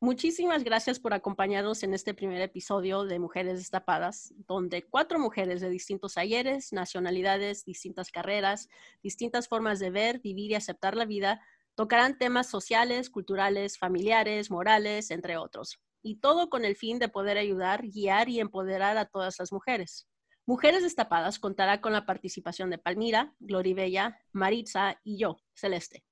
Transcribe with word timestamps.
Muchísimas 0.00 0.62
gracias 0.62 1.00
por 1.00 1.12
acompañarnos 1.12 1.82
en 1.82 1.92
este 1.92 2.14
primer 2.14 2.40
episodio 2.40 3.02
de 3.02 3.18
Mujeres 3.18 3.58
Destapadas, 3.58 4.32
donde 4.46 4.86
cuatro 4.86 5.18
mujeres 5.18 5.60
de 5.60 5.70
distintos 5.70 6.16
ayeres, 6.16 6.72
nacionalidades, 6.72 7.64
distintas 7.64 8.12
carreras, 8.12 8.68
distintas 9.02 9.48
formas 9.48 9.80
de 9.80 9.90
ver, 9.90 10.20
vivir 10.20 10.52
y 10.52 10.54
aceptar 10.54 10.94
la 10.94 11.04
vida 11.04 11.40
tocarán 11.74 12.16
temas 12.16 12.46
sociales, 12.46 13.10
culturales, 13.10 13.76
familiares, 13.76 14.52
morales, 14.52 15.10
entre 15.10 15.36
otros. 15.36 15.80
Y 16.00 16.20
todo 16.20 16.48
con 16.48 16.64
el 16.64 16.76
fin 16.76 17.00
de 17.00 17.08
poder 17.08 17.36
ayudar, 17.36 17.82
guiar 17.82 18.28
y 18.28 18.38
empoderar 18.38 18.98
a 18.98 19.06
todas 19.06 19.36
las 19.40 19.50
mujeres. 19.50 20.06
Mujeres 20.46 20.84
Destapadas 20.84 21.40
contará 21.40 21.80
con 21.80 21.92
la 21.92 22.06
participación 22.06 22.70
de 22.70 22.78
Palmira, 22.78 23.34
Gloribella, 23.40 24.16
Maritza 24.30 25.00
y 25.02 25.18
yo, 25.18 25.40
Celeste. 25.54 26.04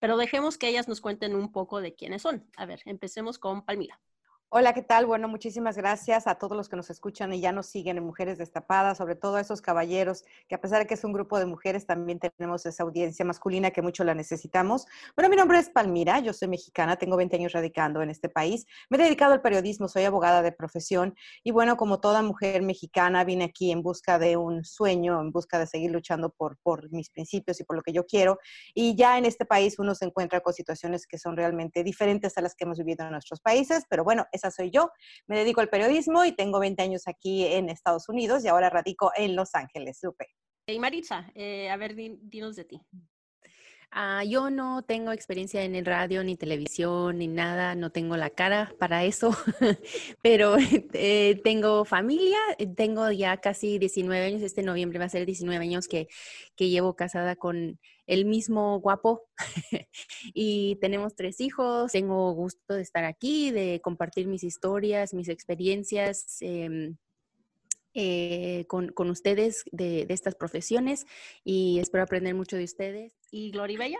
Pero 0.00 0.16
dejemos 0.16 0.58
que 0.58 0.68
ellas 0.68 0.88
nos 0.88 1.00
cuenten 1.00 1.34
un 1.34 1.52
poco 1.52 1.80
de 1.80 1.94
quiénes 1.94 2.22
son. 2.22 2.48
A 2.56 2.66
ver, 2.66 2.82
empecemos 2.84 3.38
con 3.38 3.64
Palmira. 3.64 4.00
Hola, 4.50 4.72
¿qué 4.72 4.80
tal? 4.80 5.04
Bueno, 5.04 5.28
muchísimas 5.28 5.76
gracias 5.76 6.26
a 6.26 6.36
todos 6.36 6.56
los 6.56 6.70
que 6.70 6.76
nos 6.76 6.88
escuchan 6.88 7.34
y 7.34 7.40
ya 7.42 7.52
nos 7.52 7.66
siguen 7.66 7.98
en 7.98 8.04
Mujeres 8.04 8.38
Destapadas, 8.38 8.96
sobre 8.96 9.14
todo 9.14 9.36
a 9.36 9.42
esos 9.42 9.60
caballeros, 9.60 10.24
que 10.48 10.54
a 10.54 10.60
pesar 10.62 10.78
de 10.78 10.86
que 10.86 10.94
es 10.94 11.04
un 11.04 11.12
grupo 11.12 11.38
de 11.38 11.44
mujeres, 11.44 11.84
también 11.84 12.18
tenemos 12.18 12.64
esa 12.64 12.82
audiencia 12.82 13.26
masculina 13.26 13.72
que 13.72 13.82
mucho 13.82 14.04
la 14.04 14.14
necesitamos. 14.14 14.86
Bueno, 15.14 15.28
mi 15.28 15.36
nombre 15.36 15.58
es 15.58 15.68
Palmira, 15.68 16.20
yo 16.20 16.32
soy 16.32 16.48
mexicana, 16.48 16.96
tengo 16.96 17.18
20 17.18 17.36
años 17.36 17.52
radicando 17.52 18.00
en 18.00 18.08
este 18.08 18.30
país. 18.30 18.64
Me 18.88 18.96
he 18.96 19.02
dedicado 19.02 19.34
al 19.34 19.42
periodismo, 19.42 19.86
soy 19.86 20.04
abogada 20.04 20.40
de 20.40 20.50
profesión 20.50 21.14
y 21.44 21.50
bueno, 21.50 21.76
como 21.76 22.00
toda 22.00 22.22
mujer 22.22 22.62
mexicana, 22.62 23.24
vine 23.24 23.44
aquí 23.44 23.70
en 23.70 23.82
busca 23.82 24.18
de 24.18 24.38
un 24.38 24.64
sueño, 24.64 25.20
en 25.20 25.30
busca 25.30 25.58
de 25.58 25.66
seguir 25.66 25.90
luchando 25.90 26.30
por, 26.30 26.56
por 26.62 26.90
mis 26.90 27.10
principios 27.10 27.60
y 27.60 27.64
por 27.64 27.76
lo 27.76 27.82
que 27.82 27.92
yo 27.92 28.06
quiero. 28.06 28.38
Y 28.72 28.96
ya 28.96 29.18
en 29.18 29.26
este 29.26 29.44
país 29.44 29.78
uno 29.78 29.94
se 29.94 30.06
encuentra 30.06 30.40
con 30.40 30.54
situaciones 30.54 31.06
que 31.06 31.18
son 31.18 31.36
realmente 31.36 31.84
diferentes 31.84 32.38
a 32.38 32.40
las 32.40 32.54
que 32.54 32.64
hemos 32.64 32.78
vivido 32.78 33.04
en 33.04 33.10
nuestros 33.10 33.40
países, 33.40 33.84
pero 33.90 34.04
bueno, 34.04 34.24
esa 34.38 34.50
soy 34.50 34.70
yo. 34.70 34.90
Me 35.26 35.38
dedico 35.38 35.60
al 35.60 35.68
periodismo 35.68 36.24
y 36.24 36.32
tengo 36.32 36.60
20 36.60 36.82
años 36.82 37.02
aquí 37.06 37.46
en 37.46 37.68
Estados 37.68 38.08
Unidos 38.08 38.44
y 38.44 38.48
ahora 38.48 38.70
radico 38.70 39.12
en 39.16 39.36
Los 39.36 39.54
Ángeles, 39.54 39.98
Lupe. 40.02 40.26
Y 40.66 40.78
Maritza, 40.78 41.30
eh, 41.34 41.70
a 41.70 41.76
ver, 41.76 41.94
dinos 41.94 42.56
de 42.56 42.64
ti. 42.64 42.80
Ah, 43.90 44.22
yo 44.22 44.50
no 44.50 44.82
tengo 44.82 45.12
experiencia 45.12 45.64
en 45.64 45.74
el 45.74 45.86
radio, 45.86 46.22
ni 46.22 46.36
televisión, 46.36 47.18
ni 47.18 47.26
nada, 47.26 47.74
no 47.74 47.90
tengo 47.90 48.16
la 48.18 48.28
cara 48.28 48.74
para 48.78 49.04
eso, 49.04 49.30
pero 50.22 50.56
eh, 50.92 51.40
tengo 51.42 51.86
familia, 51.86 52.38
tengo 52.76 53.10
ya 53.10 53.38
casi 53.38 53.78
19 53.78 54.26
años, 54.26 54.42
este 54.42 54.62
noviembre 54.62 54.98
va 54.98 55.06
a 55.06 55.08
ser 55.08 55.24
19 55.24 55.64
años 55.64 55.88
que, 55.88 56.08
que 56.54 56.68
llevo 56.68 56.96
casada 56.96 57.34
con 57.36 57.80
el 58.06 58.24
mismo 58.26 58.78
guapo 58.80 59.22
y 60.34 60.76
tenemos 60.82 61.14
tres 61.14 61.40
hijos, 61.40 61.92
tengo 61.92 62.32
gusto 62.32 62.74
de 62.74 62.82
estar 62.82 63.04
aquí, 63.04 63.50
de 63.52 63.80
compartir 63.82 64.26
mis 64.28 64.44
historias, 64.44 65.14
mis 65.14 65.28
experiencias. 65.28 66.36
Em, 66.40 66.96
eh, 67.94 68.64
con, 68.68 68.88
con, 68.88 69.10
ustedes 69.10 69.64
de, 69.72 70.06
de, 70.06 70.14
estas 70.14 70.34
profesiones 70.34 71.06
y 71.44 71.78
espero 71.78 72.04
aprender 72.04 72.34
mucho 72.34 72.56
de 72.56 72.64
ustedes. 72.64 73.14
¿Y 73.30 73.50
Gloribella? 73.50 73.98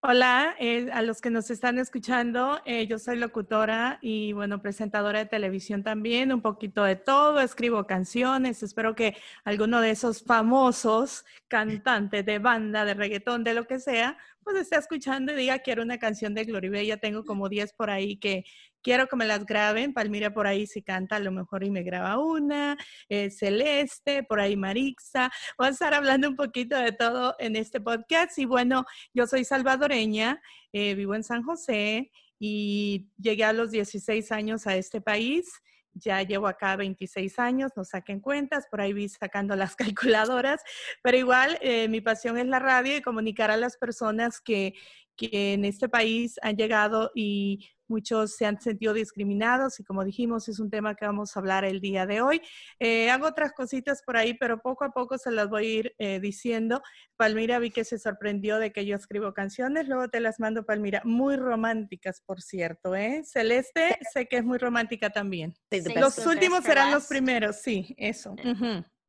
Hola, 0.00 0.54
eh, 0.60 0.90
a 0.92 1.02
los 1.02 1.20
que 1.20 1.28
nos 1.28 1.50
están 1.50 1.76
escuchando, 1.80 2.60
eh, 2.64 2.86
yo 2.86 3.00
soy 3.00 3.16
locutora 3.16 3.98
y 4.00 4.32
bueno, 4.32 4.62
presentadora 4.62 5.18
de 5.18 5.26
televisión 5.26 5.82
también, 5.82 6.32
un 6.32 6.40
poquito 6.40 6.84
de 6.84 6.94
todo, 6.94 7.40
escribo 7.40 7.84
canciones, 7.84 8.62
espero 8.62 8.94
que 8.94 9.16
alguno 9.42 9.80
de 9.80 9.90
esos 9.90 10.22
famosos 10.22 11.24
cantantes 11.48 12.24
de 12.24 12.38
banda, 12.38 12.84
de 12.84 12.94
reggaetón, 12.94 13.42
de 13.42 13.54
lo 13.54 13.66
que 13.66 13.80
sea, 13.80 14.16
pues 14.42 14.56
esté 14.56 14.76
escuchando 14.76 15.32
y 15.32 15.36
diga, 15.36 15.58
quiero 15.58 15.82
una 15.82 15.98
canción 15.98 16.34
de 16.34 16.44
Gloribella, 16.44 16.96
tengo 16.96 17.24
como 17.24 17.48
10 17.48 17.72
por 17.74 17.90
ahí 17.90 18.16
que, 18.18 18.44
quiero 18.82 19.06
que 19.06 19.16
me 19.16 19.26
las 19.26 19.44
graben. 19.44 19.92
Palmira 19.92 20.32
por 20.32 20.46
ahí 20.46 20.66
si 20.66 20.82
canta 20.82 21.16
a 21.16 21.20
lo 21.20 21.32
mejor 21.32 21.64
y 21.64 21.70
me 21.70 21.82
graba 21.82 22.18
una. 22.18 22.76
Eh, 23.08 23.30
Celeste, 23.30 24.22
por 24.22 24.40
ahí 24.40 24.56
Marixa. 24.56 25.30
Voy 25.58 25.68
a 25.68 25.70
estar 25.70 25.94
hablando 25.94 26.28
un 26.28 26.36
poquito 26.36 26.76
de 26.76 26.92
todo 26.92 27.34
en 27.38 27.56
este 27.56 27.80
podcast. 27.80 28.38
Y 28.38 28.44
bueno, 28.44 28.84
yo 29.14 29.26
soy 29.26 29.44
salvadoreña, 29.44 30.40
eh, 30.72 30.94
vivo 30.94 31.14
en 31.14 31.24
San 31.24 31.42
José 31.42 32.10
y 32.38 33.08
llegué 33.18 33.44
a 33.44 33.52
los 33.52 33.70
16 33.70 34.32
años 34.32 34.66
a 34.66 34.76
este 34.76 35.00
país. 35.00 35.50
Ya 35.94 36.22
llevo 36.22 36.46
acá 36.46 36.76
26 36.76 37.38
años, 37.38 37.72
no 37.76 37.84
saquen 37.84 38.20
cuentas, 38.20 38.66
por 38.70 38.80
ahí 38.80 38.92
vi 38.92 39.08
sacando 39.08 39.56
las 39.56 39.76
calculadoras, 39.76 40.62
pero 41.02 41.16
igual 41.16 41.58
eh, 41.60 41.88
mi 41.88 42.00
pasión 42.00 42.38
es 42.38 42.46
la 42.46 42.58
radio 42.58 42.96
y 42.96 43.02
comunicar 43.02 43.50
a 43.50 43.56
las 43.56 43.76
personas 43.76 44.40
que, 44.40 44.74
que 45.18 45.52
en 45.52 45.64
este 45.64 45.88
país 45.88 46.36
han 46.42 46.56
llegado 46.56 47.10
y 47.14 47.68
muchos 47.88 48.36
se 48.36 48.46
han 48.46 48.60
sentido 48.60 48.92
discriminados 48.92 49.80
y 49.80 49.84
como 49.84 50.04
dijimos 50.04 50.48
es 50.48 50.60
un 50.60 50.70
tema 50.70 50.94
que 50.94 51.06
vamos 51.06 51.34
a 51.36 51.40
hablar 51.40 51.64
el 51.64 51.80
día 51.80 52.06
de 52.06 52.20
hoy. 52.20 52.40
Eh, 52.78 53.10
hago 53.10 53.26
otras 53.26 53.52
cositas 53.52 54.02
por 54.02 54.16
ahí, 54.16 54.34
pero 54.34 54.60
poco 54.60 54.84
a 54.84 54.92
poco 54.92 55.18
se 55.18 55.30
las 55.30 55.48
voy 55.48 55.66
a 55.66 55.68
ir 55.68 55.94
eh, 55.98 56.20
diciendo. 56.20 56.82
Palmira 57.16 57.58
vi 57.58 57.70
que 57.70 57.84
se 57.84 57.98
sorprendió 57.98 58.58
de 58.58 58.72
que 58.72 58.86
yo 58.86 58.94
escribo 58.94 59.34
canciones, 59.34 59.88
luego 59.88 60.08
te 60.08 60.20
las 60.20 60.38
mando 60.38 60.64
Palmira, 60.64 61.02
muy 61.04 61.36
románticas 61.36 62.22
por 62.24 62.40
cierto, 62.40 62.94
¿eh? 62.94 63.22
Celeste 63.24 63.98
sé 64.12 64.28
que 64.28 64.36
es 64.36 64.44
muy 64.44 64.58
romántica 64.58 65.10
también. 65.10 65.54
los 65.96 66.18
últimos 66.26 66.62
serán 66.64 66.92
los 66.92 67.06
primeros, 67.06 67.56
sí, 67.56 67.94
eso. 67.98 68.36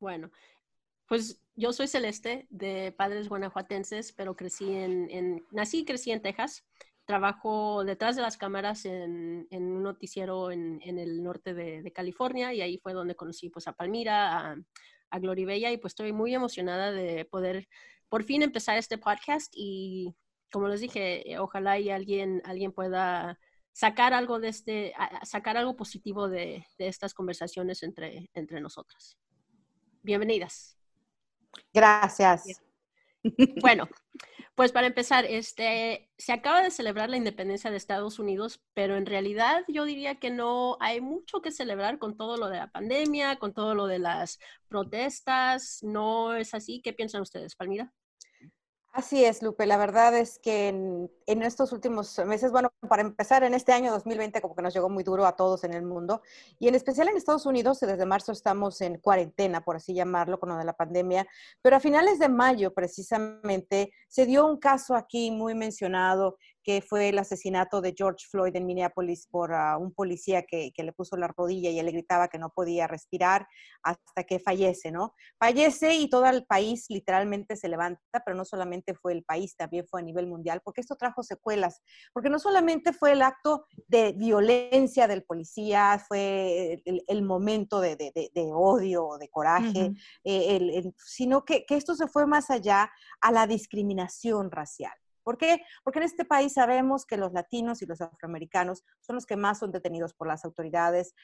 Bueno, 0.00 0.30
pues 1.06 1.42
yo 1.60 1.74
soy 1.74 1.88
Celeste, 1.88 2.46
de 2.48 2.90
padres 2.90 3.28
guanajuatenses, 3.28 4.12
pero 4.12 4.34
crecí 4.34 4.72
en, 4.74 5.44
nací 5.50 5.80
y 5.80 5.84
crecí 5.84 6.10
en 6.10 6.22
Texas. 6.22 6.64
Trabajo 7.04 7.84
detrás 7.84 8.16
de 8.16 8.22
las 8.22 8.38
cámaras 8.38 8.86
en, 8.86 9.46
un 9.50 9.82
noticiero 9.82 10.50
en, 10.50 10.80
el 10.82 11.22
norte 11.22 11.52
de, 11.52 11.82
de, 11.82 11.92
California 11.92 12.54
y 12.54 12.62
ahí 12.62 12.78
fue 12.78 12.94
donde 12.94 13.14
conocí 13.14 13.50
pues 13.50 13.68
a 13.68 13.72
Palmira, 13.74 14.52
a, 14.52 14.56
a 15.10 15.18
Gloribella 15.18 15.70
y 15.70 15.76
pues 15.76 15.92
estoy 15.92 16.12
muy 16.12 16.34
emocionada 16.34 16.92
de 16.92 17.26
poder 17.26 17.68
por 18.08 18.24
fin 18.24 18.42
empezar 18.42 18.78
este 18.78 18.96
podcast 18.96 19.52
y 19.54 20.14
como 20.50 20.68
les 20.68 20.80
dije, 20.80 21.36
ojalá 21.38 21.78
y 21.78 21.90
alguien, 21.90 22.40
alguien 22.44 22.72
pueda 22.72 23.38
sacar 23.72 24.14
algo 24.14 24.40
de 24.40 24.48
este, 24.48 24.94
sacar 25.24 25.58
algo 25.58 25.76
positivo 25.76 26.28
de, 26.28 26.66
de 26.78 26.88
estas 26.88 27.12
conversaciones 27.12 27.82
entre, 27.82 28.30
entre 28.32 28.60
nosotras. 28.62 29.18
Bienvenidas. 30.02 30.79
Gracias. 31.72 32.60
Bueno, 33.60 33.86
pues 34.54 34.72
para 34.72 34.86
empezar, 34.86 35.26
este, 35.26 36.10
se 36.18 36.32
acaba 36.32 36.62
de 36.62 36.70
celebrar 36.70 37.10
la 37.10 37.18
independencia 37.18 37.70
de 37.70 37.76
Estados 37.76 38.18
Unidos, 38.18 38.62
pero 38.74 38.96
en 38.96 39.06
realidad 39.06 39.62
yo 39.68 39.84
diría 39.84 40.18
que 40.18 40.30
no 40.30 40.78
hay 40.80 41.00
mucho 41.02 41.42
que 41.42 41.52
celebrar 41.52 41.98
con 41.98 42.16
todo 42.16 42.38
lo 42.38 42.48
de 42.48 42.58
la 42.58 42.70
pandemia, 42.70 43.36
con 43.36 43.52
todo 43.54 43.74
lo 43.74 43.86
de 43.86 43.98
las 43.98 44.38
protestas. 44.68 45.80
¿No 45.82 46.34
es 46.34 46.54
así? 46.54 46.80
¿Qué 46.82 46.92
piensan 46.94 47.22
ustedes, 47.22 47.56
Palmira? 47.56 47.92
Así 48.92 49.24
es, 49.24 49.40
Lupe. 49.40 49.66
La 49.66 49.76
verdad 49.76 50.16
es 50.16 50.40
que 50.40 50.66
en, 50.66 51.42
estos 51.42 51.72
últimos 51.72 52.18
meses, 52.26 52.50
bueno, 52.50 52.72
para 52.88 53.02
empezar, 53.02 53.44
en 53.44 53.54
este 53.54 53.72
año 53.72 53.92
2020 53.92 54.40
como 54.40 54.56
que 54.56 54.62
nos 54.62 54.74
llegó 54.74 54.90
muy 54.90 55.04
duro 55.04 55.26
a 55.26 55.36
todos 55.36 55.62
en 55.62 55.74
el 55.74 55.82
mundo 55.82 56.22
y 56.58 56.66
en 56.66 56.74
especial 56.74 57.08
en 57.08 57.16
Estados 57.16 57.46
Unidos, 57.46 57.78
desde 57.78 58.04
marzo 58.04 58.32
estamos 58.32 58.80
en 58.80 58.98
cuarentena, 58.98 59.60
por 59.60 59.76
así 59.76 59.94
llamarlo, 59.94 60.40
con 60.40 60.48
lo 60.48 60.56
de 60.56 60.64
la 60.64 60.72
pandemia, 60.72 61.24
pero 61.62 61.76
a 61.76 61.80
finales 61.80 62.18
de 62.18 62.28
mayo 62.28 62.74
precisamente 62.74 63.92
se 64.08 64.26
dio 64.26 64.44
un 64.44 64.58
caso 64.58 64.96
aquí 64.96 65.30
muy 65.30 65.54
mencionado 65.54 66.36
que 66.62 66.82
fue 66.82 67.08
el 67.08 67.18
asesinato 67.18 67.80
de 67.80 67.94
George 67.96 68.26
Floyd 68.30 68.54
en 68.54 68.66
Minneapolis 68.66 69.26
por 69.26 69.52
ah, 69.54 69.78
un 69.78 69.92
policía 69.92 70.42
que, 70.42 70.72
que, 70.74 70.82
le 70.82 70.92
puso 70.92 71.16
la 71.16 71.28
rodilla 71.28 71.70
y 71.70 71.78
él 71.78 71.86
le 71.86 71.92
gritaba 71.92 72.28
que 72.28 72.38
no 72.38 72.50
podía 72.50 72.86
respirar 72.86 73.46
hasta 73.82 74.24
que 74.24 74.38
fallece, 74.38 74.90
¿no? 74.90 75.14
Fallece 75.38 75.94
y 75.94 76.08
todo 76.08 76.26
el 76.26 76.44
país 76.44 76.86
literalmente 76.88 77.56
se 77.56 77.68
levanta, 77.68 78.22
pero 78.24 78.36
no 78.36 78.44
solamente 78.44 78.94
fue 78.94 79.12
el 79.12 79.24
país, 79.24 79.56
también 79.56 79.86
fue 79.88 80.00
a 80.00 80.04
nivel 80.04 80.26
mundial, 80.26 80.60
porque 80.64 80.80
esto 80.80 80.96
trajo 80.96 81.22
secuelas, 81.22 81.80
porque 82.12 82.30
no 82.30 82.38
solamente 82.38 82.92
fue 82.92 83.12
el 83.12 83.22
acto 83.22 83.64
de 83.88 84.12
violencia 84.12 85.06
del 85.08 85.24
policía, 85.24 86.02
fue 86.06 86.82
el, 86.84 87.02
el 87.06 87.22
momento 87.22 87.80
de, 87.80 87.96
de, 87.96 88.12
de, 88.14 88.50
odio, 88.52 89.16
de 89.18 89.28
coraje, 89.28 89.92
eh, 90.24 90.56
el, 90.56 90.70
el, 90.70 90.94
sino 90.98 91.44
que, 91.44 91.64
que 91.64 91.76
esto 91.76 91.94
se 91.94 92.06
fue 92.08 92.26
más 92.26 92.50
allá 92.50 92.90
a 93.20 93.32
la 93.32 93.46
discriminación 93.46 94.50
racial. 94.50 94.92
¿Por 95.22 95.38
qué? 95.38 95.62
Porque 95.84 95.98
en 95.98 96.04
este 96.04 96.24
país 96.24 96.54
sabemos 96.54 97.06
que 97.06 97.16
los 97.16 97.32
latinos 97.32 97.82
y 97.82 97.86
los 97.86 98.00
afroamericanos 98.00 98.84
son 99.00 99.16
los 99.16 99.26
que 99.26 99.36
más 99.36 99.58
son 99.58 99.72
detenidos 99.72 100.14
por 100.14 100.26
las 100.26 100.44
autoridades. 100.44 101.14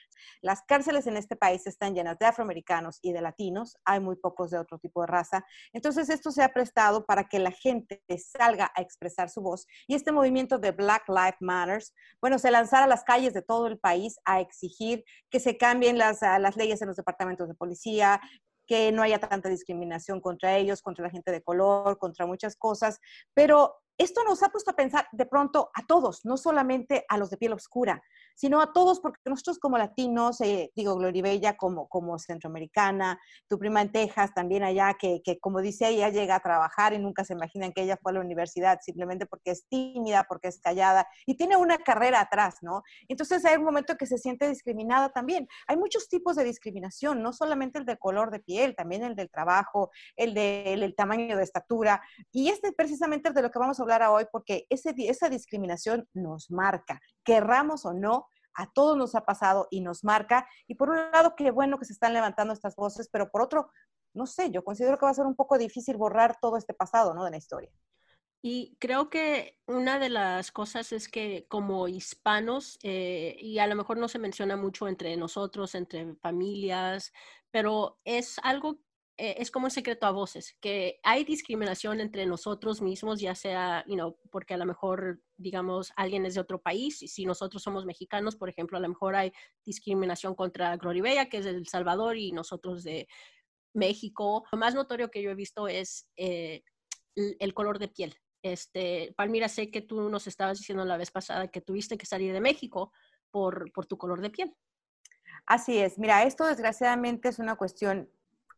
Las 0.43 0.63
cárceles 0.63 1.07
en 1.07 1.17
este 1.17 1.37
país 1.37 1.67
están 1.67 1.95
llenas 1.95 2.19
de 2.19 2.27
afroamericanos 2.27 2.99
y 3.03 3.13
de 3.13 3.21
latinos, 3.21 3.77
hay 3.85 4.01
muy 4.01 4.17
pocos 4.17 4.51
de 4.51 4.59
otro 4.59 4.79
tipo 4.79 5.01
de 5.03 5.07
raza. 5.07 5.45
Entonces 5.73 6.09
esto 6.09 6.31
se 6.31 6.43
ha 6.43 6.53
prestado 6.53 7.05
para 7.07 7.25
que 7.25 7.39
la 7.39 7.51
gente 7.51 8.03
salga 8.19 8.73
a 8.75 8.83
expresar 8.83 9.31
su 9.31 9.41
voz 9.41 9.67
y 9.87 9.95
este 9.95 10.13
movimiento 10.13 10.59
de 10.59 10.73
Black 10.73 11.09
Lives 11.09 11.41
Matters, 11.41 11.95
bueno, 12.21 12.39
se 12.39 12.51
lanzara 12.51 12.85
a 12.85 12.89
las 12.89 13.05
calles 13.05 13.35
de 13.35 13.43
todo 13.43 13.67
el 13.67 13.79
país 13.79 14.19
a 14.25 14.41
exigir 14.41 15.05
que 15.31 15.41
se 15.41 15.57
cambien 15.57 15.99
las, 15.99 16.23
las 16.23 16.57
leyes 16.57 16.81
en 16.83 16.89
los 16.89 16.97
departamentos 16.97 17.49
de 17.49 17.55
policía, 17.55 18.21
que 18.67 18.91
no 18.93 19.03
haya 19.03 19.21
tanta 19.21 19.49
discriminación 19.49 20.21
contra 20.21 20.57
ellos, 20.57 20.83
contra 20.83 21.05
la 21.05 21.11
gente 21.11 21.31
de 21.31 21.43
color, 21.43 21.99
contra 21.99 22.27
muchas 22.27 22.57
cosas, 22.57 22.99
pero 23.35 23.77
esto 23.99 24.23
nos 24.25 24.43
ha 24.43 24.51
puesto 24.51 24.71
a 24.71 24.77
pensar 24.77 25.07
de 25.13 25.27
pronto 25.27 25.71
a 25.75 25.87
todos, 25.87 26.25
no 26.25 26.37
solamente 26.37 27.05
a 27.09 27.19
los 27.19 27.31
de 27.31 27.37
piel 27.37 27.53
oscura, 27.53 28.03
sino 28.35 28.61
a 28.61 28.73
todos, 28.73 29.01
porque 29.01 29.21
nosotros 29.25 29.59
como 29.59 29.79
latinos, 29.79 30.41
eh, 30.43 30.71
digo, 30.77 30.95
Gloribella 30.97 31.57
como, 31.57 31.89
como 31.89 32.19
centroamericana, 32.19 33.19
tu 33.49 33.59
prima 33.59 33.81
en 33.81 33.93
Texas 33.93 34.35
también 34.35 34.63
allá, 34.63 34.95
que, 34.99 35.23
que, 35.25 35.39
como 35.39 35.63
dice 35.63 35.89
ella, 35.89 36.11
llega 36.11 36.37
a 36.37 36.41
trabajar 36.41 36.93
y 36.93 36.99
nunca 36.99 37.25
se 37.25 37.33
imaginan 37.33 37.73
que 37.73 37.83
ella 37.83 37.99
fue 38.01 38.13
a 38.13 38.15
la 38.17 38.21
universidad 38.21 38.79
simplemente 38.83 39.25
porque 39.25 39.53
es 39.53 39.67
tímida, 39.69 40.25
porque 40.29 40.49
es 40.49 40.61
callada 40.61 41.09
y 41.25 41.37
tiene 41.37 41.57
una 41.57 41.79
carrera 41.79 42.21
atrás, 42.21 42.57
¿no? 42.61 42.83
Entonces 43.09 43.45
hay 43.45 43.57
un 43.57 43.65
momento 43.65 43.97
que 43.97 44.07
se 44.07 44.19
siente 44.19 44.49
discriminada 44.49 45.09
también. 45.09 45.49
Hay 45.67 45.77
muchos 45.77 46.09
tipos 46.09 46.37
de 46.37 46.45
discriminación, 46.45 47.23
no 47.23 47.33
solamente 47.33 47.79
el 47.79 47.87
de 47.87 47.97
color 47.97 48.31
de 48.31 48.41
piel, 48.41 48.77
también 48.77 49.03
el 49.03 49.17
del 49.17 49.31
trabajo, 49.31 49.91
el 50.17 50.35
del 50.35 50.81
de, 50.81 50.93
tamaño 50.93 51.37
de 51.37 51.43
estatura, 51.43 52.03
y 52.33 52.49
este 52.49 52.73
precisamente 52.73 53.31
es 53.31 53.35
de 53.35 53.43
lo 53.43 53.51
que 53.51 53.59
vamos 53.59 53.81
a 53.81 53.86
hablar 53.95 54.11
hoy 54.11 54.27
porque 54.31 54.67
ese, 54.71 54.95
esa 54.99 55.29
discriminación 55.29 56.09
nos 56.13 56.51
marca, 56.51 57.01
querramos 57.25 57.85
o 57.85 57.93
no, 57.93 58.27
a 58.55 58.71
todos 58.73 58.97
nos 58.97 59.15
ha 59.15 59.25
pasado 59.25 59.69
y 59.71 59.81
nos 59.81 60.03
marca. 60.03 60.49
Y 60.67 60.75
por 60.75 60.91
un 60.91 60.97
lado, 61.13 61.35
qué 61.37 61.51
bueno 61.51 61.79
que 61.79 61.85
se 61.85 61.93
están 61.93 62.13
levantando 62.13 62.53
estas 62.53 62.75
voces, 62.75 63.09
pero 63.13 63.31
por 63.31 63.43
otro, 63.43 63.71
no 64.15 64.27
sé, 64.27 64.51
yo 64.51 64.65
considero 64.65 64.99
que 64.99 65.05
va 65.05 65.11
a 65.11 65.15
ser 65.15 65.27
un 65.27 65.37
poco 65.37 65.59
difícil 65.59 65.97
borrar 65.97 66.39
todo 66.41 66.57
este 66.57 66.75
pasado, 66.75 67.15
¿no? 67.15 67.25
De 67.25 67.31
la 67.31 67.37
historia. 67.37 67.71
Y 68.43 68.77
creo 68.79 69.11
que 69.11 69.59
una 69.67 69.99
de 69.99 70.09
las 70.09 70.53
cosas 70.53 70.93
es 70.93 71.09
que 71.09 71.47
como 71.49 71.89
hispanos, 71.89 72.79
eh, 72.83 73.37
y 73.41 73.59
a 73.59 73.67
lo 73.67 73.75
mejor 73.75 73.99
no 73.99 74.09
se 74.09 74.19
menciona 74.19 74.57
mucho 74.57 74.89
entre 74.89 75.17
nosotros, 75.17 75.75
entre 75.75 76.15
familias, 76.17 77.13
pero 77.51 77.99
es 78.05 78.39
algo 78.43 78.79
eh, 79.19 79.37
es 79.39 79.51
como 79.51 79.67
un 79.67 79.71
secreto 79.71 80.07
a 80.07 80.11
voces, 80.11 80.57
que 80.61 81.01
hay 81.03 81.25
discriminación 81.25 82.01
entre 82.01 82.27
nosotros 82.27 82.83
mismos, 82.83 83.21
ya 83.21 83.35
sea, 83.35 83.85
you 83.87 84.17
porque 84.31 84.55
a 84.55 84.59
lo 84.59 84.67
mejor, 84.67 85.23
digamos, 85.39 85.93
alguien 85.97 86.27
es 86.27 86.35
de 86.35 86.41
otro 86.41 86.61
país, 86.61 87.03
y 87.03 87.09
si 87.09 87.25
nosotros 87.25 87.63
somos 87.63 87.87
mexicanos, 87.87 88.37
por 88.37 88.49
ejemplo, 88.49 88.77
a 88.77 88.81
lo 88.81 88.89
mejor 88.89 89.17
hay 89.17 89.33
discriminación 89.65 90.35
contra 90.35 90.77
Gloribella, 90.77 91.31
que 91.31 91.39
es 91.39 91.45
de 91.45 91.53
El 91.53 91.67
Salvador, 91.67 92.19
y 92.19 92.33
nosotros 92.33 92.85
de 92.85 93.09
México. 93.73 94.45
Lo 94.53 94.59
más 94.59 94.75
notorio 94.75 95.11
que 95.11 95.23
yo 95.23 95.31
he 95.31 95.35
visto 95.35 95.69
es 95.69 96.09
eh, 96.17 96.63
el 97.15 97.55
color 97.55 97.79
de 97.79 97.89
piel. 97.89 98.15
Este, 98.43 99.15
Palmira, 99.17 99.49
sé 99.49 99.71
que 99.71 99.81
tú 99.81 100.11
nos 100.11 100.27
estabas 100.27 100.59
diciendo 100.59 100.85
la 100.85 100.97
vez 100.97 101.11
pasada 101.11 101.49
que 101.49 101.61
tuviste 101.61 101.97
que 101.97 102.07
salir 102.07 102.33
de 102.33 102.41
México 102.41 102.93
por, 103.31 103.73
por 103.73 103.87
tu 103.87 103.97
color 103.97 104.21
de 104.21 104.31
piel. 104.31 104.55
Así 105.47 105.79
es. 105.79 105.99
Mira, 105.99 106.25
esto 106.25 106.45
desgraciadamente 106.45 107.29
es 107.29 107.39
una 107.39 107.57
cuestión 107.57 108.11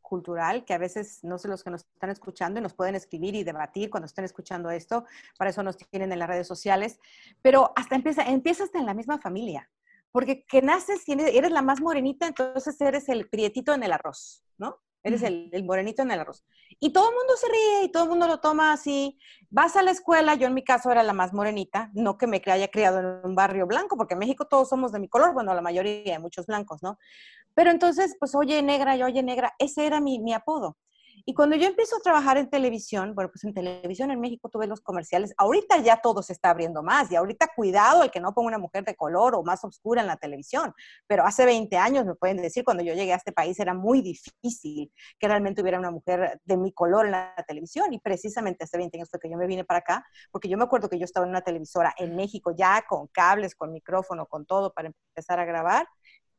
cultural, 0.08 0.64
que 0.64 0.74
a 0.74 0.78
veces 0.78 1.22
no 1.22 1.38
sé 1.38 1.48
los 1.48 1.62
que 1.62 1.70
nos 1.70 1.84
están 1.84 2.10
escuchando 2.10 2.58
y 2.58 2.62
nos 2.62 2.74
pueden 2.74 2.94
escribir 2.94 3.34
y 3.34 3.44
debatir 3.44 3.90
cuando 3.90 4.06
estén 4.06 4.24
escuchando 4.24 4.70
esto, 4.70 5.04
para 5.36 5.50
eso 5.50 5.62
nos 5.62 5.76
tienen 5.76 6.10
en 6.12 6.18
las 6.18 6.28
redes 6.28 6.46
sociales, 6.46 6.98
pero 7.42 7.72
hasta 7.76 7.94
empieza, 7.94 8.22
empieza 8.22 8.64
hasta 8.64 8.78
en 8.78 8.86
la 8.86 8.94
misma 8.94 9.18
familia, 9.18 9.70
porque 10.10 10.44
que 10.46 10.62
naces, 10.62 11.04
eres 11.06 11.50
la 11.50 11.62
más 11.62 11.80
morenita, 11.80 12.26
entonces 12.26 12.80
eres 12.80 13.08
el 13.08 13.28
prietito 13.28 13.74
en 13.74 13.82
el 13.82 13.92
arroz, 13.92 14.42
¿no? 14.56 14.78
Eres 15.02 15.22
el, 15.22 15.48
el, 15.52 15.64
morenito 15.64 16.02
en 16.02 16.10
el 16.10 16.20
arroz. 16.20 16.44
Y 16.80 16.92
todo 16.92 17.10
el 17.10 17.14
mundo 17.14 17.34
se 17.36 17.46
ríe 17.48 17.84
y 17.84 17.92
todo 17.92 18.04
el 18.04 18.08
mundo 18.10 18.26
lo 18.26 18.40
toma 18.40 18.72
así. 18.72 19.18
Vas 19.50 19.76
a 19.76 19.82
la 19.82 19.90
escuela, 19.90 20.34
yo 20.34 20.46
en 20.48 20.54
mi 20.54 20.64
caso 20.64 20.90
era 20.90 21.02
la 21.02 21.12
más 21.12 21.32
morenita, 21.32 21.90
no 21.94 22.18
que 22.18 22.26
me 22.26 22.42
haya 22.46 22.68
criado 22.68 23.00
en 23.00 23.06
un 23.24 23.34
barrio 23.34 23.66
blanco, 23.66 23.96
porque 23.96 24.14
en 24.14 24.20
México 24.20 24.46
todos 24.46 24.68
somos 24.68 24.92
de 24.92 25.00
mi 25.00 25.08
color, 25.08 25.32
bueno, 25.34 25.54
la 25.54 25.62
mayoría, 25.62 26.18
muchos 26.18 26.46
blancos, 26.46 26.82
¿no? 26.82 26.98
Pero 27.54 27.70
entonces, 27.70 28.16
pues, 28.18 28.34
oye 28.34 28.62
negra, 28.62 28.96
yo 28.96 29.06
oye 29.06 29.22
negra, 29.22 29.54
ese 29.58 29.86
era 29.86 30.00
mi, 30.00 30.20
mi 30.20 30.32
apodo. 30.32 30.76
Y 31.28 31.34
cuando 31.34 31.56
yo 31.56 31.66
empiezo 31.66 31.94
a 31.96 32.00
trabajar 32.00 32.38
en 32.38 32.48
televisión, 32.48 33.14
bueno, 33.14 33.30
pues 33.30 33.44
en 33.44 33.52
televisión 33.52 34.10
en 34.10 34.18
México 34.18 34.48
tuve 34.48 34.66
los 34.66 34.80
comerciales, 34.80 35.34
ahorita 35.36 35.76
ya 35.82 36.00
todo 36.00 36.22
se 36.22 36.32
está 36.32 36.48
abriendo 36.48 36.82
más 36.82 37.12
y 37.12 37.16
ahorita 37.16 37.50
cuidado 37.54 38.02
el 38.02 38.10
que 38.10 38.18
no 38.18 38.32
ponga 38.32 38.48
una 38.48 38.56
mujer 38.56 38.82
de 38.86 38.96
color 38.96 39.34
o 39.34 39.42
más 39.42 39.62
oscura 39.62 40.00
en 40.00 40.06
la 40.06 40.16
televisión, 40.16 40.72
pero 41.06 41.26
hace 41.26 41.44
20 41.44 41.76
años 41.76 42.06
me 42.06 42.14
pueden 42.14 42.38
decir, 42.38 42.64
cuando 42.64 42.82
yo 42.82 42.94
llegué 42.94 43.12
a 43.12 43.16
este 43.16 43.32
país 43.32 43.60
era 43.60 43.74
muy 43.74 44.00
difícil 44.00 44.90
que 45.18 45.28
realmente 45.28 45.60
hubiera 45.60 45.78
una 45.78 45.90
mujer 45.90 46.40
de 46.42 46.56
mi 46.56 46.72
color 46.72 47.04
en 47.04 47.12
la 47.12 47.34
televisión 47.46 47.92
y 47.92 48.00
precisamente 48.00 48.64
hace 48.64 48.78
20 48.78 48.96
años 48.96 49.10
fue 49.10 49.20
que 49.20 49.28
yo 49.28 49.36
me 49.36 49.46
vine 49.46 49.64
para 49.64 49.80
acá, 49.80 50.06
porque 50.30 50.48
yo 50.48 50.56
me 50.56 50.64
acuerdo 50.64 50.88
que 50.88 50.98
yo 50.98 51.04
estaba 51.04 51.26
en 51.26 51.30
una 51.30 51.42
televisora 51.42 51.92
en 51.98 52.16
México 52.16 52.54
ya 52.56 52.86
con 52.88 53.06
cables, 53.08 53.54
con 53.54 53.70
micrófono, 53.70 54.24
con 54.24 54.46
todo 54.46 54.72
para 54.72 54.88
empezar 54.88 55.40
a 55.40 55.44
grabar 55.44 55.86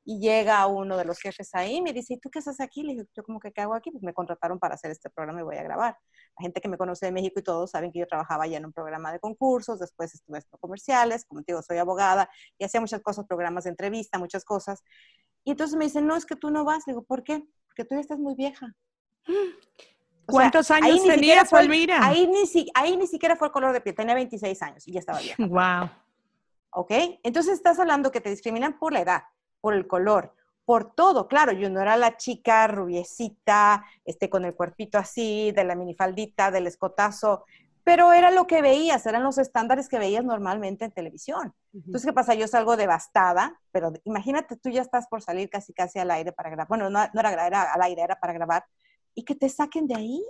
y 0.06 0.20
llega 0.20 0.66
uno 0.68 0.98
de 0.98 1.06
los 1.06 1.20
jefes 1.20 1.54
ahí 1.54 1.76
y 1.76 1.82
me 1.82 1.94
dice, 1.94 2.16
¿y 2.16 2.20
tú 2.20 2.30
qué 2.30 2.40
haces 2.40 2.60
aquí? 2.62 2.84
Le 2.84 2.94
digo, 2.94 3.06
¿yo 3.16 3.24
como 3.24 3.40
que 3.40 3.52
qué 3.52 3.62
hago 3.62 3.76
aquí? 3.76 3.92
Pues 3.92 4.04
me 4.04 4.14
contrataron 4.14 4.58
para 4.58 4.76
hacer 4.76 4.92
este 4.92 5.10
programa 5.10 5.42
y 5.42 5.44
voy 5.44 5.58
a 5.58 5.64
grabar. 5.64 5.98
La 6.38 6.44
gente 6.44 6.62
que 6.62 6.70
me 6.70 6.78
conoce 6.78 7.06
de 7.06 7.12
México 7.12 7.40
y 7.40 7.44
todos 7.44 7.72
saben 7.72 7.92
que 7.92 8.00
yo 8.00 8.08
trabajaba 8.08 8.48
ya 8.48 8.58
en 8.58 8.66
un 8.66 8.74
programa 8.74 9.12
de 9.12 9.20
concursos, 9.20 9.80
después 9.80 10.14
estuve 10.14 10.38
en 10.38 10.44
comerciales, 10.60 11.26
como 11.26 11.44
te 11.44 11.52
digo, 11.52 11.62
soy 11.62 11.78
abogada 11.78 12.30
y 12.58 12.64
hacía 12.64 12.82
muchas 12.82 13.02
cosas, 13.02 13.26
programas 13.28 13.66
de 13.66 13.72
entrevista, 13.72 14.18
muchas 14.18 14.46
cosas. 14.46 14.84
Y 15.44 15.52
entonces 15.52 15.78
me 15.78 15.86
dicen, 15.86 16.08
no, 16.08 16.16
es 16.16 16.26
que 16.26 16.36
tú 16.36 16.50
no 16.50 16.64
vas. 16.64 16.88
Le 16.88 16.94
digo, 16.94 17.04
¿por 17.04 17.24
qué? 17.24 17.44
Porque 17.68 17.86
tú 17.86 17.96
ya 17.96 18.02
estás 18.02 18.20
muy 18.20 18.36
vieja. 18.36 18.76
O 20.26 20.32
¿Cuántos 20.32 20.68
sea, 20.68 20.76
años 20.76 21.04
tenías, 21.04 21.50
Palmira? 21.50 22.06
Ahí 22.06 22.28
ni, 22.28 22.68
ahí 22.76 22.96
ni 22.96 23.08
siquiera 23.08 23.36
fue 23.36 23.48
el 23.48 23.52
color 23.52 23.74
de 23.74 23.82
piel, 23.82 23.96
tenía 23.96 24.14
26 24.14 24.62
años 24.62 24.88
y 24.88 24.92
ya 24.92 25.00
estaba 25.00 25.20
vieja. 25.20 25.44
Wow. 25.48 25.90
¿Ok? 26.70 26.92
Entonces 27.24 27.54
estás 27.54 27.80
hablando 27.80 28.12
que 28.12 28.22
te 28.22 28.30
discriminan 28.30 28.78
por 28.78 28.94
la 28.94 29.02
edad 29.02 29.24
por 29.62 29.74
el 29.74 29.88
color, 29.88 30.34
por 30.66 30.94
todo. 30.94 31.28
Claro, 31.28 31.52
yo 31.52 31.70
no 31.70 31.82
era 31.82 31.98
la 31.98 32.18
chica 32.18 32.68
rubiecita, 32.68 33.86
este, 34.06 34.30
con 34.30 34.46
el 34.46 34.56
cuerpito 34.56 34.98
así, 34.98 35.52
de 35.52 35.64
la 35.64 35.76
minifaldita, 35.76 36.52
del 36.52 36.68
escotazo, 36.68 37.46
pero 37.84 38.14
era 38.14 38.30
lo 38.30 38.46
que 38.46 38.62
veías, 38.62 39.04
eran 39.08 39.24
los 39.24 39.40
estándares 39.40 39.90
que 39.90 39.98
veías 39.98 40.24
normalmente 40.24 40.86
en 40.86 40.92
televisión. 40.92 41.56
Entonces, 41.74 42.06
¿qué 42.06 42.14
pasa? 42.14 42.36
Yo 42.36 42.48
salgo 42.48 42.78
devastada, 42.78 43.60
pero 43.72 43.94
imagínate, 44.04 44.58
tú 44.58 44.70
ya 44.70 44.84
estás 44.84 45.08
por 45.08 45.24
salir 45.24 45.50
casi 45.50 45.74
casi 45.74 45.98
al 45.98 46.12
aire 46.12 46.32
para 46.32 46.52
grabar. 46.52 46.68
Bueno, 46.68 46.90
no, 46.92 47.00
no 47.12 47.20
era, 47.20 47.48
era 47.48 47.74
al 47.74 47.82
aire, 47.82 48.04
era 48.04 48.20
para 48.20 48.34
grabar. 48.34 48.64
Y 49.16 49.24
que 49.24 49.34
te 49.34 49.50
saquen 49.50 49.88
de 49.88 49.96
ahí. 49.96 50.24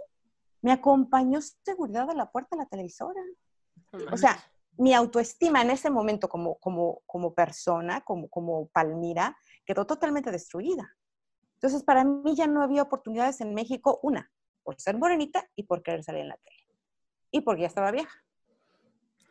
Me 0.61 0.71
acompañó 0.71 1.39
seguridad 1.41 2.09
a 2.09 2.13
la 2.13 2.31
puerta 2.31 2.55
de 2.55 2.63
la 2.63 2.69
televisora. 2.69 3.21
O 4.11 4.15
sea, 4.15 4.37
mi 4.79 4.93
autoestima 4.93 5.61
en 5.61 5.71
ese 5.71 5.89
momento 5.89 6.29
como, 6.29 6.57
como, 6.59 7.01
como 7.05 7.33
persona, 7.33 8.01
como, 8.01 8.29
como 8.29 8.69
Palmira, 8.69 9.37
quedó 9.65 9.85
totalmente 9.85 10.31
destruida. 10.31 10.95
Entonces, 11.55 11.83
para 11.83 12.05
mí 12.05 12.33
ya 12.35 12.47
no 12.47 12.63
había 12.63 12.83
oportunidades 12.83 13.41
en 13.41 13.53
México, 13.53 13.99
una, 14.01 14.31
por 14.63 14.79
ser 14.79 14.97
morenita 14.97 15.45
y 15.55 15.63
por 15.63 15.83
querer 15.83 16.03
salir 16.03 16.21
en 16.21 16.29
la 16.29 16.37
tele. 16.37 16.67
Y 17.29 17.41
porque 17.41 17.63
ya 17.63 17.67
estaba 17.67 17.91
vieja. 17.91 18.23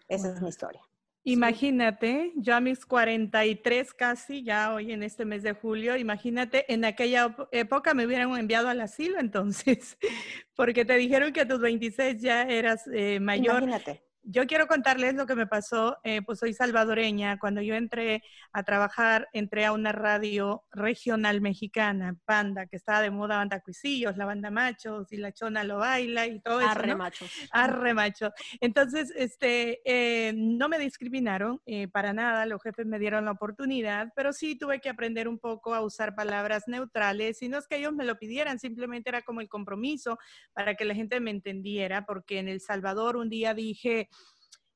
Esa 0.07 0.35
es 0.35 0.43
mi 0.43 0.51
historia. 0.51 0.83
Imagínate, 1.25 2.33
yo 2.37 2.55
a 2.55 2.61
mis 2.61 2.85
43 2.85 3.95
casi, 3.95 4.43
ya 4.43 4.75
hoy 4.75 4.93
en 4.93 5.03
este 5.03 5.25
mes 5.25 5.43
de 5.43 5.53
julio, 5.53 5.97
imagínate, 5.97 6.71
en 6.73 6.85
aquella 6.85 7.35
época 7.53 7.95
me 7.95 8.07
hubieran 8.07 8.37
enviado 8.37 8.69
al 8.69 8.81
asilo 8.81 9.19
entonces, 9.19 9.99
porque 10.55 10.85
te 10.85 10.95
dijeron 10.95 11.33
que 11.33 11.41
a 11.41 11.49
tus 11.49 11.61
26 11.61 12.21
ya 12.21 12.43
eras 12.43 12.87
eh, 12.93 13.19
mayor. 13.19 13.63
Imagínate. 13.63 14.08
Yo 14.23 14.47
quiero 14.47 14.67
contarles 14.67 15.15
lo 15.15 15.27
que 15.27 15.35
me 15.35 15.47
pasó, 15.47 15.99
eh, 16.05 16.23
pues 16.23 16.39
soy 16.39 16.53
salvadoreña. 16.53 17.39
Cuando 17.39 17.63
yo 17.63 17.75
entré 17.75 18.23
a 18.53 18.63
trabajar, 18.63 19.29
entré 19.33 19.65
a 19.65 19.73
una 19.73 19.93
radio 19.93 20.65
regional 20.71 21.41
mexicana, 21.41 22.17
Panda, 22.25 22.67
que 22.67 22.77
estaba 22.77 23.01
de 23.01 23.11
moda 23.11 23.39
Banda 23.39 23.61
Cuisillos, 23.61 24.17
la 24.17 24.27
Banda 24.27 24.51
Machos 24.51 25.13
y 25.13 25.17
la 25.17 25.33
Chona 25.33 25.65
lo 25.65 25.79
baila 25.79 26.27
y 26.27 26.41
todo 26.41 26.61
eso. 26.61 26.71
Arre 26.71 26.89
¿no? 26.89 26.99
machos. 26.99 27.31
Arre 27.53 27.95
macho. 27.95 28.33
Entonces, 28.61 29.13
este, 29.17 29.81
eh, 29.85 30.33
no 30.37 30.69
me 30.69 30.79
discriminaron 30.79 31.61
eh, 31.65 31.89
para 31.89 32.13
nada, 32.13 32.45
los 32.47 32.63
jefes 32.63 32.87
me 32.87 32.99
dieron 32.99 33.25
la 33.25 33.33
oportunidad, 33.33 34.13
pero 34.15 34.33
sí 34.33 34.57
tuve 34.57 34.81
que 34.81 34.89
aprender 34.89 35.29
un 35.29 35.39
poco 35.39 35.75
a 35.75 35.81
usar 35.81 36.15
palabras 36.15 36.65
neutrales 36.67 37.41
y 37.43 37.49
no 37.49 37.59
es 37.59 37.67
que 37.67 37.77
ellos 37.77 37.93
me 37.93 38.05
lo 38.05 38.19
pidieran, 38.19 38.59
simplemente 38.59 39.09
era 39.09 39.23
como 39.23 39.41
el 39.41 39.49
compromiso 39.49 40.19
para 40.53 40.75
que 40.75 40.85
la 40.85 40.95
gente 40.95 41.21
me 41.21 41.31
entendiera, 41.31 42.05
porque 42.05 42.39
en 42.39 42.49
El 42.49 42.61
Salvador 42.61 43.17
un 43.17 43.29
día 43.29 43.55
dije, 43.55 44.09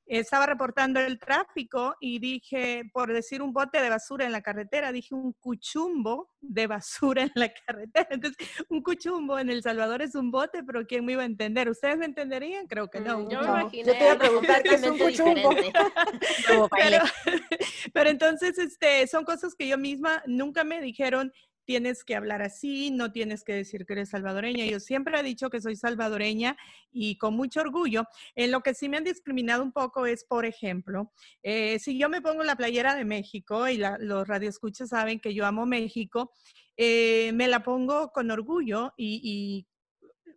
estaba 0.06 0.46
reportando 0.46 1.00
el 1.00 1.18
tráfico 1.18 1.96
y 2.00 2.18
dije, 2.18 2.82
por 2.92 3.12
decir 3.12 3.42
un 3.42 3.52
bote 3.52 3.80
de 3.80 3.88
basura 3.88 4.26
en 4.26 4.32
la 4.32 4.42
carretera, 4.42 4.92
dije 4.92 5.14
un 5.14 5.32
cuchumbo 5.32 6.30
de 6.40 6.66
basura 6.66 7.22
en 7.22 7.32
la 7.34 7.52
carretera. 7.52 8.08
Entonces, 8.10 8.48
un 8.68 8.82
cuchumbo 8.82 9.38
en 9.38 9.50
El 9.50 9.62
Salvador 9.62 10.02
es 10.02 10.14
un 10.14 10.30
bote, 10.30 10.62
pero 10.64 10.86
¿quién 10.86 11.04
me 11.04 11.12
iba 11.12 11.22
a 11.22 11.26
entender? 11.26 11.68
¿Ustedes 11.68 11.96
me 11.96 12.06
entenderían? 12.06 12.66
Creo 12.66 12.88
que 12.90 13.00
no. 13.00 13.20
Mm, 13.20 13.30
Yo 13.30 13.40
me 13.40 13.46
cuchumbo. 13.46 13.60
imaginé 13.60 13.84
Yo 13.84 13.92
te 13.92 14.04
iba 14.04 14.12
a 14.12 14.18
preguntar 14.18 14.62
qué 14.62 14.74
es 14.74 14.82
un 14.82 14.98
cuchumbo. 14.98 15.50
Pero, 16.76 16.98
pero 17.94 18.10
entonces, 18.10 18.58
este, 18.58 19.06
son 19.06 19.24
cosas 19.24 19.54
que 19.54 19.68
yo 19.68 19.78
misma 19.78 20.22
nunca 20.26 20.64
me 20.64 20.80
dijeron, 20.80 21.32
tienes 21.64 22.04
que 22.04 22.14
hablar 22.16 22.42
así, 22.42 22.90
no 22.90 23.12
tienes 23.12 23.44
que 23.44 23.54
decir 23.54 23.86
que 23.86 23.94
eres 23.94 24.10
salvadoreña. 24.10 24.66
Yo 24.66 24.80
siempre 24.80 25.18
he 25.18 25.22
dicho 25.22 25.50
que 25.50 25.60
soy 25.60 25.76
salvadoreña 25.76 26.56
y 26.90 27.16
con 27.18 27.34
mucho 27.34 27.60
orgullo. 27.60 28.04
En 28.34 28.50
lo 28.50 28.60
que 28.62 28.74
sí 28.74 28.88
me 28.88 28.96
han 28.96 29.04
discriminado 29.04 29.62
un 29.62 29.72
poco 29.72 30.06
es, 30.06 30.24
por 30.24 30.44
ejemplo, 30.44 31.12
eh, 31.42 31.78
si 31.78 31.98
yo 31.98 32.08
me 32.08 32.20
pongo 32.22 32.42
la 32.44 32.56
playera 32.56 32.94
de 32.94 33.04
México 33.04 33.68
y 33.68 33.76
la- 33.78 33.98
los 33.98 34.26
radioescuchas 34.26 34.90
saben 34.90 35.20
que 35.20 35.34
yo 35.34 35.46
amo 35.46 35.66
México, 35.66 36.32
eh, 36.76 37.32
me 37.34 37.48
la 37.48 37.62
pongo 37.62 38.10
con 38.12 38.30
orgullo 38.30 38.92
y, 38.96 39.20
y 39.22 39.71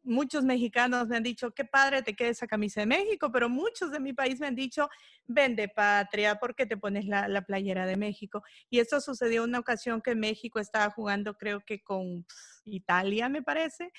muchos 0.05 0.43
mexicanos 0.43 1.07
me 1.07 1.17
han 1.17 1.23
dicho, 1.23 1.51
qué 1.51 1.65
padre 1.65 2.01
te 2.01 2.15
queda 2.15 2.29
esa 2.29 2.47
camisa 2.47 2.81
de 2.81 2.87
México, 2.87 3.31
pero 3.31 3.49
muchos 3.49 3.91
de 3.91 3.99
mi 3.99 4.13
país 4.13 4.39
me 4.39 4.47
han 4.47 4.55
dicho, 4.55 4.89
vende 5.27 5.67
patria, 5.67 6.35
¿por 6.35 6.55
qué 6.55 6.65
te 6.65 6.77
pones 6.77 7.05
la, 7.05 7.27
la 7.27 7.41
playera 7.41 7.85
de 7.85 7.97
México? 7.97 8.43
Y 8.69 8.79
esto 8.79 9.01
sucedió 9.01 9.43
una 9.43 9.59
ocasión 9.59 10.01
que 10.01 10.15
México 10.15 10.59
estaba 10.59 10.89
jugando, 10.91 11.35
creo 11.35 11.61
que 11.61 11.81
con 11.83 12.23
pf, 12.23 12.61
Italia, 12.65 13.29
me 13.29 13.41
parece. 13.41 13.91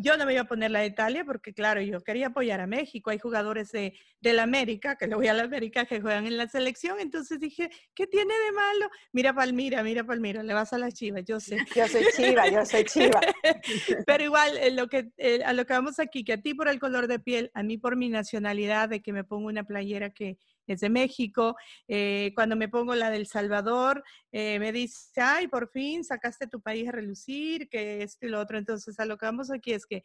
Yo 0.00 0.16
no 0.16 0.26
me 0.26 0.32
iba 0.34 0.42
a 0.42 0.48
poner 0.48 0.70
la 0.70 0.78
de 0.78 0.86
Italia 0.86 1.24
porque, 1.24 1.52
claro, 1.52 1.80
yo 1.80 2.00
quería 2.02 2.28
apoyar 2.28 2.60
a 2.60 2.68
México. 2.68 3.10
Hay 3.10 3.18
jugadores 3.18 3.72
de, 3.72 3.98
de 4.20 4.32
la 4.32 4.44
América, 4.44 4.96
que 4.96 5.08
le 5.08 5.16
voy 5.16 5.26
a 5.26 5.34
la 5.34 5.42
América, 5.42 5.86
que 5.86 6.00
juegan 6.00 6.24
en 6.24 6.36
la 6.36 6.46
selección. 6.46 7.00
Entonces 7.00 7.40
dije, 7.40 7.68
¿qué 7.96 8.06
tiene 8.06 8.32
de 8.32 8.52
malo? 8.52 8.90
Mira 9.12 9.34
Palmira, 9.34 9.82
mira 9.82 10.04
Palmira, 10.04 10.44
le 10.44 10.54
vas 10.54 10.72
a 10.72 10.78
las 10.78 10.94
chivas, 10.94 11.24
yo 11.24 11.40
sé. 11.40 11.58
Yo 11.74 11.88
soy 11.88 12.04
chiva, 12.16 12.48
yo 12.48 12.64
soy 12.64 12.84
chiva. 12.84 13.20
Pero 14.06 14.22
igual, 14.22 14.56
eh, 14.58 14.70
lo 14.70 14.86
que, 14.86 15.10
eh, 15.16 15.42
a 15.44 15.52
lo 15.52 15.66
que 15.66 15.72
vamos 15.72 15.98
aquí, 15.98 16.22
que 16.22 16.34
a 16.34 16.40
ti 16.40 16.54
por 16.54 16.68
el 16.68 16.78
color 16.78 17.08
de 17.08 17.18
piel, 17.18 17.50
a 17.54 17.64
mí 17.64 17.76
por 17.76 17.96
mi 17.96 18.08
nacionalidad, 18.08 18.88
de 18.88 19.02
que 19.02 19.12
me 19.12 19.24
pongo 19.24 19.48
una 19.48 19.64
playera 19.64 20.10
que 20.10 20.38
es 20.74 20.80
de 20.80 20.90
México, 20.90 21.56
eh, 21.86 22.32
cuando 22.34 22.56
me 22.56 22.68
pongo 22.68 22.94
la 22.94 23.10
del 23.10 23.26
Salvador, 23.26 24.02
eh, 24.32 24.58
me 24.58 24.72
dice, 24.72 25.20
ay, 25.20 25.48
por 25.48 25.70
fin 25.70 26.04
sacaste 26.04 26.46
tu 26.46 26.60
país 26.60 26.88
a 26.88 26.92
relucir, 26.92 27.68
que 27.68 28.02
esto 28.02 28.26
y 28.26 28.30
lo 28.30 28.40
otro. 28.40 28.58
Entonces, 28.58 28.98
a 29.00 29.04
lo 29.04 29.16
que 29.16 29.26
vamos 29.26 29.50
aquí 29.50 29.72
es 29.72 29.86
que 29.86 30.02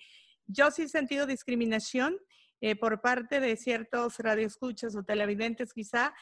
yo 0.47 0.71
sí 0.71 0.83
he 0.83 0.87
sentido 0.87 1.25
discriminación. 1.25 2.17
eh, 2.65 2.77
por 2.77 3.01
parte 3.01 3.41
de 3.41 3.57
ciertos 3.57 4.19
radioescuchas 4.19 4.95
o 4.95 5.03
televidentes 5.03 5.73
quizá, 5.73 6.13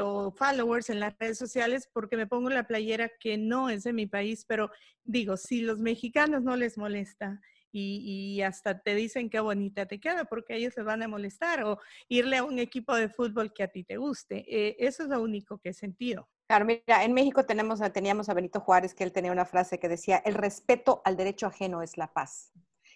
o 0.00 0.32
followers 0.32 0.88
en 0.88 1.00
las 1.00 1.14
redes 1.18 1.36
sociales, 1.36 1.86
porque 1.92 2.16
me 2.16 2.26
pongo 2.26 2.48
la 2.48 2.66
playera 2.66 3.10
que 3.20 3.36
no 3.36 3.68
es 3.68 3.82
de 3.84 3.92
mi 3.92 4.06
país, 4.06 4.46
pero 4.48 4.70
digo, 5.04 5.36
si 5.36 5.60
los 5.60 5.78
mexicanos 5.78 6.42
no 6.42 6.56
les 6.56 6.78
molesta 6.78 7.42
y, 7.76 8.36
y 8.38 8.42
hasta 8.42 8.80
te 8.80 8.94
dicen 8.94 9.30
qué 9.30 9.40
bonita 9.40 9.86
te 9.86 10.00
queda, 10.00 10.24
porque 10.24 10.56
ellos 10.56 10.74
se 10.74 10.82
van 10.82 11.02
a 11.02 11.08
molestar, 11.08 11.64
o 11.64 11.78
irle 12.08 12.36
a 12.38 12.44
un 12.44 12.58
equipo 12.58 12.94
de 12.94 13.08
fútbol 13.08 13.52
que 13.52 13.62
a 13.64 13.68
ti 13.68 13.84
te 13.84 13.96
guste. 13.98 14.44
eh, 14.48 14.76
eso 14.80 15.02
es 15.04 15.08
lo 15.10 15.22
único 15.22 15.58
que 15.58 15.70
he 15.70 15.74
sentido. 15.74 16.28
Claro, 16.48 16.64
mira, 16.64 17.02
en 17.04 17.12
México 17.12 17.44
tenemos, 17.44 17.80
a- 17.82 17.90
teníamos 17.92 18.28
a 18.28 18.34
Benito 18.34 18.60
Juárez, 18.60 18.94
que 18.94 19.02
él 19.04 19.12
tenía 19.12 19.32
una 19.32 19.44
frase 19.46 19.78
que 19.80 19.88
decía, 19.88 20.18
el 20.24 20.34
respeto 20.34 21.02
al 21.04 21.16
derecho 21.16 21.46
ajeno 21.46 21.82
es 21.82 21.96
la 21.96 22.12
paz. 22.12 22.52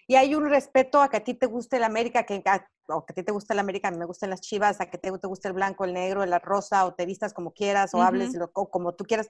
Y 0.06 0.14
hay 0.16 0.34
un 0.36 0.48
respeto 0.48 1.00
a 1.02 1.08
que 1.10 1.16
a 1.16 1.24
ti 1.24 1.34
te 1.34 1.46
guste 1.46 1.76
el 1.78 1.84
América, 1.84 2.24
que, 2.24 2.42
a- 2.46 2.66
o 2.88 3.04
que 3.04 3.12
a 3.12 3.14
ti 3.14 3.22
te 3.24 3.32
gusta 3.32 3.54
el 3.54 3.60
América, 3.60 3.88
a 3.88 3.90
mí 3.90 3.98
me 3.98 4.04
gustan 4.04 4.30
las 4.30 4.40
chivas, 4.40 4.80
a 4.80 4.88
que 4.90 4.98
te, 4.98 5.10
te 5.18 5.26
guste 5.26 5.48
el 5.48 5.54
blanco, 5.54 5.84
el 5.84 5.94
negro, 5.94 6.24
la 6.26 6.38
rosa, 6.38 6.86
o 6.86 6.94
te 6.94 7.06
vistas 7.06 7.32
como 7.34 7.52
quieras, 7.52 7.92
o 7.94 8.02
hables 8.02 8.34
Ujú. 8.34 8.36
lo- 8.36 8.50
o 8.54 8.70
como 8.70 8.94
tú 8.94 9.04
quieras. 9.04 9.28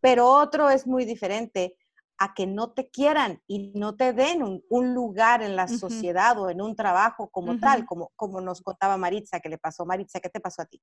Pero 0.00 0.28
otro 0.28 0.70
es 0.70 0.86
muy 0.86 1.04
diferente 1.04 1.76
a 2.22 2.34
que 2.34 2.46
no 2.46 2.70
te 2.70 2.88
quieran 2.88 3.42
y 3.48 3.72
no 3.74 3.96
te 3.96 4.12
den 4.12 4.44
un, 4.44 4.62
un 4.68 4.94
lugar 4.94 5.42
en 5.42 5.56
la 5.56 5.66
sociedad 5.66 6.38
o 6.38 6.50
en 6.50 6.60
un 6.60 6.76
trabajo 6.76 7.28
como 7.30 7.58
tal, 7.58 7.84
como, 7.84 8.12
como 8.14 8.40
nos 8.40 8.62
contaba 8.62 8.96
Maritza 8.96 9.40
que 9.40 9.48
le 9.48 9.58
pasó. 9.58 9.84
Maritza, 9.84 10.20
¿qué 10.20 10.28
te 10.28 10.38
pasó 10.38 10.62
a 10.62 10.66
ti? 10.66 10.80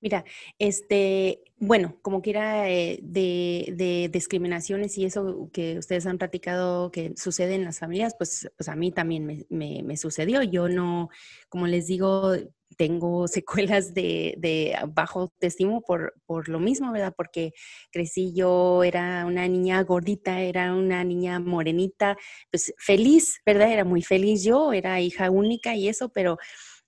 Mira, 0.00 0.24
este, 0.58 1.42
bueno, 1.58 1.96
como 2.02 2.22
quiera 2.22 2.68
eh, 2.70 2.98
de, 3.02 3.72
de 3.76 4.08
discriminaciones 4.12 4.98
y 4.98 5.04
eso 5.04 5.50
que 5.52 5.78
ustedes 5.78 6.06
han 6.06 6.18
platicado 6.18 6.90
que 6.90 7.12
sucede 7.16 7.54
en 7.54 7.64
las 7.64 7.78
familias, 7.78 8.14
pues, 8.18 8.50
pues 8.56 8.68
a 8.68 8.76
mí 8.76 8.92
también 8.92 9.26
me, 9.48 9.82
me- 9.82 9.96
sucedió. 9.96 10.42
Yo 10.42 10.68
no, 10.68 11.08
como 11.48 11.66
les 11.66 11.86
digo, 11.86 12.32
tengo 12.76 13.28
secuelas 13.28 13.94
de, 13.94 14.34
de 14.38 14.76
bajo 14.94 15.20
autoestima 15.20 15.80
por, 15.80 16.14
por 16.26 16.48
lo 16.48 16.58
mismo, 16.58 16.90
¿verdad? 16.92 17.14
Porque 17.16 17.52
crecí 17.90 18.32
yo, 18.34 18.82
era 18.84 19.24
una 19.26 19.46
niña 19.48 19.82
gordita, 19.82 20.40
era 20.40 20.74
una 20.74 21.04
niña 21.04 21.38
morenita, 21.40 22.16
pues 22.50 22.74
feliz, 22.78 23.40
¿verdad? 23.46 23.70
Era 23.72 23.84
muy 23.84 24.02
feliz 24.02 24.42
yo, 24.44 24.72
era 24.72 25.00
hija 25.00 25.30
única 25.30 25.74
y 25.76 25.88
eso, 25.88 26.08
pero... 26.10 26.38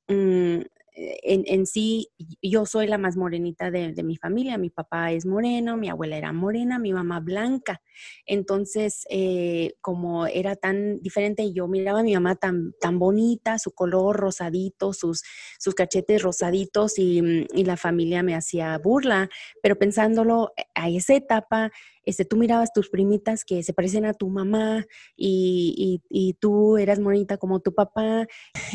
mm, 0.09 0.61
en, 0.95 1.45
en 1.47 1.67
sí, 1.67 2.09
yo 2.41 2.67
soy 2.67 2.87
la 2.87 2.99
más 2.99 3.17
morenita 3.17 3.71
de, 3.71 3.95
mi 4.03 4.17
familia. 4.17 4.59
Mi 4.59 4.71
papá 4.71 5.13
es 5.13 5.27
moreno, 5.27 5.77
mi 5.77 5.89
abuela 5.89 6.17
era 6.17 6.33
morena, 6.33 6.79
mi 6.79 6.93
mamá 6.93 7.21
blanca. 7.21 7.83
Entonces, 8.27 9.05
eh, 9.11 9.75
como 9.81 10.27
era 10.27 10.57
tan 10.57 11.01
diferente, 11.01 11.53
yo 11.53 11.67
miraba 11.67 12.01
a 12.01 12.03
mi 12.05 12.15
mamá 12.15 12.37
tan, 12.37 12.73
tan 12.81 12.99
bonita, 12.99 13.59
su 13.59 13.73
color 13.73 14.17
rosadito, 14.17 14.93
sus, 14.93 15.23
sus 15.59 15.75
cachetes 15.75 16.23
rosaditos 16.23 16.99
y, 16.99 17.47
y 17.53 17.65
la 17.65 17.77
familia 17.77 18.23
me 18.23 18.35
hacía 18.35 18.79
burla. 18.79 19.29
Pero 19.63 19.77
pensándolo 19.77 20.53
eh, 20.57 20.65
a 20.75 20.89
esa 20.89 21.15
etapa, 21.15 21.73
este, 22.07 22.25
tú 22.25 22.37
mirabas 22.37 22.73
tus 22.73 22.89
primitas 22.91 23.45
que 23.45 23.63
se 23.63 23.73
parecen 23.73 24.05
a 24.05 24.15
tu 24.15 24.29
mamá 24.29 24.85
y, 25.17 26.01
tú 26.41 26.77
eras 26.79 26.99
morenita 27.01 27.37
como 27.39 27.61
tu 27.61 27.75
papá 27.75 28.27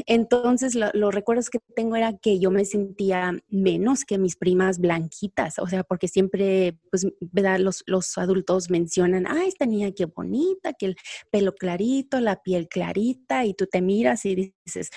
entonces, 0.06 0.76
lo- 0.76 0.90
los 0.94 1.14
recuerdos 1.14 1.50
que 1.50 1.60
tengo 1.76 1.96
era 1.96 2.18
que 2.18 2.40
yo 2.40 2.52
me 2.52 2.66
sentía 2.66 3.34
menos 3.50 4.06
que 4.06 4.18
mis 4.18 4.36
primas 4.36 4.80
blanquitas, 4.80 5.60
o 5.60 5.68
sea, 5.68 5.84
porque 5.84 6.08
siempre, 6.08 6.78
pues, 6.92 7.08
¿verdad? 7.22 7.60
Los, 7.60 7.84
los 7.88 8.18
adultos 8.18 8.70
mencionan, 8.70 9.26
ah, 9.28 9.46
esta 9.46 9.66
niña 9.66 9.92
qué 9.92 10.06
bonita, 10.06 10.74
que 10.74 10.88
el 10.88 10.96
pelo 11.32 11.54
clarito, 11.56 12.20
la 12.20 12.42
piel 12.42 12.68
clarita, 12.68 13.46
y 13.46 13.54
tú 13.54 13.66
te 13.68 13.82
miras 13.82 14.26
y 14.26 14.54
dices, 14.66 14.90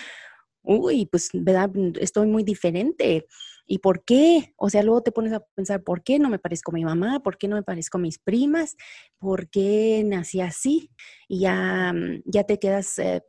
uy, 0.63 1.07
pues, 1.07 1.31
¿verdad? 1.33 1.71
Estoy 2.01 2.27
muy 2.27 2.45
diferente. 2.45 3.27
¿Y 3.67 3.79
por 3.79 4.05
qué? 4.05 4.55
O 4.57 4.71
sea, 4.71 4.83
luego 4.83 5.03
te 5.03 5.13
pones 5.13 5.33
a 5.33 5.41
pensar, 5.55 5.83
¿por 5.83 6.03
qué 6.03 6.19
no 6.19 6.29
me 6.29 6.39
parezco 6.39 6.71
a 6.73 6.75
mi 6.75 6.85
mamá? 6.85 7.21
¿Por 7.21 7.39
qué 7.39 7.49
no 7.49 7.57
me 7.57 7.63
parezco 7.63 7.99
a 7.99 8.01
mis 8.01 8.19
primas? 8.19 8.77
¿Por 9.19 9.49
qué 9.49 10.03
nací 10.05 10.41
así? 10.41 10.91
Y 11.29 11.41
ya, 11.41 11.93
mm, 11.93 12.23
ya 12.25 12.45
te 12.45 12.59
quedas... 12.59 12.99
eh, 12.99 13.23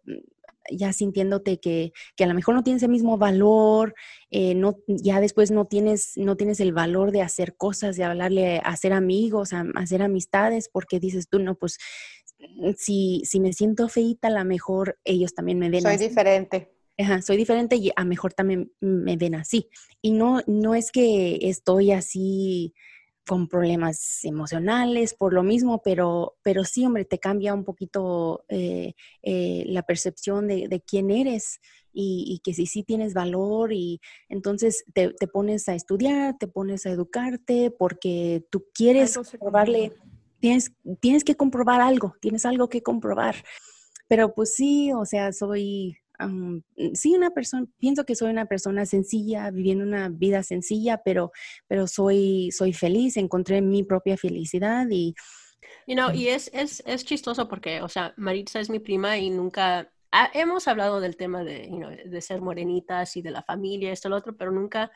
ya 0.71 0.93
sintiéndote 0.93 1.59
que, 1.59 1.91
que 2.15 2.23
a 2.23 2.27
lo 2.27 2.33
mejor 2.33 2.55
no 2.55 2.63
tienes 2.63 2.83
el 2.83 2.89
mismo 2.89 3.17
valor, 3.17 3.95
eh, 4.31 4.55
no, 4.55 4.77
ya 4.87 5.19
después 5.19 5.51
no 5.51 5.65
tienes, 5.65 6.13
no 6.15 6.37
tienes 6.37 6.61
el 6.61 6.71
valor 6.71 7.11
de 7.11 7.21
hacer 7.21 7.57
cosas, 7.57 7.97
de 7.97 8.05
hablarle, 8.05 8.61
hacer 8.63 8.93
amigos, 8.93 9.51
a 9.51 9.65
hacer 9.75 10.01
amistades, 10.01 10.69
porque 10.71 11.01
dices 11.01 11.27
tú, 11.27 11.39
no, 11.39 11.55
pues 11.55 11.77
si, 12.77 13.23
si 13.25 13.39
me 13.39 13.53
siento 13.53 13.89
feita, 13.89 14.29
a 14.29 14.31
lo 14.31 14.45
mejor 14.45 14.97
ellos 15.03 15.33
también 15.33 15.59
me 15.59 15.69
ven 15.69 15.81
Soy 15.81 15.95
así. 15.95 16.07
diferente. 16.07 16.73
Ajá, 16.97 17.21
soy 17.23 17.37
diferente 17.37 17.75
y 17.75 17.91
a 17.95 18.05
mejor 18.05 18.33
también 18.33 18.71
me 18.79 19.17
ven 19.17 19.35
así. 19.35 19.69
Y 20.01 20.11
no, 20.11 20.41
no 20.47 20.75
es 20.75 20.91
que 20.91 21.39
estoy 21.49 21.91
así 21.91 22.73
con 23.25 23.47
problemas 23.47 24.23
emocionales 24.25 25.13
por 25.15 25.33
lo 25.33 25.43
mismo, 25.43 25.81
pero, 25.83 26.35
pero 26.43 26.65
sí, 26.65 26.85
hombre, 26.85 27.05
te 27.05 27.19
cambia 27.19 27.53
un 27.53 27.63
poquito 27.63 28.45
eh, 28.49 28.93
eh, 29.23 29.63
la 29.67 29.81
percepción 29.83 30.47
de, 30.47 30.67
de 30.67 30.81
quién 30.81 31.09
eres 31.09 31.59
y, 31.93 32.25
y 32.27 32.39
que 32.43 32.53
si 32.53 32.65
sí 32.67 32.83
tienes 32.83 33.13
valor 33.13 33.71
y 33.73 33.99
entonces 34.29 34.83
te, 34.93 35.09
te 35.13 35.27
pones 35.27 35.69
a 35.69 35.75
estudiar, 35.75 36.37
te 36.37 36.47
pones 36.47 36.85
a 36.85 36.91
educarte 36.91 37.71
porque 37.71 38.45
tú 38.51 38.65
quieres 38.73 39.17
Algo 39.17 39.23
se 39.23 39.39
probarle, 39.39 39.79
comprueba. 39.79 40.05
tienes, 40.39 40.73
tienes 40.99 41.23
que 41.23 41.35
comprobar 41.35 41.81
algo, 41.81 42.15
tienes 42.21 42.45
algo 42.45 42.69
que 42.69 42.83
comprobar. 42.83 43.35
Pero 44.07 44.33
pues 44.35 44.55
sí, 44.55 44.91
o 44.93 45.05
sea, 45.05 45.31
soy 45.33 45.97
sí, 46.93 47.15
una 47.15 47.31
persona, 47.31 47.65
pienso 47.79 48.05
que 48.05 48.15
soy 48.15 48.29
una 48.29 48.45
persona 48.45 48.85
sencilla, 48.85 49.51
viviendo 49.51 49.83
una 49.83 50.09
vida 50.09 50.43
sencilla, 50.43 51.01
pero, 51.03 51.31
pero 51.67 51.87
soy, 51.87 52.51
soy 52.51 52.73
feliz, 52.73 53.17
encontré 53.17 53.61
mi 53.61 53.83
propia 53.83 54.17
felicidad 54.17 54.87
y... 54.89 55.15
You 55.87 55.95
know, 55.95 56.11
y 56.13 56.27
es, 56.27 56.49
es, 56.53 56.81
es 56.85 57.03
chistoso 57.03 57.49
porque, 57.49 57.81
o 57.81 57.89
sea, 57.89 58.13
Maritza 58.15 58.59
es 58.59 58.69
mi 58.69 58.79
prima 58.79 59.17
y 59.17 59.29
nunca, 59.29 59.91
hemos 60.33 60.67
hablado 60.67 61.01
del 61.01 61.17
tema 61.17 61.43
de, 61.43 61.67
you 61.69 61.77
know, 61.77 61.89
de 61.89 62.21
ser 62.21 62.41
morenitas 62.41 63.17
y 63.17 63.21
de 63.21 63.31
la 63.31 63.43
familia, 63.43 63.91
esto, 63.91 64.09
lo 64.09 64.15
otro, 64.17 64.37
pero 64.37 64.51
nunca, 64.51 64.91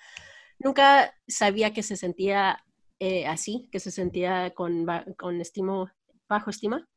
nunca 0.60 1.14
sabía 1.28 1.74
que 1.74 1.84
se 1.84 1.98
sentía 1.98 2.64
eh, 3.00 3.28
así, 3.28 3.68
que 3.72 3.80
se 3.80 3.92
sentía 3.92 4.52
con, 4.54 4.86
con 5.18 5.42
estimo, 5.42 5.90
bajo 6.28 6.50
estima. 6.50 6.88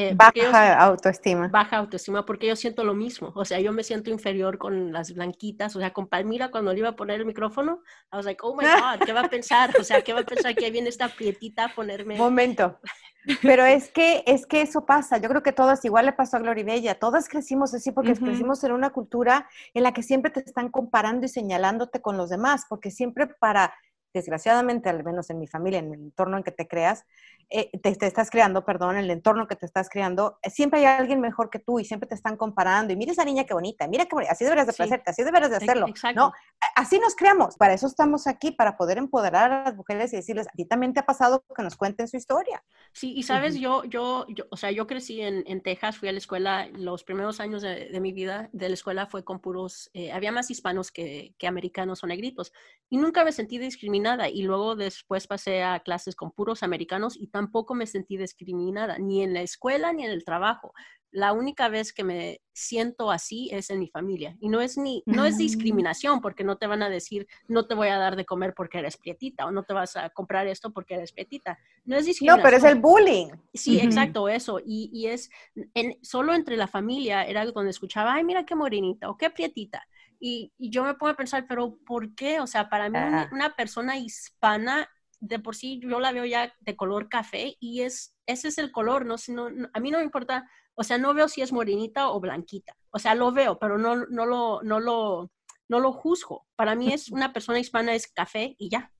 Eh, 0.00 0.14
baja 0.14 0.78
autoestima. 0.78 1.48
Baja 1.48 1.78
autoestima, 1.78 2.24
porque 2.24 2.46
yo 2.46 2.54
siento 2.54 2.84
lo 2.84 2.94
mismo. 2.94 3.32
O 3.34 3.44
sea, 3.44 3.58
yo 3.58 3.72
me 3.72 3.82
siento 3.82 4.10
inferior 4.10 4.56
con 4.56 4.92
las 4.92 5.12
blanquitas. 5.12 5.74
O 5.74 5.80
sea, 5.80 5.92
con 5.92 6.06
Palmira, 6.06 6.52
cuando 6.52 6.72
le 6.72 6.78
iba 6.78 6.90
a 6.90 6.94
poner 6.94 7.18
el 7.18 7.26
micrófono, 7.26 7.82
I 8.12 8.16
was 8.16 8.24
like, 8.24 8.40
oh 8.44 8.54
my 8.54 8.62
God, 9.00 9.04
¿qué 9.04 9.12
va 9.12 9.22
a 9.22 9.28
pensar? 9.28 9.74
O 9.76 9.82
sea, 9.82 10.02
¿qué 10.02 10.12
va 10.12 10.20
a 10.20 10.24
pensar 10.24 10.54
que 10.54 10.70
viene 10.70 10.88
esta 10.88 11.08
prietita 11.08 11.64
a 11.64 11.74
ponerme? 11.74 12.16
Momento. 12.16 12.78
Pero 13.42 13.64
es 13.64 13.90
que, 13.90 14.22
es 14.24 14.46
que 14.46 14.62
eso 14.62 14.86
pasa. 14.86 15.18
Yo 15.18 15.28
creo 15.28 15.42
que 15.42 15.52
todas, 15.52 15.84
igual 15.84 16.06
le 16.06 16.12
pasó 16.12 16.36
a 16.36 16.40
Gloribella, 16.40 16.94
todas 17.00 17.28
crecimos 17.28 17.74
así 17.74 17.90
porque 17.90 18.14
crecimos 18.14 18.62
en 18.62 18.70
una 18.70 18.90
cultura 18.90 19.48
en 19.74 19.82
la 19.82 19.92
que 19.92 20.04
siempre 20.04 20.30
te 20.30 20.40
están 20.40 20.68
comparando 20.68 21.26
y 21.26 21.28
señalándote 21.28 22.00
con 22.00 22.16
los 22.16 22.30
demás, 22.30 22.66
porque 22.68 22.92
siempre 22.92 23.26
para 23.26 23.74
desgraciadamente, 24.18 24.88
al 24.88 25.04
menos 25.04 25.30
en 25.30 25.38
mi 25.38 25.46
familia, 25.46 25.78
en 25.78 25.94
el 25.94 26.00
entorno 26.00 26.36
en 26.36 26.42
que 26.42 26.50
te 26.50 26.66
creas, 26.66 27.04
eh, 27.50 27.70
te, 27.80 28.06
estás 28.06 28.30
creando, 28.30 28.64
perdón, 28.64 28.96
en 28.96 29.04
el 29.04 29.10
entorno 29.10 29.46
que 29.46 29.56
te 29.56 29.64
estás 29.64 29.88
creando, 29.88 30.38
eh, 30.42 30.50
siempre 30.50 30.80
hay 30.80 30.86
alguien 30.86 31.20
mejor 31.20 31.48
que 31.48 31.58
tú 31.58 31.80
y 31.80 31.84
siempre 31.84 32.06
te 32.08 32.14
están 32.14 32.36
comparando. 32.36 32.92
Y 32.92 32.96
mira 32.96 33.12
esa 33.12 33.24
niña 33.24 33.44
qué 33.44 33.54
bonita, 33.54 33.86
mira 33.88 34.04
qué 34.04 34.14
bonita, 34.14 34.32
así 34.32 34.44
deberías 34.44 34.66
de 34.66 34.72
placerte, 34.74 35.10
así 35.10 35.22
deberías 35.22 35.50
de 35.50 35.56
hacerlo. 35.56 35.86
No, 36.14 36.32
así 36.76 36.98
nos 36.98 37.14
creamos. 37.14 37.56
Para 37.56 37.72
eso 37.72 37.86
estamos 37.86 38.26
aquí, 38.26 38.50
para 38.50 38.76
poder 38.76 38.98
empoderar 38.98 39.50
a 39.50 39.64
las 39.64 39.76
mujeres 39.76 40.12
y 40.12 40.16
decirles, 40.16 40.46
a 40.46 40.50
ti 40.50 40.66
también 40.66 40.92
te 40.92 41.00
ha 41.00 41.06
pasado 41.06 41.44
que 41.56 41.62
nos 41.62 41.76
cuenten 41.76 42.08
su 42.08 42.16
historia. 42.16 42.62
Sí, 42.92 43.14
y 43.16 43.22
sabes, 43.22 43.54
yo, 43.54 43.84
yo, 43.84 44.26
yo, 44.28 44.44
o 44.50 44.56
sea, 44.56 44.70
yo 44.70 44.86
crecí 44.86 45.22
en, 45.22 45.44
en, 45.46 45.62
Texas, 45.62 45.96
fui 45.96 46.08
a 46.08 46.12
la 46.12 46.18
escuela, 46.18 46.68
los 46.72 47.04
primeros 47.04 47.40
años 47.40 47.62
de, 47.62 47.88
de 47.88 48.00
mi 48.00 48.12
vida 48.12 48.50
de 48.52 48.68
la 48.68 48.74
escuela 48.74 49.06
fue 49.06 49.24
con 49.24 49.40
puros, 49.40 49.90
eh, 49.94 50.12
había 50.12 50.32
más 50.32 50.50
hispanos 50.50 50.90
que, 50.90 51.34
que 51.38 51.46
americanos 51.46 52.04
o 52.04 52.06
negritos. 52.06 52.52
Y 52.90 52.96
nunca 52.98 53.24
me 53.24 53.32
sentí 53.32 53.58
discriminada. 53.58 54.07
Y 54.30 54.42
luego 54.42 54.76
después 54.76 55.26
pasé 55.26 55.62
a 55.62 55.80
clases 55.80 56.16
con 56.16 56.30
puros 56.30 56.62
americanos 56.62 57.16
y 57.16 57.28
tampoco 57.28 57.74
me 57.74 57.86
sentí 57.86 58.16
discriminada, 58.16 58.98
ni 58.98 59.22
en 59.22 59.34
la 59.34 59.42
escuela 59.42 59.92
ni 59.92 60.04
en 60.04 60.10
el 60.10 60.24
trabajo. 60.24 60.72
La 61.10 61.32
única 61.32 61.68
vez 61.68 61.92
que 61.92 62.04
me 62.04 62.42
siento 62.52 63.10
así 63.10 63.48
es 63.50 63.70
en 63.70 63.78
mi 63.78 63.88
familia. 63.88 64.36
Y 64.40 64.48
no 64.48 64.60
es 64.60 64.76
ni, 64.76 65.02
no 65.06 65.24
es 65.24 65.36
mm. 65.36 65.38
discriminación, 65.38 66.20
porque 66.20 66.44
no 66.44 66.58
te 66.58 66.66
van 66.66 66.82
a 66.82 66.90
decir, 66.90 67.26
no 67.46 67.66
te 67.66 67.74
voy 67.74 67.88
a 67.88 67.96
dar 67.96 68.14
de 68.14 68.26
comer 68.26 68.52
porque 68.54 68.78
eres 68.78 68.98
prietita, 68.98 69.46
o 69.46 69.50
no 69.50 69.62
te 69.62 69.72
vas 69.72 69.96
a 69.96 70.10
comprar 70.10 70.46
esto 70.46 70.70
porque 70.70 70.94
eres 70.94 71.12
prietita. 71.12 71.58
No 71.84 71.96
es 71.96 72.04
discriminación. 72.04 72.42
No, 72.42 72.44
pero 72.44 72.56
es 72.58 72.64
el 72.64 72.80
bullying. 72.80 73.28
Sí, 73.54 73.80
exacto, 73.80 74.28
eso. 74.28 74.60
Y, 74.64 74.90
y 74.92 75.06
es, 75.06 75.30
en, 75.74 75.98
solo 76.02 76.34
entre 76.34 76.56
la 76.56 76.68
familia 76.68 77.24
era 77.24 77.46
donde 77.46 77.70
escuchaba, 77.70 78.14
ay, 78.14 78.24
mira 78.24 78.44
qué 78.44 78.54
morenita, 78.54 79.08
o 79.08 79.16
qué 79.16 79.30
prietita. 79.30 79.86
Y, 80.20 80.52
yo 80.58 80.84
me 80.84 80.94
pongo 80.94 81.12
a 81.12 81.16
pensar, 81.16 81.46
pero 81.48 81.78
¿por 81.86 82.14
qué? 82.14 82.40
O 82.40 82.46
sea, 82.46 82.68
para 82.68 82.88
mí 82.88 82.98
una 83.32 83.54
persona 83.54 83.96
hispana, 83.96 84.88
de 85.20 85.38
por 85.38 85.56
sí 85.56 85.80
yo 85.82 86.00
la 86.00 86.12
veo 86.12 86.24
ya 86.24 86.54
de 86.60 86.76
color 86.76 87.08
café 87.08 87.56
y 87.60 87.82
es, 87.82 88.16
ese 88.26 88.48
es 88.48 88.58
el 88.58 88.70
color, 88.70 89.04
¿no? 89.04 89.16
no, 89.28 89.68
a 89.72 89.80
mí 89.80 89.90
no 89.90 89.98
me 89.98 90.04
importa, 90.04 90.48
o 90.74 90.84
sea, 90.84 90.98
no 90.98 91.14
veo 91.14 91.28
si 91.28 91.42
es 91.42 91.52
morenita 91.52 92.10
o 92.10 92.20
blanquita. 92.20 92.76
O 92.90 92.98
sea, 92.98 93.14
lo 93.14 93.32
veo, 93.32 93.58
pero 93.58 93.78
no, 93.78 93.96
no, 94.06 94.26
lo, 94.26 94.62
no, 94.62 94.80
lo, 94.80 95.30
no 95.68 95.80
lo 95.80 95.92
juzgo. 95.92 96.46
Para 96.56 96.74
mí 96.74 96.92
es 96.92 97.10
una 97.12 97.32
persona 97.32 97.58
hispana 97.58 97.94
es 97.94 98.06
café 98.08 98.54
y 98.58 98.70
ya. 98.70 98.92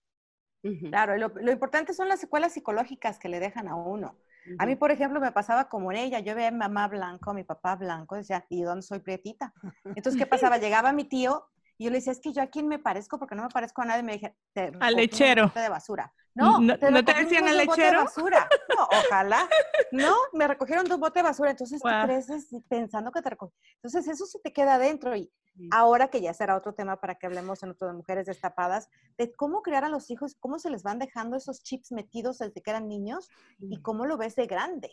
Claro, 0.90 1.16
lo, 1.16 1.28
lo 1.28 1.52
importante 1.52 1.94
son 1.94 2.08
las 2.08 2.20
secuelas 2.20 2.52
psicológicas 2.52 3.18
que 3.18 3.28
le 3.28 3.40
dejan 3.40 3.68
a 3.68 3.76
uno. 3.76 4.18
A 4.58 4.66
mí, 4.66 4.76
por 4.76 4.90
ejemplo, 4.90 5.20
me 5.20 5.32
pasaba 5.32 5.68
como 5.68 5.90
en 5.92 5.98
ella. 5.98 6.20
Yo 6.20 6.34
veía 6.34 6.48
a 6.48 6.50
mi 6.50 6.58
mamá 6.58 6.88
blanco, 6.88 7.30
a 7.30 7.34
mi 7.34 7.44
papá 7.44 7.76
blanco, 7.76 8.16
decía, 8.16 8.44
¿y 8.48 8.62
dónde 8.62 8.82
soy 8.82 9.00
prietita? 9.00 9.52
Entonces, 9.84 10.18
¿qué 10.18 10.26
pasaba? 10.26 10.58
Llegaba 10.58 10.92
mi 10.92 11.04
tío 11.04 11.48
y 11.76 11.84
yo 11.84 11.90
le 11.90 11.98
decía, 11.98 12.12
es 12.12 12.20
que 12.20 12.32
yo 12.32 12.42
a 12.42 12.48
quién 12.48 12.66
me 12.66 12.78
parezco 12.78 13.18
porque 13.18 13.36
no 13.36 13.42
me 13.42 13.48
parezco 13.48 13.82
a 13.82 13.84
nadie. 13.84 14.02
Me 14.02 14.12
dije, 14.14 14.36
al 14.80 14.94
lechero. 14.94 15.52
de 15.54 15.68
basura. 15.68 16.12
No, 16.34 16.60
¿no 16.60 16.78
te, 16.78 16.90
¿no 16.90 17.04
te 17.04 17.14
decían 17.14 17.48
al 17.48 17.56
lechero? 17.56 17.98
De 17.98 18.04
basura. 18.04 18.48
No, 18.76 18.88
ojalá. 19.06 19.48
No, 19.90 20.14
me 20.34 20.46
recogieron 20.46 20.84
dos 20.86 20.98
botes 20.98 21.22
de 21.22 21.28
basura. 21.28 21.50
Entonces 21.50 21.80
tú 21.80 21.88
creces 22.04 22.48
pensando 22.68 23.10
que 23.10 23.22
te 23.22 23.30
recogieron. 23.30 23.58
Entonces 23.76 24.06
eso 24.08 24.26
se 24.26 24.38
te 24.40 24.52
queda 24.52 24.74
adentro. 24.74 25.16
Y 25.16 25.32
ahora 25.70 26.08
que 26.08 26.20
ya 26.20 26.34
será 26.34 26.56
otro 26.56 26.74
tema 26.74 27.00
para 27.00 27.16
que 27.16 27.26
hablemos 27.26 27.62
en 27.62 27.70
otro 27.70 27.88
de 27.88 27.94
mujeres 27.94 28.26
destapadas, 28.26 28.88
de 29.16 29.32
cómo 29.32 29.62
crear 29.62 29.84
a 29.84 29.88
los 29.88 30.10
hijos, 30.10 30.36
cómo 30.38 30.58
se 30.58 30.70
les 30.70 30.82
van 30.82 30.98
dejando 30.98 31.36
esos 31.36 31.62
chips 31.62 31.92
metidos 31.92 32.38
desde 32.38 32.60
que 32.60 32.70
eran 32.70 32.88
niños 32.88 33.28
y 33.60 33.80
cómo 33.80 34.06
lo 34.06 34.16
ves 34.16 34.36
de 34.36 34.46
grande. 34.46 34.90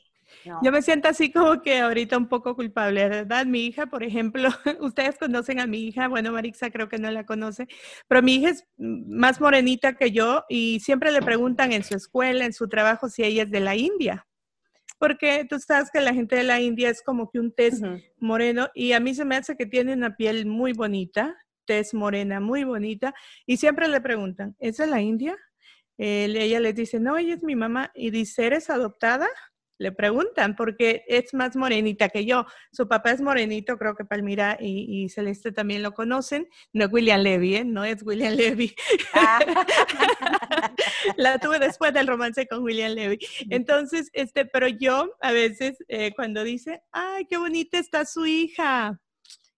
Yo 0.63 0.71
me 0.71 0.81
siento 0.81 1.07
así 1.07 1.31
como 1.31 1.61
que 1.61 1.79
ahorita 1.79 2.17
un 2.17 2.27
poco 2.27 2.55
culpable, 2.55 3.07
¿verdad? 3.07 3.45
Mi 3.45 3.65
hija, 3.67 3.85
por 3.85 4.03
ejemplo, 4.03 4.49
ustedes 4.79 5.17
conocen 5.17 5.59
a 5.59 5.67
mi 5.67 5.87
hija, 5.87 6.07
bueno, 6.07 6.31
Marixa 6.31 6.71
creo 6.71 6.89
que 6.89 6.97
no 6.97 7.11
la 7.11 7.25
conoce, 7.25 7.67
pero 8.07 8.23
mi 8.23 8.35
hija 8.35 8.49
es 8.49 8.65
más 8.77 9.39
morenita 9.39 9.95
que 9.95 10.11
yo 10.11 10.43
y 10.49 10.79
siempre 10.79 11.11
le 11.11 11.21
preguntan 11.21 11.71
en 11.73 11.83
su 11.83 11.95
escuela, 11.95 12.45
en 12.45 12.53
su 12.53 12.67
trabajo, 12.67 13.07
si 13.09 13.23
ella 13.23 13.43
es 13.43 13.51
de 13.51 13.59
la 13.59 13.75
India 13.75 14.25
porque 15.05 15.45
tú 15.47 15.59
sabes 15.59 15.91
que 15.91 16.01
la 16.01 16.15
gente 16.15 16.35
de 16.35 16.43
la 16.43 16.59
India 16.59 16.89
es 16.89 17.03
como 17.03 17.29
que 17.29 17.39
un 17.39 17.53
test 17.53 17.83
moreno 18.17 18.69
y 18.73 18.93
a 18.93 18.99
mí 18.99 19.13
se 19.13 19.23
me 19.23 19.35
hace 19.35 19.55
que 19.55 19.67
tiene 19.67 19.93
una 19.93 20.15
piel 20.15 20.47
muy 20.47 20.73
bonita, 20.73 21.37
tez 21.65 21.93
morena 21.93 22.39
muy 22.39 22.63
bonita 22.63 23.13
y 23.45 23.57
siempre 23.57 23.87
le 23.87 24.01
preguntan, 24.01 24.55
¿es 24.57 24.77
de 24.77 24.87
la 24.87 25.03
India? 25.03 25.37
ella 25.97 26.59
les 26.59 26.73
dice, 26.73 26.99
no, 26.99 27.19
ella 27.19 27.35
es 27.35 27.43
mi 27.43 27.55
mamá 27.55 27.91
y 27.93 28.09
dice, 28.09 28.47
¿eres 28.47 28.71
adoptada? 28.71 29.27
Le 29.77 29.91
preguntan 29.91 30.55
porque 30.55 31.03
es 31.07 31.33
más 31.33 31.55
morenita 31.55 32.09
que 32.09 32.25
yo. 32.25 32.45
Su 32.71 32.87
papá 32.87 33.11
es 33.11 33.21
morenito, 33.21 33.77
creo 33.77 33.95
que 33.95 34.05
Palmira 34.05 34.57
y, 34.59 35.09
Celeste 35.09 35.51
también 35.51 35.83
lo 35.83 35.93
conocen. 35.93 36.47
No 36.73 36.85
es 36.85 36.91
William 36.91 37.21
Levy, 37.21 37.55
¿eh? 37.57 37.65
no 37.65 37.83
es 37.83 38.03
William 38.03 38.33
Levy. 38.35 38.75
Ah. 39.13 39.39
La 41.17 41.37
tuve 41.39 41.59
después 41.59 41.93
del 41.93 42.07
romance 42.07 42.47
con 42.47 42.63
William 42.63 42.93
Levy. 42.93 43.19
Entonces, 43.49 44.09
este, 44.13 44.45
pero 44.45 44.67
yo 44.67 45.13
a 45.21 45.31
veces 45.31 45.77
eh, 45.87 46.13
cuando 46.15 46.43
dice, 46.43 46.81
ay, 46.91 47.25
qué 47.25 47.37
bonita 47.37 47.77
está 47.77 48.05
su 48.05 48.25
hija. 48.25 48.99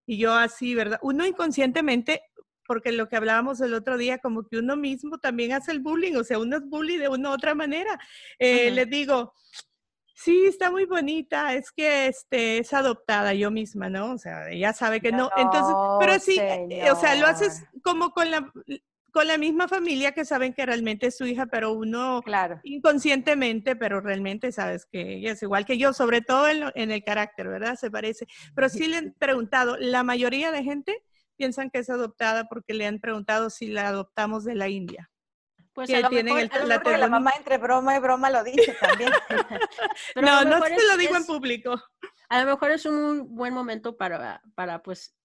Y 0.05 0.17
yo 0.17 0.33
así, 0.33 0.73
¿verdad? 0.73 0.99
Uno 1.01 1.25
inconscientemente 1.25 2.21
porque 2.67 2.91
lo 2.91 3.07
que 3.07 3.15
hablábamos 3.15 3.61
el 3.61 3.73
otro 3.73 3.97
día, 3.97 4.19
como 4.19 4.45
que 4.45 4.57
uno 4.57 4.75
mismo 4.75 5.17
también 5.17 5.53
hace 5.53 5.71
el 5.71 5.79
bullying, 5.79 6.15
o 6.15 6.23
sea, 6.23 6.37
uno 6.37 6.57
es 6.57 6.63
bully 6.65 6.97
de 6.97 7.07
una 7.07 7.29
u 7.29 7.33
otra 7.33 7.55
manera. 7.55 7.97
Eh, 8.37 8.69
les 8.71 8.89
digo, 8.89 9.33
Sí, 10.19 10.47
está 10.47 10.71
muy 10.71 10.85
bonita. 10.85 11.53
Es 11.53 11.71
que 11.71 12.07
este 12.07 12.57
es 12.57 12.73
adoptada 12.73 13.35
yo 13.35 13.51
misma, 13.51 13.87
¿no? 13.87 14.13
O 14.13 14.17
sea, 14.17 14.49
ella 14.49 14.73
sabe 14.73 14.99
que 14.99 15.11
no. 15.11 15.29
Entonces, 15.37 15.75
pero 15.99 16.19
sí, 16.19 16.39
eh, 16.39 16.89
o 16.91 16.95
sea, 16.95 17.13
lo 17.15 17.27
haces 17.27 17.63
como 17.83 18.09
con 18.09 18.31
la 18.31 18.51
con 19.11 19.27
la 19.27 19.37
misma 19.37 19.67
familia 19.67 20.11
que 20.11 20.25
saben 20.25 20.53
que 20.53 20.65
realmente 20.65 21.07
es 21.07 21.17
su 21.17 21.25
hija, 21.25 21.45
pero 21.47 21.71
uno 21.71 22.21
claro. 22.23 22.59
inconscientemente, 22.63 23.75
pero 23.75 24.01
realmente 24.01 24.51
sabes 24.51 24.85
que 24.85 25.15
ella 25.15 25.31
es 25.31 25.41
igual 25.41 25.65
que 25.65 25.77
yo, 25.77 25.93
sobre 25.93 26.21
todo 26.21 26.47
en, 26.47 26.63
en 26.75 26.91
el 26.91 27.03
carácter, 27.03 27.47
¿verdad? 27.47 27.75
Se 27.75 27.89
parece. 27.89 28.27
Pero 28.55 28.69
sí 28.69 28.87
le 28.87 28.97
han 28.97 29.15
preguntado, 29.17 29.77
la 29.77 30.03
mayoría 30.03 30.51
de 30.51 30.63
gente 30.63 31.03
piensan 31.35 31.69
que 31.69 31.79
es 31.79 31.89
adoptada 31.89 32.45
porque 32.45 32.73
le 32.73 32.87
han 32.87 32.99
preguntado 32.99 33.49
si 33.49 33.67
la 33.67 33.87
adoptamos 33.87 34.43
de 34.43 34.55
la 34.55 34.67
India. 34.67 35.09
Pues 35.77 35.91
que 35.91 36.01
tienen 36.09 36.35
el, 36.35 36.49
la, 36.67 36.79
la 36.79 37.07
mamá 37.07 37.33
entre 37.37 37.59
broma 37.59 37.95
y 37.95 37.99
broma 37.99 38.31
lo 38.31 38.43
dice 38.43 38.75
también. 38.81 39.11
no, 40.15 40.43
no 40.43 40.59
te 40.59 40.87
lo 40.87 40.97
digo 40.97 41.15
en 41.15 41.23
público. 41.23 41.79
A 42.29 42.41
lo 42.41 42.49
mejor 42.49 42.71
es 42.71 42.87
un 42.87 43.35
buen 43.35 43.53
momento 43.53 43.95
para, 43.95 44.41
para 44.55 44.81
pues, 44.81 45.15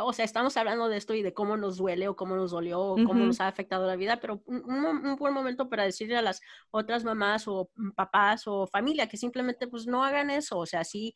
o 0.00 0.12
sea, 0.12 0.24
estamos 0.24 0.56
hablando 0.56 0.88
de 0.88 0.96
esto 0.96 1.14
y 1.14 1.22
de 1.22 1.32
cómo 1.32 1.56
nos 1.56 1.76
duele 1.76 2.08
o 2.08 2.16
cómo 2.16 2.34
nos 2.34 2.50
dolió 2.50 2.80
o 2.80 2.94
cómo 2.96 3.24
nos 3.24 3.40
ha 3.40 3.46
afectado 3.46 3.86
la 3.86 3.94
vida, 3.94 4.18
pero 4.18 4.42
un, 4.46 4.64
un, 4.66 5.14
buen 5.14 5.32
momento 5.32 5.68
para 5.68 5.84
decirle 5.84 6.16
a 6.16 6.22
las 6.22 6.40
otras 6.72 7.04
mamás 7.04 7.46
o 7.46 7.70
papás 7.94 8.48
o 8.48 8.66
familia 8.66 9.08
que 9.08 9.16
simplemente 9.16 9.68
pues 9.68 9.86
no 9.86 10.02
hagan 10.02 10.30
eso, 10.30 10.58
o 10.58 10.66
sea, 10.66 10.82
sí 10.82 11.14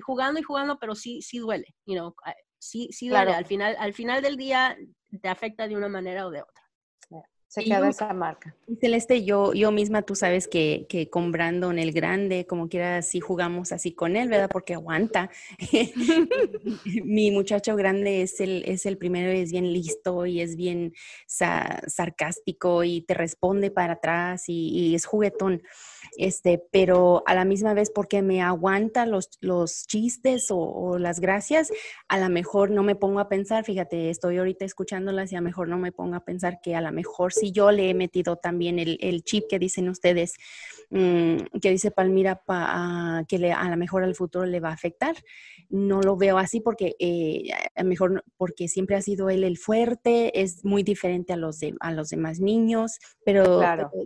jugando 0.00 0.40
y 0.40 0.44
jugando, 0.44 0.78
pero 0.78 0.94
sí, 0.94 1.20
sí 1.20 1.40
duele, 1.40 1.74
you 1.84 1.94
know, 1.94 2.14
sí, 2.58 2.88
sí 2.90 3.10
duele. 3.10 3.34
Al, 3.34 3.44
final, 3.44 3.76
al 3.78 3.92
final 3.92 4.22
del 4.22 4.38
día 4.38 4.78
te 5.20 5.28
afecta 5.28 5.68
de 5.68 5.76
una 5.76 5.88
manera 5.88 6.26
o 6.26 6.30
de 6.30 6.40
otra. 6.40 6.69
Se 7.50 7.64
queda 7.64 7.88
esa 7.88 8.12
marca. 8.12 8.54
Celeste, 8.80 9.24
yo, 9.24 9.52
yo 9.54 9.72
misma, 9.72 10.02
tú 10.02 10.14
sabes 10.14 10.46
que, 10.46 10.86
que 10.88 11.10
con 11.10 11.32
Brandon 11.32 11.80
el 11.80 11.90
grande, 11.90 12.46
como 12.46 12.68
quiera, 12.68 12.98
así 12.98 13.18
jugamos 13.18 13.72
así 13.72 13.90
con 13.90 14.14
él, 14.14 14.28
¿verdad? 14.28 14.48
Porque 14.48 14.74
aguanta. 14.74 15.30
Mi 17.04 17.32
muchacho 17.32 17.74
grande 17.74 18.22
es 18.22 18.38
el, 18.38 18.62
es 18.66 18.86
el 18.86 18.98
primero, 18.98 19.32
es 19.32 19.50
bien 19.50 19.72
listo 19.72 20.26
y 20.26 20.40
es 20.40 20.54
bien 20.54 20.94
sarcástico 21.26 22.84
y 22.84 23.00
te 23.00 23.14
responde 23.14 23.72
para 23.72 23.94
atrás 23.94 24.44
y 24.46 24.94
es 24.94 25.04
juguetón 25.04 25.60
este, 26.16 26.62
pero 26.70 27.22
a 27.26 27.34
la 27.34 27.44
misma 27.44 27.74
vez 27.74 27.90
porque 27.90 28.22
me 28.22 28.42
aguanta 28.42 29.06
los, 29.06 29.30
los 29.40 29.86
chistes 29.86 30.46
o, 30.50 30.98
las 30.98 31.20
gracias, 31.20 31.72
a 32.08 32.18
lo 32.18 32.28
mejor 32.28 32.70
no 32.70 32.82
me 32.82 32.94
pongo 32.94 33.20
a 33.20 33.28
pensar, 33.28 33.64
fíjate, 33.64 34.10
estoy 34.10 34.38
ahorita 34.38 34.64
escuchándolas 34.64 35.32
y 35.32 35.36
a 35.36 35.40
lo 35.40 35.44
mejor 35.44 35.68
no 35.68 35.78
me 35.78 35.92
pongo 35.92 36.16
a 36.16 36.24
pensar 36.24 36.60
que 36.60 36.74
a 36.74 36.80
lo 36.80 36.92
mejor 36.92 37.32
si 37.32 37.52
yo 37.52 37.70
le 37.70 37.90
he 37.90 37.94
metido 37.94 38.36
también 38.36 38.78
el, 38.78 38.98
el 39.00 39.22
chip 39.22 39.44
que 39.48 39.58
dicen 39.58 39.88
ustedes, 39.88 40.34
mm, 40.90 41.58
que 41.60 41.70
dice 41.70 41.90
Palmira, 41.90 42.42
pa, 42.44 43.24
que 43.28 43.38
le, 43.38 43.52
a 43.52 43.68
lo 43.68 43.76
mejor 43.76 44.04
al 44.04 44.14
futuro 44.14 44.46
le 44.46 44.60
va 44.60 44.70
a 44.70 44.74
afectar. 44.74 45.16
No 45.68 46.00
lo 46.00 46.16
veo 46.16 46.38
así 46.38 46.60
porque 46.60 46.96
eh, 46.98 47.50
a 47.74 47.82
lo 47.82 47.88
mejor 47.88 48.24
porque 48.36 48.66
siempre 48.68 48.96
ha 48.96 49.02
sido 49.02 49.30
él 49.30 49.44
el 49.44 49.58
fuerte, 49.58 50.40
es 50.40 50.64
muy 50.64 50.82
diferente 50.82 51.32
a 51.32 51.36
los, 51.36 51.60
de, 51.60 51.74
a 51.80 51.92
los 51.92 52.08
demás 52.08 52.40
niños, 52.40 52.98
pero 53.24 53.60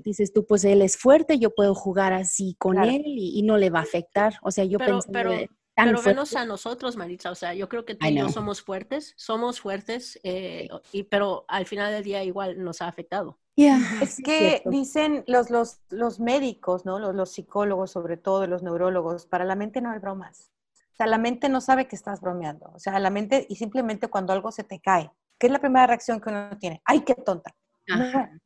dices 0.05 0.33
tú, 0.33 0.45
pues 0.47 0.65
él 0.65 0.83
es 0.83 0.97
fuerte, 0.97 1.39
yo 1.39 1.55
puedo 1.55 1.75
jugar 1.75 1.94
jugar 1.95 2.13
así 2.13 2.57
con 2.59 2.83
él 2.83 3.03
y, 3.07 3.43
no 3.43 3.57
le 3.57 3.71
va 3.71 3.79
a 3.79 3.83
afectar. 3.83 4.35
O 4.43 4.51
sea, 4.51 4.65
yo 4.65 4.79
pero, 4.79 4.99
pero, 5.13 5.31
pero 5.77 6.03
venos 6.03 6.35
a 6.35 6.45
nosotros, 6.45 6.97
Maritza. 6.97 7.31
O 7.31 7.37
sea, 7.37 7.55
yo 7.55 7.69
creo 7.69 7.85
que 7.85 7.95
tú 7.95 8.05
y 8.07 8.17
yo 8.17 8.29
somos 8.29 8.63
fuertes, 8.63 9.15
somos 9.17 9.61
fuertes, 9.61 10.19
eh, 10.25 10.69
y, 10.93 11.05
pero 11.05 11.45
al 11.47 11.67
final 11.67 11.93
del 11.93 12.03
día 12.03 12.25
igual 12.25 12.63
nos 12.63 12.83
ha 12.83 12.89
afectado. 12.89 13.39
es 13.57 14.21
que 14.25 14.63
dicen 14.67 15.23
los, 15.29 15.51
los, 15.51 15.79
los 15.91 16.19
médicos, 16.19 16.85
¿no? 16.85 16.99
Los, 16.99 17.15
los, 17.15 17.31
psicólogos, 17.31 17.93
sobre 17.93 18.17
todo 18.17 18.47
los 18.49 18.65
neurólogos, 18.65 19.27
para 19.27 19.45
la 19.45 19.55
mente 19.55 19.81
no 19.81 19.91
hay 19.93 20.01
bromas. 20.01 20.51
O 20.93 20.97
sea, 20.97 21.07
la 21.07 21.19
mente 21.19 21.49
no 21.49 21.61
sabe 21.61 21.87
que 21.87 21.97
estás 21.97 22.21
bromeando. 22.21 22.71
O 22.75 22.79
sea, 22.81 22.99
la 22.99 23.11
mente, 23.11 23.47
y 23.49 23.57
simplemente 23.57 24.09
cuando 24.09 24.33
algo 24.33 24.51
se 24.51 24.65
te 24.65 24.81
cae, 24.81 25.13
¿qué 25.39 25.47
es 25.47 25.53
la 25.53 25.61
primera 25.61 25.87
reacción 25.87 26.21
que 26.21 26.31
uno 26.31 26.57
tiene? 26.59 26.83
¡Ay, 26.85 27.01
qué 27.01 27.15
tonta! 27.15 27.55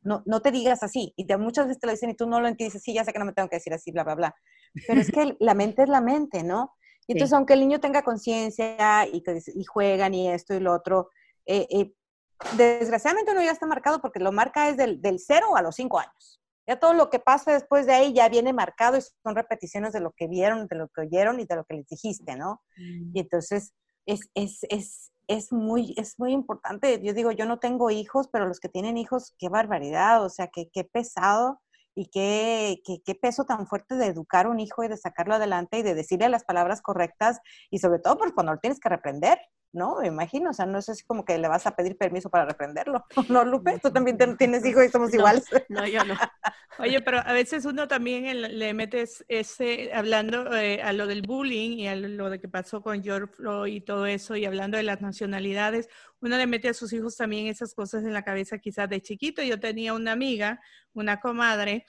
No, 0.01 0.23
no, 0.25 0.41
te 0.41 0.51
digas 0.51 0.83
así. 0.83 1.13
Y 1.15 1.25
te, 1.25 1.37
muchas 1.37 1.67
veces 1.67 1.79
te 1.79 1.87
lo 1.87 1.93
dicen 1.93 2.09
y 2.09 2.15
tú 2.15 2.27
no 2.27 2.41
lo 2.41 2.47
entiendes. 2.47 2.81
Sí, 2.81 2.93
ya 2.93 3.03
sé 3.03 3.13
que 3.13 3.19
no 3.19 3.25
me 3.25 3.33
tengo 3.33 3.49
que 3.49 3.57
decir 3.57 3.73
así, 3.73 3.91
bla, 3.91 4.03
bla, 4.03 4.15
bla. 4.15 4.35
Pero 4.87 4.99
es 5.01 5.11
que 5.11 5.35
la 5.39 5.53
mente 5.53 5.83
es 5.83 5.89
la 5.89 6.01
mente, 6.01 6.43
¿no? 6.43 6.73
Y 7.07 7.13
entonces, 7.13 7.33
aunque 7.33 7.53
el 7.53 7.61
niño 7.61 7.79
tenga 7.79 8.03
conciencia 8.03 9.07
y, 9.07 9.23
y 9.55 9.63
juegan 9.63 10.13
y 10.13 10.29
esto 10.29 10.53
y 10.53 10.59
lo 10.59 10.73
otro, 10.73 11.09
eh, 11.45 11.67
eh, 11.71 11.93
desgraciadamente 12.55 13.31
uno 13.31 13.41
ya 13.41 13.51
está 13.51 13.65
marcado 13.65 13.99
porque 13.99 14.19
lo 14.19 14.31
marca 14.31 14.69
es 14.69 14.77
del, 14.77 15.01
del 15.01 15.19
cero 15.19 15.55
a 15.55 15.61
los 15.61 15.75
cinco 15.75 15.99
años. 15.99 16.39
Ya 16.67 16.79
todo 16.79 16.93
lo 16.93 17.09
que 17.09 17.17
pasa 17.17 17.51
después 17.51 17.87
de 17.87 17.93
ahí 17.93 18.13
ya 18.13 18.29
viene 18.29 18.53
marcado 18.53 18.95
y 18.95 19.01
son 19.01 19.35
repeticiones 19.35 19.91
de 19.91 20.01
lo 20.01 20.11
que 20.11 20.27
vieron, 20.27 20.67
de 20.67 20.75
lo 20.75 20.87
que 20.89 21.01
oyeron 21.01 21.39
y 21.39 21.45
de 21.45 21.55
lo 21.55 21.65
que 21.65 21.73
les 21.73 21.87
dijiste, 21.87 22.35
¿no? 22.35 22.61
Mm. 22.77 23.11
Y 23.15 23.19
entonces 23.21 23.73
es, 24.05 24.29
es, 24.35 24.59
es, 24.69 25.11
es 25.29 25.53
muy, 25.53 25.93
es 25.95 26.19
muy 26.19 26.33
importante. 26.33 26.99
Yo 27.03 27.13
digo, 27.13 27.31
yo 27.31 27.45
no 27.45 27.59
tengo 27.59 27.91
hijos, 27.91 28.27
pero 28.33 28.47
los 28.47 28.59
que 28.59 28.67
tienen 28.67 28.97
hijos, 28.97 29.35
qué 29.37 29.47
barbaridad, 29.47 30.25
o 30.25 30.29
sea, 30.29 30.47
qué, 30.47 30.69
qué 30.73 30.83
pesado 30.83 31.61
y 31.95 32.09
qué, 32.09 32.81
qué, 32.83 33.01
qué, 33.05 33.13
peso 33.13 33.45
tan 33.45 33.67
fuerte 33.67 33.95
de 33.95 34.07
educar 34.07 34.47
a 34.47 34.49
un 34.49 34.59
hijo 34.59 34.83
y 34.83 34.87
de 34.87 34.97
sacarlo 34.97 35.35
adelante 35.35 35.77
y 35.77 35.83
de 35.83 35.93
decirle 35.93 36.29
las 36.29 36.45
palabras 36.45 36.81
correctas 36.81 37.39
y 37.69 37.77
sobre 37.77 37.99
todo 37.99 38.17
pues 38.17 38.31
cuando 38.33 38.53
lo 38.53 38.59
tienes 38.59 38.79
que 38.79 38.89
reprender. 38.89 39.39
¿No? 39.71 39.97
Me 40.01 40.07
imagino, 40.07 40.49
o 40.49 40.53
sea, 40.53 40.65
no 40.65 40.79
es 40.79 40.89
así 40.89 41.03
como 41.03 41.23
que 41.23 41.37
le 41.37 41.47
vas 41.47 41.67
a 41.67 41.75
pedir 41.75 41.97
permiso 41.97 42.29
para 42.29 42.45
reprenderlo, 42.45 43.05
¿no, 43.29 43.43
Lupe? 43.43 43.79
Tú 43.79 43.91
también 43.91 44.17
tienes 44.37 44.65
hijos 44.65 44.85
y 44.85 44.89
somos 44.89 45.13
iguales. 45.13 45.45
No, 45.69 45.85
yo 45.85 46.03
no. 46.03 46.15
Oye, 46.79 47.01
pero 47.05 47.19
a 47.19 47.33
veces 47.33 47.65
uno 47.65 47.87
también 47.87 48.59
le 48.59 48.73
metes 48.73 49.23
ese, 49.27 49.91
hablando 49.93 50.55
eh, 50.55 50.81
a 50.81 50.93
lo 50.93 51.07
del 51.07 51.21
bullying 51.21 51.77
y 51.77 51.87
a 51.87 51.95
lo 51.95 52.29
de 52.29 52.39
que 52.39 52.47
pasó 52.47 52.81
con 52.81 53.03
George 53.03 53.33
Floyd 53.33 53.73
y 53.73 53.81
todo 53.81 54.05
eso, 54.05 54.35
y 54.35 54.45
hablando 54.45 54.77
de 54.77 54.83
las 54.83 55.01
nacionalidades, 55.01 55.87
uno 56.21 56.37
le 56.37 56.47
mete 56.47 56.69
a 56.69 56.73
sus 56.73 56.91
hijos 56.93 57.15
también 57.15 57.47
esas 57.47 57.73
cosas 57.73 58.03
en 58.03 58.13
la 58.13 58.23
cabeza 58.23 58.57
quizás 58.57 58.89
de 58.89 59.01
chiquito. 59.01 59.41
Yo 59.43 59.59
tenía 59.59 59.93
una 59.93 60.11
amiga, 60.11 60.59
una 60.93 61.19
comadre, 61.19 61.85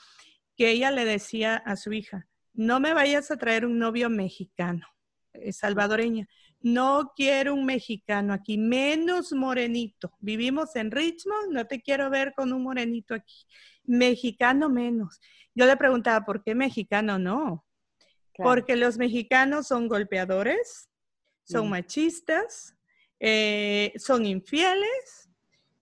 que 0.57 0.71
ella 0.71 0.91
le 0.91 1.07
decía 1.07 1.57
a 1.57 1.77
su 1.77 1.93
hija, 1.93 2.27
no 2.53 2.81
me 2.81 2.93
vayas 2.93 3.31
a 3.31 3.39
traer 3.39 3.65
un 3.65 3.79
novio 3.79 4.11
mexicano, 4.11 4.87
eh, 5.33 5.53
salvadoreña 5.53 6.29
no 6.61 7.13
quiero 7.17 7.55
un 7.55 7.65
mexicano 7.65 8.35
aquí, 8.35 8.59
menos 8.59 9.33
morenito. 9.33 10.13
Vivimos 10.21 10.77
en 10.77 10.91
Richmond, 10.91 11.53
no 11.53 11.67
te 11.67 11.81
quiero 11.81 12.11
ver 12.11 12.35
con 12.35 12.53
un 12.53 12.63
morenito 12.63 13.15
aquí. 13.15 13.47
Mexicano 13.85 14.69
menos. 14.69 15.21
Yo 15.55 15.67
le 15.67 15.77
preguntaba, 15.77 16.25
¿por 16.25 16.43
qué 16.43 16.55
mexicano 16.55 17.19
no? 17.19 17.65
Porque 18.37 18.77
los 18.77 18.97
mexicanos 18.97 19.67
son 19.67 19.89
golpeadores, 19.89 20.89
son 21.45 21.67
mm. 21.67 21.71
machistas, 21.71 22.75
eh, 23.19 23.93
son 23.97 24.25
infieles 24.25 25.30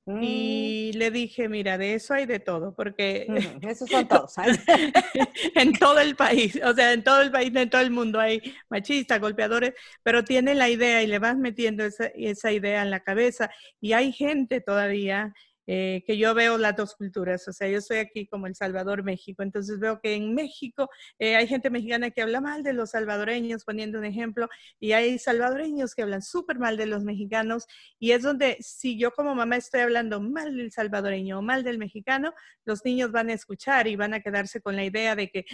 Mm. 0.09 0.23
Y 0.23 0.93
le 0.95 1.11
dije, 1.11 1.51
mira, 1.51 1.77
de 1.77 1.93
eso 1.93 2.15
hay 2.15 2.25
de 2.25 2.41
todo, 2.41 2.75
porque... 2.75 3.27
Esos 3.63 3.91
son 3.91 4.09
todos. 4.09 4.35
en 5.55 5.75
todo 5.75 6.01
el 6.01 6.17
país, 6.17 6.59
o 6.65 6.75
sea, 6.75 6.95
en 6.95 7.05
todo 7.05 7.21
el 7.21 7.31
país, 7.31 7.55
en 7.55 7.69
todo 7.69 7.83
el 7.83 7.91
mundo 7.91 8.19
hay 8.19 8.41
machistas, 8.71 9.21
golpeadores, 9.21 9.75
pero 10.03 10.25
tiene 10.25 10.55
la 10.55 10.71
idea 10.71 11.03
y 11.03 11.07
le 11.09 11.19
vas 11.19 11.37
metiendo 11.37 11.85
esa, 11.85 12.07
esa 12.07 12.51
idea 12.53 12.81
en 12.81 12.91
la 12.91 13.01
cabeza. 13.01 13.51
Y 13.83 13.93
hay 13.93 14.13
gente 14.13 14.63
todavía 14.63 15.35
eh, 15.71 16.03
que 16.07 16.17
yo 16.17 16.33
veo 16.33 16.57
las 16.57 16.75
dos 16.75 16.95
culturas, 16.95 17.47
o 17.47 17.53
sea, 17.53 17.69
yo 17.69 17.83
soy 17.83 17.99
aquí 17.99 18.27
como 18.27 18.47
El 18.47 18.55
Salvador, 18.55 19.03
México, 19.03 19.43
entonces 19.43 19.79
veo 19.79 20.01
que 20.01 20.15
en 20.15 20.35
México 20.35 20.89
eh, 21.19 21.37
hay 21.37 21.47
gente 21.47 21.69
mexicana 21.69 22.11
que 22.11 22.23
habla 22.23 22.41
mal 22.41 22.63
de 22.63 22.73
los 22.73 22.93
salvadoreños, 22.93 23.67
poniendo 23.67 23.99
un 23.99 24.07
ejemplo, 24.07 24.49
y 24.81 24.93
hay 24.93 25.19
salvadoreños 25.19 25.95
que 25.95 26.01
hablan 26.01 26.23
súper 26.23 26.59
mal 26.59 26.79
de 26.79 26.87
los 26.87 27.05
mexicanos, 27.05 27.67
y 27.99 28.13
es 28.13 28.23
donde 28.23 28.57
si 28.61 28.99
yo 28.99 29.11
como 29.11 29.35
mamá 29.35 29.57
estoy 29.57 29.81
hablando 29.81 30.23
mal 30.23 30.57
del 30.57 30.73
salvadoreño 30.73 31.41
o 31.41 31.43
mal 31.43 31.63
del 31.63 31.77
mexicano, 31.77 32.33
los 32.65 32.83
niños 32.87 33.13
van 33.13 33.29
a 33.29 33.35
escuchar 33.35 33.89
y 33.89 33.97
van 33.97 34.15
a 34.15 34.21
quedarse 34.21 34.63
con 34.63 34.75
la 34.75 34.87
idea 34.87 35.15
de 35.17 35.29
que, 35.29 35.45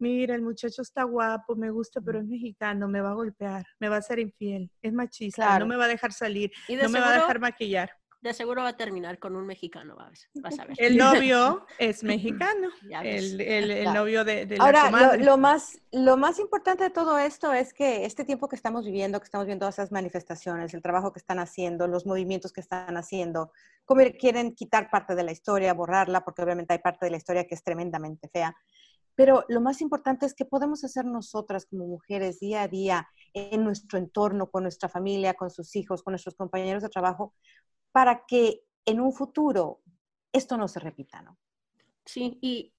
mira, 0.00 0.34
el 0.34 0.42
muchacho 0.42 0.82
está 0.82 1.04
guapo, 1.04 1.54
me 1.54 1.70
gusta, 1.70 2.00
pero 2.00 2.18
es 2.18 2.26
mexicano, 2.26 2.88
me 2.88 3.00
va 3.00 3.10
a 3.10 3.14
golpear, 3.14 3.64
me 3.78 3.88
va 3.88 3.98
a 3.98 4.02
ser 4.02 4.18
infiel, 4.18 4.68
es 4.82 4.92
machista, 4.92 5.60
no 5.60 5.66
me 5.66 5.76
va 5.76 5.84
a 5.84 5.88
dejar 5.88 6.12
salir, 6.12 6.50
no 6.68 6.88
me 6.88 6.98
va 6.98 7.10
a 7.10 7.14
dejar 7.20 7.38
maquillar 7.38 7.90
de 8.24 8.32
seguro 8.32 8.62
va 8.62 8.70
a 8.70 8.76
terminar 8.76 9.18
con 9.18 9.36
un 9.36 9.46
mexicano, 9.46 9.96
vas, 9.96 10.58
a 10.58 10.64
ver. 10.64 10.76
El 10.78 10.96
novio 10.96 11.66
es 11.78 12.02
mexicano, 12.02 12.70
el, 13.02 13.38
el, 13.40 13.92
novio 13.92 14.24
de, 14.24 14.46
de 14.46 14.56
la 14.56 14.64
Ahora, 14.64 15.16
Lo, 15.18 15.36
más, 15.36 15.78
lo 15.92 16.16
más 16.16 16.38
importante 16.38 16.84
de 16.84 16.90
todo 16.90 17.18
esto 17.18 17.52
es 17.52 17.74
que 17.74 18.06
este 18.06 18.24
tiempo 18.24 18.48
que 18.48 18.56
estamos 18.56 18.86
viviendo, 18.86 19.20
que 19.20 19.26
estamos 19.26 19.46
viendo 19.46 19.68
esas 19.68 19.92
manifestaciones, 19.92 20.72
el 20.72 20.80
trabajo 20.80 21.12
que 21.12 21.18
están 21.18 21.38
haciendo, 21.38 21.86
los 21.86 22.06
movimientos 22.06 22.50
que 22.50 22.62
están 22.62 22.96
haciendo, 22.96 23.52
como 23.84 24.02
quieren 24.18 24.54
quitar 24.54 24.90
parte 24.90 25.14
de 25.14 25.22
la 25.22 25.32
historia, 25.32 25.74
borrarla, 25.74 26.24
porque 26.24 26.42
obviamente 26.42 26.72
hay 26.72 26.78
parte 26.78 27.04
de 27.04 27.10
la 27.10 27.18
historia 27.18 27.44
que 27.44 27.54
es 27.54 27.62
tremendamente 27.62 28.28
fea. 28.28 28.56
Pero 29.16 29.44
lo 29.48 29.60
más 29.60 29.80
importante 29.80 30.26
es 30.26 30.34
que 30.34 30.46
podemos 30.46 30.82
hacer 30.82 31.04
nosotras 31.04 31.66
como 31.66 31.86
mujeres 31.86 32.40
día 32.40 32.62
a 32.62 32.68
día 32.68 33.08
en 33.34 33.62
nuestro 33.62 33.98
entorno, 33.98 34.50
con 34.50 34.62
nuestra 34.62 34.88
familia, 34.88 35.34
con 35.34 35.50
sus 35.50 35.76
hijos, 35.76 36.02
con 36.02 36.12
nuestros 36.12 36.34
compañeros 36.34 36.82
de 36.82 36.88
trabajo, 36.88 37.34
para 37.94 38.26
que 38.26 38.64
en 38.84 39.00
un 39.00 39.12
futuro 39.12 39.80
esto 40.32 40.56
no 40.56 40.66
se 40.66 40.80
repita, 40.80 41.22
¿no? 41.22 41.38
Sí, 42.04 42.38
y 42.42 42.74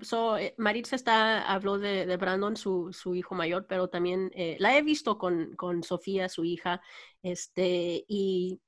so, 0.00 0.38
eh, 0.38 0.54
Maritza 0.56 0.96
está, 0.96 1.42
habló 1.42 1.78
de, 1.78 2.16
Brandon, 2.16 2.56
su, 2.56 2.90
su, 2.94 3.14
hijo 3.14 3.34
mayor, 3.34 3.66
pero 3.68 3.90
también 3.90 4.30
eh, 4.34 4.56
la 4.58 4.74
he 4.74 4.80
visto 4.80 5.18
con, 5.18 5.54
con, 5.54 5.82
Sofía, 5.82 6.30
su 6.30 6.46
hija, 6.46 6.80
este, 7.22 8.06
y, 8.08 8.62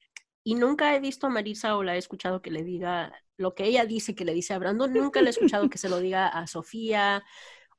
y, 0.44 0.54
nunca 0.54 0.94
he 0.94 1.00
visto 1.00 1.28
a 1.28 1.30
Maritza 1.30 1.74
o 1.78 1.82
la 1.82 1.94
he 1.94 1.98
escuchado 1.98 2.42
que 2.42 2.50
le 2.50 2.62
diga 2.62 3.14
lo 3.38 3.54
que 3.54 3.64
ella 3.64 3.86
dice 3.86 4.14
que 4.14 4.26
le 4.26 4.34
dice 4.34 4.52
a 4.52 4.58
Brandon, 4.58 4.92
nunca 4.92 5.22
le 5.22 5.28
he 5.28 5.30
escuchado 5.30 5.70
que 5.70 5.78
se 5.78 5.88
lo 5.88 5.98
diga 5.98 6.28
a 6.28 6.46
Sofía 6.46 7.24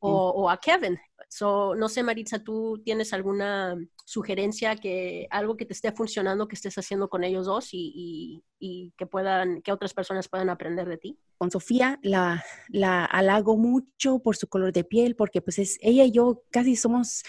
o, 0.02 0.30
o 0.30 0.50
a 0.50 0.58
Kevin. 0.60 1.00
So, 1.30 1.76
no 1.76 1.88
sé, 1.88 2.04
Maritza, 2.04 2.44
¿tú 2.44 2.82
tienes 2.84 3.14
alguna 3.14 3.78
sugerencia 4.04 4.76
que 4.76 5.28
algo 5.30 5.56
que 5.56 5.66
te 5.66 5.74
esté 5.74 5.92
funcionando, 5.92 6.48
que 6.48 6.56
estés 6.56 6.78
haciendo 6.78 7.10
con 7.10 7.24
ellos 7.24 7.46
dos 7.46 7.70
y, 7.72 8.44
que 8.98 9.06
puedan, 9.06 9.62
que 9.62 9.72
otras 9.72 9.94
personas 9.94 10.28
puedan 10.28 10.50
aprender 10.50 10.90
de 10.90 10.98
ti? 10.98 11.18
Con 11.38 11.50
Sofía 11.52 12.00
la, 12.04 12.44
la 12.68 13.06
halago 13.06 13.56
mucho 13.56 14.20
por 14.20 14.36
su 14.36 14.48
color 14.48 14.74
de 14.74 14.84
piel, 14.84 15.16
porque 15.16 15.42
pues 15.42 15.60
es, 15.60 15.78
ella 15.82 16.04
y 16.04 16.12
yo 16.12 16.44
casi 16.52 16.76
somos 16.76 17.24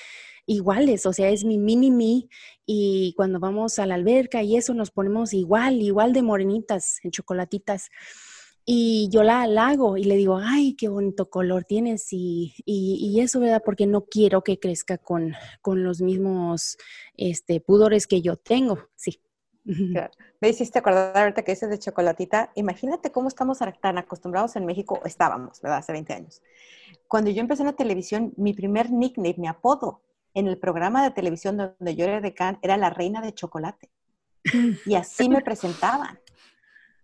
iguales, 0.46 1.06
o 1.06 1.12
sea, 1.12 1.28
es 1.28 1.44
mi 1.44 1.58
mini 1.58 1.90
mí 1.90 2.28
y 2.66 3.14
cuando 3.16 3.38
vamos 3.38 3.78
a 3.78 3.86
la 3.86 3.94
alberca 3.94 4.42
y 4.42 4.56
eso 4.56 4.74
nos 4.74 4.90
ponemos 4.90 5.32
igual, 5.32 5.80
igual 5.80 6.12
de 6.12 6.22
morenitas, 6.22 6.98
en 7.04 7.12
chocolatitas. 7.12 7.90
Y 8.64 9.08
yo 9.10 9.22
la 9.24 9.42
halago 9.42 9.96
y 9.96 10.04
le 10.04 10.16
digo, 10.16 10.38
ay, 10.40 10.74
qué 10.74 10.88
bonito 10.88 11.28
color 11.28 11.64
tienes 11.64 12.12
y, 12.12 12.54
y, 12.64 13.20
eso, 13.20 13.40
¿verdad? 13.40 13.62
Porque 13.64 13.86
no 13.86 14.04
quiero 14.04 14.42
que 14.42 14.60
crezca 14.60 14.98
con, 14.98 15.34
con 15.60 15.82
los 15.82 16.00
mismos 16.00 16.78
este, 17.16 17.60
pudores 17.60 18.06
que 18.06 18.22
yo 18.22 18.36
tengo, 18.36 18.78
sí. 18.94 19.20
Me 19.64 20.48
hiciste 20.48 20.78
acordar 20.78 21.16
ahorita 21.16 21.42
que 21.42 21.52
dices 21.52 21.70
de 21.70 21.78
chocolatita. 21.78 22.50
Imagínate 22.56 23.12
cómo 23.12 23.28
estamos 23.28 23.58
tan 23.80 23.98
acostumbrados 23.98 24.56
en 24.56 24.66
México, 24.66 25.00
estábamos, 25.04 25.60
¿verdad? 25.60 25.78
Hace 25.78 25.92
20 25.92 26.12
años. 26.12 26.42
Cuando 27.06 27.30
yo 27.30 27.40
empecé 27.40 27.62
en 27.62 27.68
la 27.68 27.74
televisión, 27.74 28.32
mi 28.36 28.52
primer 28.52 28.90
nickname, 28.90 29.36
mi 29.38 29.46
apodo 29.46 30.02
en 30.34 30.48
el 30.48 30.58
programa 30.58 31.04
de 31.04 31.10
televisión 31.10 31.56
donde 31.56 31.94
yo 31.94 32.04
era 32.04 32.20
decán 32.20 32.58
era 32.62 32.76
la 32.76 32.90
reina 32.90 33.20
de 33.20 33.34
chocolate. 33.34 33.90
Y 34.86 34.94
así 34.94 35.28
me 35.28 35.40
presentaban. 35.42 36.18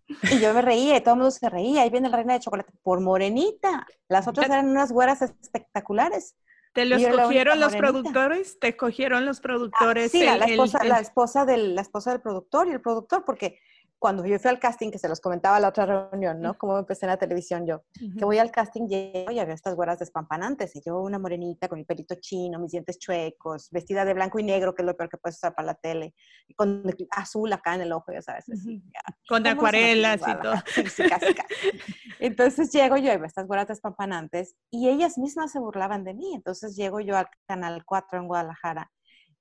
Y 0.09 0.41
yo 0.41 0.55
me 0.55 0.63
reía 0.63 0.97
y 0.97 1.01
todo 1.01 1.15
el 1.15 1.21
mundo 1.21 1.31
se 1.31 1.49
reía. 1.49 1.83
Ahí 1.83 1.91
viene 1.91 2.09
la 2.09 2.17
reina 2.17 2.35
de 2.35 2.41
chocolate 2.41 2.73
por 2.83 3.01
morenita. 3.01 3.87
Las 4.09 4.27
otras 4.27 4.47
eran 4.47 4.69
unas 4.69 4.91
güeras 4.91 5.23
espectaculares. 5.23 6.35
¿Te 6.73 6.85
los 6.85 7.03
escogieron 7.03 7.61
los 7.61 7.75
productores? 7.75 8.59
¿Te 8.59 8.69
escogieron 8.69 9.27
los 9.27 9.41
productores? 9.41 10.13
sí, 10.13 10.25
la, 10.25 10.37
esposa, 10.37 10.85
la, 10.85 11.01
esposa 11.01 11.45
del, 11.45 11.75
la 11.75 11.83
esposa 11.83 12.13
del 12.13 12.21
productor 12.21 12.69
y 12.69 12.73
el 12.73 12.81
productor, 12.81 13.25
porque 13.25 13.59
cuando 13.99 14.25
yo 14.25 14.39
fui 14.39 14.49
al 14.49 14.61
casting, 14.61 14.91
que 14.91 14.99
se 14.99 15.09
los 15.09 15.21
comentaba 15.21 15.59
la 15.59 15.69
otra 15.69 15.87
reunión, 16.11 16.41
¿no? 16.41 16.57
Como 16.57 16.79
empecé 16.79 17.07
en 17.07 17.11
la 17.11 17.17
televisión 17.17 17.67
yo, 17.67 17.83
que 18.17 18.25
voy 18.25 18.39
al 18.39 18.51
casting 18.51 18.87
llego 18.87 19.33
y 19.33 19.41
había 19.41 19.55
estas 19.55 19.75
güeras 19.75 19.99
despampanantes, 19.99 20.75
y 20.77 20.83
yo 20.85 21.01
una 21.01 21.19
morenita 21.19 21.69
con 21.69 21.79
mi 21.79 21.85
pelito 21.85 22.15
chino, 22.21 22.59
mis 22.61 22.71
dientes 22.71 22.99
chuecos, 22.99 23.69
vestida 23.71 24.05
de 24.05 24.15
blanco 24.15 24.39
y 24.39 24.45
negro, 24.45 24.75
que 24.75 24.83
es 24.83 24.87
lo 24.87 24.97
peor 24.97 25.09
que 25.09 25.19
puedes 25.19 25.37
usar 25.37 25.55
para 25.55 25.67
la 25.67 25.75
tele, 25.75 26.15
y 26.47 26.55
con 26.55 26.85
azul 27.11 27.53
acá 27.53 27.75
en 27.75 27.83
el 27.83 27.93
ojo, 27.93 28.13
ya 28.13 28.23
sabes, 28.23 28.49
así. 28.49 28.83
Con 29.29 29.47
acuarelas 29.47 30.21
y 30.27 30.35
todo. 30.43 30.55
Sí, 30.67 30.83
sí, 30.89 31.09
casi, 31.09 31.35
casi. 31.35 31.55
Entonces 32.21 32.71
llego 32.73 32.97
yo 32.97 33.13
y 33.13 33.17
veo 33.17 33.27
estas 33.27 33.47
güeras 33.47 33.67
despampanantes, 33.67 34.55
y 34.71 34.89
ellas 34.89 35.19
mismas 35.19 35.51
se 35.51 35.59
burlaban 35.59 36.05
de 36.05 36.15
mí, 36.15 36.35
entonces 36.35 36.77
llego 36.77 37.01
yo 37.01 37.17
al 37.17 37.29
Canal 37.47 37.85
4 37.85 38.19
en 38.19 38.29
Guadalajara, 38.29 38.91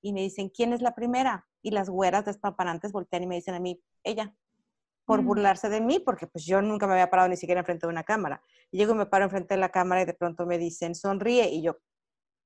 y 0.00 0.12
me 0.12 0.22
dicen, 0.22 0.48
¿quién 0.48 0.72
es 0.72 0.80
la 0.80 0.94
primera? 0.94 1.46
Y 1.62 1.70
las 1.72 1.90
güeras 1.90 2.24
despampanantes 2.24 2.92
voltean 2.92 3.24
y 3.24 3.26
me 3.26 3.34
dicen 3.34 3.54
a 3.54 3.60
mí, 3.60 3.80
ella 4.04 4.32
por 5.08 5.22
mm. 5.22 5.24
burlarse 5.24 5.70
de 5.70 5.80
mí, 5.80 6.00
porque 6.00 6.26
pues 6.26 6.44
yo 6.44 6.60
nunca 6.60 6.86
me 6.86 6.92
había 6.92 7.08
parado 7.08 7.30
ni 7.30 7.36
siquiera 7.38 7.60
enfrente 7.60 7.86
de 7.86 7.90
una 7.90 8.04
cámara. 8.04 8.42
Y 8.70 8.76
llego 8.76 8.92
y 8.92 8.98
me 8.98 9.06
paro 9.06 9.24
enfrente 9.24 9.54
de 9.54 9.60
la 9.60 9.70
cámara 9.70 10.02
y 10.02 10.04
de 10.04 10.12
pronto 10.12 10.44
me 10.44 10.58
dicen, 10.58 10.94
sonríe, 10.94 11.48
y 11.48 11.62
yo, 11.62 11.78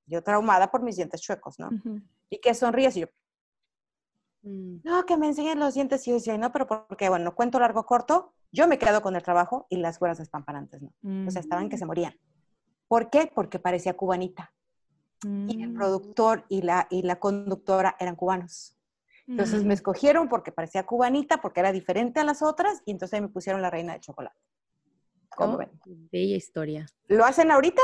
yo 0.07 0.22
traumada 0.22 0.70
por 0.70 0.81
mis 0.81 0.94
dientes 0.94 1.20
chuecos, 1.20 1.59
¿no? 1.59 1.70
¿Y 2.31 2.38
qué 2.38 2.55
sonríes? 2.55 2.96
Y 2.96 3.01
yo, 3.01 3.07
mm. 4.42 4.77
no, 4.85 5.05
que 5.05 5.16
me 5.16 5.27
enseñen 5.27 5.59
los 5.59 5.75
dientes. 5.75 6.07
Y 6.07 6.11
yo 6.12 6.14
decía, 6.14 6.38
no, 6.38 6.53
pero 6.53 6.68
porque, 6.68 7.09
bueno, 7.09 7.35
cuento 7.35 7.59
largo 7.59 7.85
corto, 7.85 8.33
yo 8.53 8.68
me 8.68 8.79
quedo 8.79 9.03
con 9.03 9.16
el 9.16 9.25
trabajo 9.25 9.66
y 9.68 9.79
las 9.79 9.98
güeras 9.98 10.20
espampanantes, 10.20 10.83
¿no? 10.83 10.92
O 11.27 11.31
sea, 11.33 11.40
estaban 11.40 11.68
que 11.68 11.79
se 11.79 11.85
mm. 11.85 11.88
morían. 11.88 12.14
¿Por 12.87 13.11
qué? 13.11 13.29
Porque 13.35 13.59
parecía 13.59 13.96
cubanita. 13.96 14.55
Y 15.25 15.62
el 15.62 15.72
productor 15.72 16.44
y 16.48 16.62
la, 16.62 16.87
y 16.90 17.03
la 17.03 17.18
conductora 17.18 17.96
eran 17.98 18.14
cubanos. 18.14 18.77
Entonces 19.26 19.64
me 19.64 19.74
escogieron 19.74 20.28
porque 20.28 20.52
parecía 20.52 20.85
cubanita, 20.85 21.40
porque 21.40 21.61
era 21.61 21.72
diferente 21.72 22.20
a 22.20 22.24
las 22.24 22.42
otras, 22.42 22.82
y 22.85 22.90
entonces 22.90 23.20
me 23.20 23.28
pusieron 23.28 23.62
la 23.62 23.70
reina 23.70 23.94
de 23.94 24.00
chocolate. 24.00 24.37
¿Cómo 25.30 25.54
oh, 25.54 25.58
ven? 25.58 25.70
Bella 25.85 26.37
historia. 26.37 26.87
¿Lo 27.08 27.24
hacen 27.24 27.50
ahorita? 27.50 27.80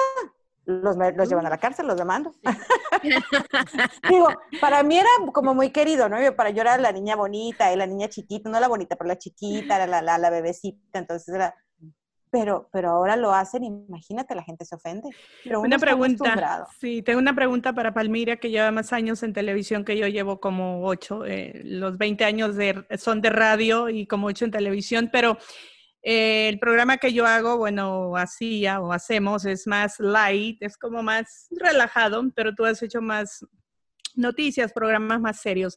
Los, 0.64 0.96
los 0.96 1.29
llevan 1.29 1.46
a 1.46 1.51
la 1.51 1.59
cárcel, 1.59 1.87
los 1.87 1.96
demando. 1.96 2.35
Digo, 4.11 4.29
para 4.61 4.83
mí 4.83 4.98
era 4.98 5.09
como 5.33 5.55
muy 5.55 5.70
querido, 5.70 6.11
¿no? 6.11 6.18
Para 6.37 6.51
yo 6.51 6.61
era 6.61 6.77
la 6.77 6.92
niña 6.92 7.16
bonita, 7.16 7.72
y 7.72 7.77
la 7.77 7.87
niña 7.87 8.09
chiquita, 8.09 8.51
no 8.51 8.61
la 8.61 8.68
bonita, 8.68 8.96
pero 8.96 9.09
la 9.09 9.16
chiquita, 9.16 9.77
era 9.77 9.87
la, 9.87 10.03
la, 10.03 10.18
la 10.18 10.29
bebecita, 10.31 10.98
entonces 10.98 11.35
era 11.35 11.55
pero, 12.31 12.69
pero 12.73 12.91
ahora 12.91 13.17
lo 13.17 13.33
hacen, 13.33 13.64
imagínate, 13.64 14.35
la 14.35 14.43
gente 14.43 14.64
se 14.64 14.75
ofende. 14.75 15.09
una 15.45 15.79
pregunta, 15.79 16.67
sí, 16.79 17.03
tengo 17.03 17.19
una 17.19 17.35
pregunta 17.35 17.73
para 17.73 17.93
Palmira, 17.93 18.37
que 18.37 18.51
lleva 18.51 18.71
más 18.71 18.93
años 18.93 19.23
en 19.23 19.33
televisión 19.33 19.85
que 19.85 19.97
yo 19.97 20.07
llevo 20.09 20.41
como 20.41 20.85
ocho, 20.85 21.25
eh, 21.25 21.61
los 21.64 21.99
20 21.99 22.25
años 22.25 22.57
de, 22.57 22.85
son 22.99 23.21
de 23.21 23.31
radio 23.31 23.88
y 23.88 24.07
como 24.07 24.27
ocho 24.29 24.45
en 24.45 24.51
televisión, 24.51 25.09
pero 25.12 25.38
eh, 26.03 26.49
el 26.49 26.59
programa 26.59 26.99
que 26.99 27.12
yo 27.12 27.27
hago, 27.27 27.59
bueno, 27.59 28.17
hacía 28.17 28.81
o 28.81 28.93
hacemos 28.93 29.45
es 29.45 29.67
más 29.67 29.99
light, 29.99 30.62
es 30.62 30.77
como 30.77 31.03
más 31.03 31.49
relajado, 31.51 32.23
pero 32.35 32.55
tú 32.55 32.64
has 32.64 32.83
hecho 32.83 33.01
más 33.01 33.45
noticias, 34.16 34.73
programas 34.73 35.21
más 35.21 35.40
serios. 35.40 35.77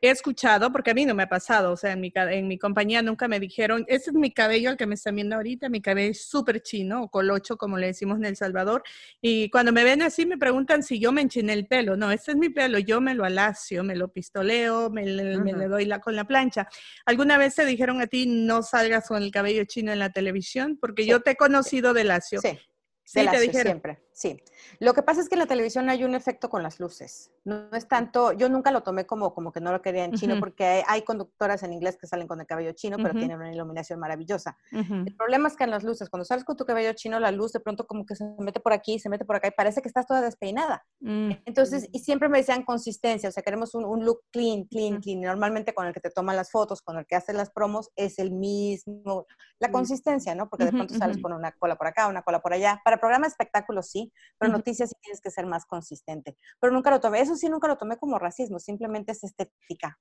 He 0.00 0.10
escuchado, 0.10 0.72
porque 0.72 0.90
a 0.90 0.94
mí 0.94 1.06
no 1.06 1.14
me 1.14 1.24
ha 1.24 1.28
pasado, 1.28 1.72
o 1.72 1.76
sea, 1.76 1.92
en 1.92 2.00
mi, 2.00 2.12
en 2.14 2.48
mi 2.48 2.58
compañía 2.58 3.02
nunca 3.02 3.28
me 3.28 3.40
dijeron, 3.40 3.84
ese 3.88 4.10
es 4.10 4.14
mi 4.14 4.30
cabello 4.30 4.70
al 4.70 4.76
que 4.76 4.86
me 4.86 4.94
están 4.94 5.14
viendo 5.14 5.36
ahorita, 5.36 5.68
mi 5.68 5.80
cabello 5.80 6.10
es 6.10 6.26
súper 6.26 6.62
chino, 6.62 7.02
o 7.02 7.08
colocho, 7.08 7.56
como 7.56 7.78
le 7.78 7.88
decimos 7.88 8.18
en 8.18 8.24
El 8.24 8.36
Salvador, 8.36 8.82
y 9.20 9.50
cuando 9.50 9.72
me 9.72 9.84
ven 9.84 10.02
así 10.02 10.26
me 10.26 10.38
preguntan 10.38 10.82
si 10.82 10.98
yo 10.98 11.12
me 11.12 11.22
enchiné 11.22 11.52
el 11.52 11.66
pelo. 11.66 11.96
No, 11.96 12.10
este 12.10 12.32
es 12.32 12.36
mi 12.36 12.48
pelo, 12.48 12.78
yo 12.78 13.00
me 13.00 13.14
lo 13.14 13.24
alacio, 13.24 13.84
me 13.84 13.96
lo 13.96 14.08
pistoleo, 14.08 14.90
me, 14.90 15.04
le 15.04 15.68
doy 15.68 15.84
la, 15.84 16.00
con 16.00 16.16
la 16.16 16.24
plancha. 16.24 16.68
¿Alguna 17.06 17.38
vez 17.38 17.54
te 17.54 17.64
dijeron 17.64 18.00
a 18.00 18.06
ti 18.06 18.26
no 18.26 18.62
salgas 18.62 19.08
con 19.08 19.22
el 19.22 19.30
cabello 19.30 19.64
chino 19.64 19.92
en 19.92 19.98
la 19.98 20.10
televisión? 20.10 20.78
Porque 20.80 21.06
yo 21.06 21.20
te 21.20 21.32
he 21.32 21.36
conocido 21.36 21.94
de 21.94 22.04
lacio. 22.04 22.40
Sí. 22.40 22.58
Sí, 23.04 23.26
te 23.28 23.40
dijeron. 23.40 23.72
siempre, 23.72 23.98
sí. 24.22 24.42
Lo 24.78 24.94
que 24.94 25.02
pasa 25.02 25.20
es 25.20 25.28
que 25.28 25.34
en 25.34 25.40
la 25.40 25.46
televisión 25.46 25.90
hay 25.90 26.04
un 26.04 26.14
efecto 26.14 26.48
con 26.48 26.62
las 26.62 26.78
luces. 26.78 27.32
No, 27.44 27.68
es 27.72 27.88
tanto, 27.88 28.32
yo 28.32 28.48
nunca 28.48 28.70
lo 28.70 28.82
tomé 28.82 29.04
como, 29.04 29.34
como 29.34 29.52
que 29.52 29.60
no 29.60 29.72
lo 29.72 29.82
quería 29.82 30.04
en 30.04 30.12
chino, 30.12 30.38
porque 30.38 30.84
hay, 30.86 31.02
conductoras 31.02 31.64
en 31.64 31.72
inglés 31.72 31.98
que 32.00 32.06
salen 32.06 32.28
con 32.28 32.40
el 32.40 32.46
cabello 32.46 32.72
chino, 32.72 32.96
pero 32.98 33.12
tienen 33.12 33.36
una 33.36 33.52
iluminación 33.52 33.98
maravillosa. 33.98 34.56
El 34.70 35.14
problema 35.16 35.48
es 35.48 35.56
que 35.56 35.64
en 35.64 35.70
las 35.70 35.82
luces, 35.82 36.08
cuando 36.08 36.24
sales 36.24 36.44
con 36.44 36.56
tu 36.56 36.64
cabello 36.64 36.92
chino, 36.92 37.18
la 37.18 37.32
luz 37.32 37.52
de 37.52 37.60
pronto 37.60 37.86
como 37.86 38.06
que 38.06 38.14
se 38.14 38.24
mete 38.38 38.60
por 38.60 38.72
aquí, 38.72 39.00
se 39.00 39.08
mete 39.08 39.24
por 39.24 39.36
acá 39.36 39.48
y 39.48 39.50
parece 39.50 39.82
que 39.82 39.88
estás 39.88 40.06
toda 40.06 40.20
despeinada. 40.20 40.84
Entonces, 41.00 41.88
y 41.90 41.98
siempre 41.98 42.28
me 42.28 42.38
decían 42.38 42.62
consistencia, 42.62 43.28
o 43.28 43.32
sea, 43.32 43.42
queremos 43.42 43.74
un, 43.74 43.84
un 43.84 44.04
look 44.04 44.20
clean, 44.30 44.64
clean, 44.64 45.00
clean. 45.00 45.20
normalmente 45.20 45.74
con 45.74 45.86
el 45.86 45.92
que 45.92 46.00
te 46.00 46.10
toman 46.10 46.36
las 46.36 46.50
fotos, 46.50 46.80
con 46.80 46.96
el 46.96 47.06
que 47.06 47.16
haces 47.16 47.34
las 47.34 47.50
promos, 47.50 47.90
es 47.96 48.20
el 48.20 48.30
mismo. 48.30 49.26
La 49.58 49.70
consistencia, 49.72 50.34
¿no? 50.34 50.48
Porque 50.48 50.64
de 50.66 50.72
pronto 50.72 50.94
sales 50.94 51.18
con 51.20 51.32
una 51.32 51.52
cola 51.52 51.76
por 51.76 51.86
acá, 51.88 52.06
una 52.06 52.22
cola 52.22 52.40
por 52.40 52.52
allá. 52.52 52.80
Para 52.84 52.98
programa 52.98 53.26
espectáculos 53.26 53.88
sí, 53.88 54.11
pero 54.38 54.52
noticias 54.52 54.90
sí 54.90 54.96
tienes 55.00 55.20
que 55.20 55.30
ser 55.30 55.46
más 55.46 55.66
consistente. 55.66 56.36
Pero 56.60 56.72
nunca 56.72 56.90
lo 56.90 57.00
tomé, 57.00 57.20
eso 57.20 57.36
sí 57.36 57.48
nunca 57.48 57.68
lo 57.68 57.76
tomé 57.76 57.96
como 57.96 58.18
racismo, 58.18 58.58
simplemente 58.58 59.12
es 59.12 59.24
estética. 59.24 59.98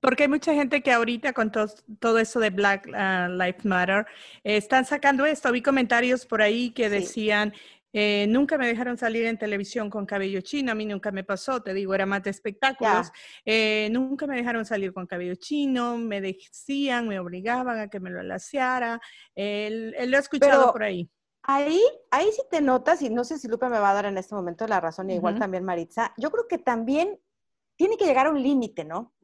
Porque 0.00 0.22
hay 0.24 0.28
mucha 0.28 0.54
gente 0.54 0.82
que 0.82 0.92
ahorita 0.92 1.32
con 1.34 1.52
todo, 1.52 2.18
eso 2.18 2.40
de 2.40 2.50
Black 2.50 2.86
uh, 2.86 3.30
Lives 3.30 3.64
Matter 3.64 4.06
están 4.42 4.86
sacando 4.86 5.26
esto. 5.26 5.52
Vi 5.52 5.62
comentarios 5.62 6.24
por 6.24 6.40
ahí 6.40 6.70
que 6.70 6.88
decían, 6.88 7.52
eh, 7.92 8.26
nunca 8.28 8.56
me 8.56 8.66
dejaron 8.66 8.96
salir 8.96 9.26
en 9.26 9.36
televisión 9.36 9.90
con 9.90 10.06
cabello 10.06 10.40
chino, 10.40 10.72
a 10.72 10.74
mí 10.74 10.86
nunca 10.86 11.10
me 11.10 11.24
pasó, 11.24 11.60
te 11.62 11.74
digo, 11.74 11.94
era 11.94 12.06
más 12.06 12.22
de 12.22 12.30
espectáculos. 12.30 13.10
Eh, 13.44 13.88
nunca 13.90 14.26
me 14.26 14.36
dejaron 14.36 14.64
salir 14.64 14.92
con 14.94 15.06
cabello 15.06 15.34
chino, 15.34 15.98
me 15.98 16.22
decían, 16.22 17.06
me 17.06 17.18
obligaban 17.18 17.78
a 17.78 17.88
que 17.88 18.00
me 18.00 18.10
lo 18.10 18.20
alaciara. 18.20 19.00
Lo 19.36 19.42
he 19.42 20.18
escuchado 20.18 20.72
por 20.72 20.82
ahí. 20.82 21.10
Ahí, 21.42 21.80
ahí 22.10 22.30
sí 22.32 22.42
te 22.50 22.60
notas, 22.60 23.02
y 23.02 23.10
no 23.10 23.24
sé 23.24 23.38
si 23.38 23.48
Lupe 23.48 23.68
me 23.68 23.78
va 23.78 23.90
a 23.90 23.94
dar 23.94 24.06
en 24.06 24.18
este 24.18 24.34
momento 24.34 24.66
la 24.66 24.80
razón, 24.80 25.10
y 25.10 25.14
igual 25.14 25.38
también 25.38 25.64
Maritza, 25.64 26.12
yo 26.16 26.30
creo 26.30 26.46
que 26.48 26.58
también 26.58 27.18
tiene 27.76 27.96
que 27.96 28.04
llegar 28.04 28.26
a 28.26 28.30
un 28.30 28.42
límite, 28.42 28.84
¿no? 28.84 29.14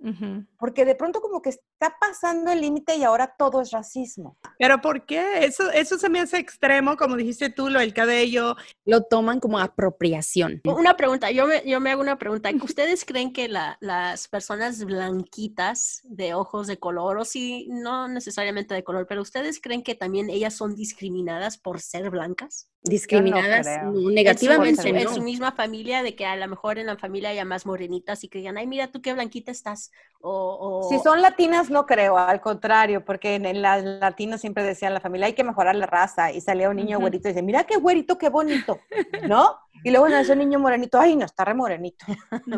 Porque 0.58 0.86
de 0.86 0.94
pronto 0.94 1.20
como 1.20 1.42
que 1.42 1.54
está 1.78 1.94
pasando 2.00 2.50
el 2.50 2.62
límite 2.62 2.96
y 2.96 3.04
ahora 3.04 3.34
todo 3.38 3.60
es 3.60 3.70
racismo. 3.70 4.38
Pero 4.58 4.80
¿por 4.80 5.04
qué? 5.04 5.44
Eso, 5.44 5.70
eso 5.70 5.98
se 5.98 6.08
me 6.08 6.20
hace 6.20 6.38
extremo, 6.38 6.96
como 6.96 7.16
dijiste 7.16 7.50
tú, 7.50 7.68
lo 7.68 7.80
del 7.80 7.92
cabello. 7.92 8.56
Lo 8.86 9.02
toman 9.02 9.40
como 9.40 9.58
apropiación. 9.58 10.62
Una 10.64 10.96
pregunta, 10.96 11.30
yo 11.30 11.46
me, 11.46 11.62
yo 11.66 11.78
me 11.80 11.90
hago 11.90 12.00
una 12.00 12.16
pregunta. 12.16 12.50
¿Ustedes 12.62 13.04
creen 13.04 13.32
que 13.32 13.48
las 13.48 14.28
personas 14.28 14.84
blanquitas 14.84 16.00
de 16.04 16.32
ojos 16.32 16.66
de 16.66 16.78
color, 16.78 17.18
o 17.18 17.24
si 17.26 17.68
no 17.68 18.08
necesariamente 18.08 18.74
de 18.74 18.82
color, 18.82 19.06
pero 19.06 19.20
ustedes 19.20 19.60
creen 19.60 19.82
que 19.82 19.94
también 19.94 20.30
ellas 20.30 20.54
son 20.54 20.74
discriminadas 20.74 21.58
por 21.58 21.80
ser 21.80 22.08
blancas? 22.08 22.70
discriminadas 22.88 23.66
negativamente 23.92 24.88
en 24.88 25.08
su, 25.08 25.22
misma 25.22 25.52
familia 25.52 26.02
de 26.02 26.14
que 26.14 26.24
a 26.24 26.36
lo 26.36 26.46
mejor 26.46 26.78
en 26.78 26.86
la 26.86 26.96
familia 26.96 27.30
haya 27.30 27.44
más 27.44 27.66
morenitas 27.66 28.22
y 28.24 28.28
que 28.28 28.38
digan 28.38 28.56
ay 28.58 28.66
mira 28.66 28.90
tú 28.90 29.02
qué 29.02 29.12
blanquita 29.12 29.50
estás 29.50 29.90
o, 30.28 30.88
si 30.88 30.98
son 30.98 31.22
latinas 31.22 31.70
no 31.70 31.86
creo 31.86 32.18
al 32.18 32.40
contrario 32.40 33.04
porque 33.04 33.36
en, 33.36 33.62
las 33.62 33.84
latinas 33.84 34.40
siempre 34.40 34.64
decían 34.64 34.92
la 34.92 35.00
familia 35.00 35.26
hay 35.26 35.34
que 35.34 35.44
mejorar 35.44 35.76
la 35.76 35.86
raza 35.86 36.32
y 36.32 36.40
salía 36.40 36.68
un 36.68 36.76
niño 36.76 36.98
güerito 36.98 37.28
y 37.28 37.32
dice 37.32 37.42
mira 37.42 37.64
qué 37.64 37.76
güerito 37.76 38.18
qué 38.18 38.28
bonito 38.28 38.80
no 39.28 39.58
y 39.84 39.90
luego 39.90 40.08
nació 40.08 40.32
un 40.32 40.40
niño 40.40 40.58
morenito 40.58 40.98
ay 40.98 41.14
no 41.14 41.24
está 41.24 41.44
re 41.44 41.54
morenito 41.54 42.04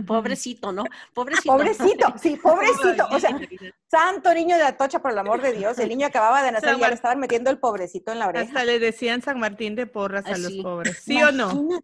pobrecito 0.07 0.73
no 0.73 0.85
pobrecito. 1.15 1.53
Pobrecito. 1.53 2.15
Sí 2.19 2.37
pobrecito. 2.37 3.07
O 3.11 3.21
sea 3.21 3.39
santo 3.89 4.33
niño 4.35 4.57
de 4.57 4.63
Atocha 4.63 5.01
por 5.01 5.13
el 5.13 5.19
amor 5.19 5.43
de 5.43 5.53
Dios 5.53 5.79
el 5.79 5.89
niño 5.89 6.07
acababa 6.07 6.43
de 6.43 6.53
nacer 6.53 6.77
y 6.77 6.81
ya 6.81 6.89
le 6.89 6.95
estaban 6.95 7.21
metiendo 7.21 7.51
el 7.51 7.59
pobrecito 7.59 8.13
en 8.13 8.19
la 8.19 8.29
oreja. 8.29 8.47
Hasta 8.47 8.65
le 8.65 8.79
decían 8.79 9.23
San 9.23 9.39
Martín 9.39 9.75
de 9.75 9.87
Porra 9.87 10.23
a 10.25 10.39
los 10.39 10.53
pobres. 10.63 11.03
¿Sí 11.05 11.23
o 11.23 11.33
no? 11.33 11.81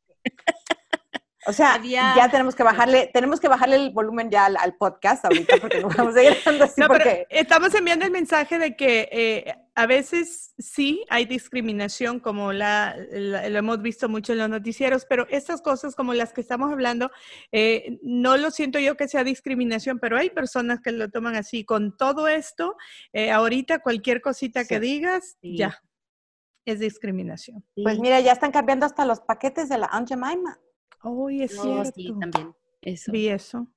O 1.47 1.53
sea, 1.53 1.81
ya 1.83 2.29
tenemos 2.31 2.55
que 2.55 2.63
bajarle, 2.63 3.11
tenemos 3.13 3.41
que 3.41 3.49
bajarle 3.49 3.77
el 3.77 3.91
volumen 3.91 4.31
ya 4.31 4.47
al, 4.47 4.75
podcast 4.77 5.25
ahorita 5.25 5.57
porque 5.61 5.81
no 5.81 5.89
vamos 5.89 6.17
a 6.17 6.23
ir 6.23 6.37
así. 6.63 6.81
No, 6.81 6.89
porque... 6.89 7.27
estamos 7.31 7.75
enviando 7.75 8.05
el 8.05 8.11
mensaje 8.11 8.59
de 8.59 8.77
que 8.77 9.09
eh, 9.13 9.55
a 9.75 9.87
veces 9.87 10.55
sí 10.59 11.05
hay 11.11 11.27
discriminación, 11.27 12.21
como 12.21 12.53
la, 12.53 12.97
lo 13.11 13.59
hemos 13.59 13.83
visto 13.83 14.09
mucho 14.09 14.33
en 14.33 14.39
los 14.39 14.49
noticieros, 14.49 15.05
pero 15.09 15.27
estas 15.31 15.61
cosas 15.63 15.95
como 15.95 16.15
las 16.15 16.33
que 16.33 16.41
estamos 16.41 16.73
hablando, 16.73 17.11
eh, 17.53 17.99
no 18.03 18.37
lo 18.37 18.51
siento 18.51 18.79
yo 18.79 18.97
que 18.97 19.09
sea 19.09 19.25
discriminación, 19.25 19.99
pero 19.99 20.17
hay 20.17 20.31
personas 20.31 20.81
que 20.81 20.93
lo 20.93 21.11
toman 21.11 21.35
así. 21.35 21.65
Con 21.65 21.97
todo 21.97 22.29
esto, 22.29 22.77
eh, 23.13 23.31
ahorita 23.31 23.81
cualquier 23.81 24.21
cosita 24.21 24.65
que 24.65 24.81
digas, 24.81 25.37
ya, 25.43 25.83
es 26.65 26.81
discriminación. 26.81 27.65
Pues 27.75 27.99
mira, 27.99 28.21
ya 28.21 28.33
están 28.33 28.53
cambiando 28.53 28.87
hasta 28.87 29.05
los 29.05 29.21
paquetes 29.21 29.69
de 29.69 29.79
la 29.79 29.87
Aunt 29.87 30.09
Jemima. 30.09 30.59
Oh, 31.05 31.29
es 31.29 31.61
cierto. 31.61 31.93
Sí, 31.95 32.13
también. 32.19 32.55
Eso. 32.81 33.13
Vi 33.13 33.29
eso. 33.29 33.69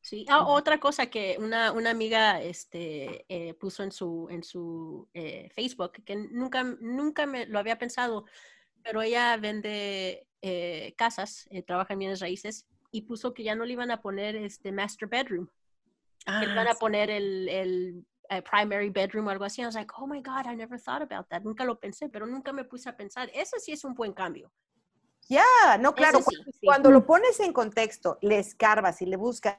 Sí, 0.00 0.26
ah, 0.28 0.44
otra 0.44 0.80
cosa 0.80 1.06
que 1.06 1.36
una, 1.38 1.70
una 1.70 1.90
amiga 1.90 2.42
este, 2.42 3.24
eh, 3.28 3.54
puso 3.54 3.84
en 3.84 3.92
su, 3.92 4.26
en 4.30 4.42
su 4.42 5.08
eh, 5.14 5.48
Facebook, 5.54 5.92
que 6.04 6.16
nunca, 6.16 6.64
nunca 6.64 7.24
me 7.24 7.46
lo 7.46 7.60
había 7.60 7.78
pensado, 7.78 8.24
pero 8.82 9.00
ella 9.00 9.36
vende 9.36 10.26
eh, 10.40 10.94
casas, 10.96 11.48
trabaja 11.66 11.92
en 11.92 12.00
bienes 12.00 12.20
raíces, 12.20 12.66
y 12.90 13.02
puso 13.02 13.32
que 13.32 13.44
ya 13.44 13.54
no 13.54 13.64
le 13.64 13.74
iban 13.74 13.92
a 13.92 14.00
poner 14.00 14.34
este 14.34 14.72
master 14.72 15.08
bedroom, 15.08 15.48
que 16.26 16.46
le 16.46 16.52
iban 16.52 16.66
a 16.66 16.72
ah, 16.72 16.78
poner 16.80 17.08
el, 17.08 17.48
el 17.48 18.04
primary 18.50 18.90
bedroom 18.90 19.28
o 19.28 19.30
algo 19.30 19.44
así. 19.44 19.62
I 19.62 19.66
was 19.66 19.76
like, 19.76 19.92
oh 19.96 20.06
my 20.06 20.20
God, 20.20 20.46
I 20.46 20.56
never 20.56 20.80
thought 20.80 21.02
about 21.02 21.28
that. 21.28 21.42
Nunca 21.42 21.64
lo 21.64 21.78
pensé, 21.78 22.08
pero 22.08 22.26
nunca 22.26 22.52
me 22.52 22.64
puse 22.64 22.88
a 22.88 22.96
pensar. 22.96 23.30
Eso 23.34 23.56
sí 23.60 23.70
es 23.72 23.84
un 23.84 23.94
buen 23.94 24.12
cambio. 24.12 24.50
Ya, 25.28 25.44
no, 25.80 25.94
claro, 25.94 26.18
cuando, 26.62 26.90
lo 26.90 27.06
pones 27.06 27.38
en 27.40 27.52
contexto, 27.52 28.18
le 28.20 28.38
escarbas 28.38 29.00
y 29.02 29.06
le 29.06 29.16
buscas 29.16 29.56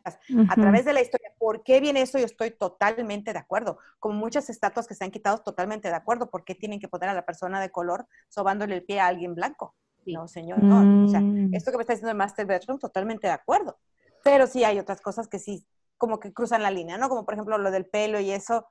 a 0.50 0.56
través 0.56 0.86
de 0.86 0.94
la 0.94 1.02
historia, 1.02 1.34
¿por 1.40 1.64
qué 1.64 1.80
viene 1.80 2.02
eso? 2.02 2.20
Yo 2.20 2.26
estoy 2.26 2.52
totalmente 2.52 3.34
de 3.34 3.40
acuerdo. 3.40 3.80
Como 4.00 4.20
muchas 4.20 4.50
estatuas 4.50 4.88
que 4.88 4.94
se 4.94 5.04
han 5.04 5.12
quitado, 5.12 5.40
totalmente 5.40 5.88
de 5.88 5.96
acuerdo. 5.96 6.30
¿Por 6.30 6.44
qué 6.44 6.54
tienen 6.54 6.80
que 6.80 6.88
poner 6.88 7.10
a 7.10 7.14
la 7.14 7.26
persona 7.26 7.62
de 7.62 7.72
color 7.72 8.08
sobándole 8.30 8.76
el 8.76 8.84
pie 8.84 9.00
a 9.00 9.08
alguien 9.08 9.36
blanco? 9.36 9.76
No, 10.06 10.28
señor, 10.28 10.62
no. 10.62 11.06
O 11.06 11.08
sea, 11.08 11.22
mm. 11.22 11.54
esto 11.54 11.72
que 11.72 11.78
me 11.78 11.84
está 11.84 11.94
diciendo 11.94 12.12
el 12.12 12.18
Master 12.18 12.46
Bedroom, 12.46 12.78
totalmente 12.78 13.28
de 13.28 13.34
acuerdo. 13.34 13.80
Pero 14.24 14.48
sí 14.48 14.64
hay 14.64 14.80
otras 14.80 15.02
cosas 15.02 15.28
que 15.28 15.40
sí, 15.40 15.66
como 15.98 16.20
que 16.20 16.34
cruzan 16.34 16.62
la 16.62 16.72
línea, 16.72 16.98
¿no? 16.98 17.10
Como 17.10 17.26
por 17.26 17.34
ejemplo 17.34 17.58
lo 17.58 17.72
del 17.72 17.86
pelo 17.86 18.20
y 18.20 18.32
eso. 18.32 18.68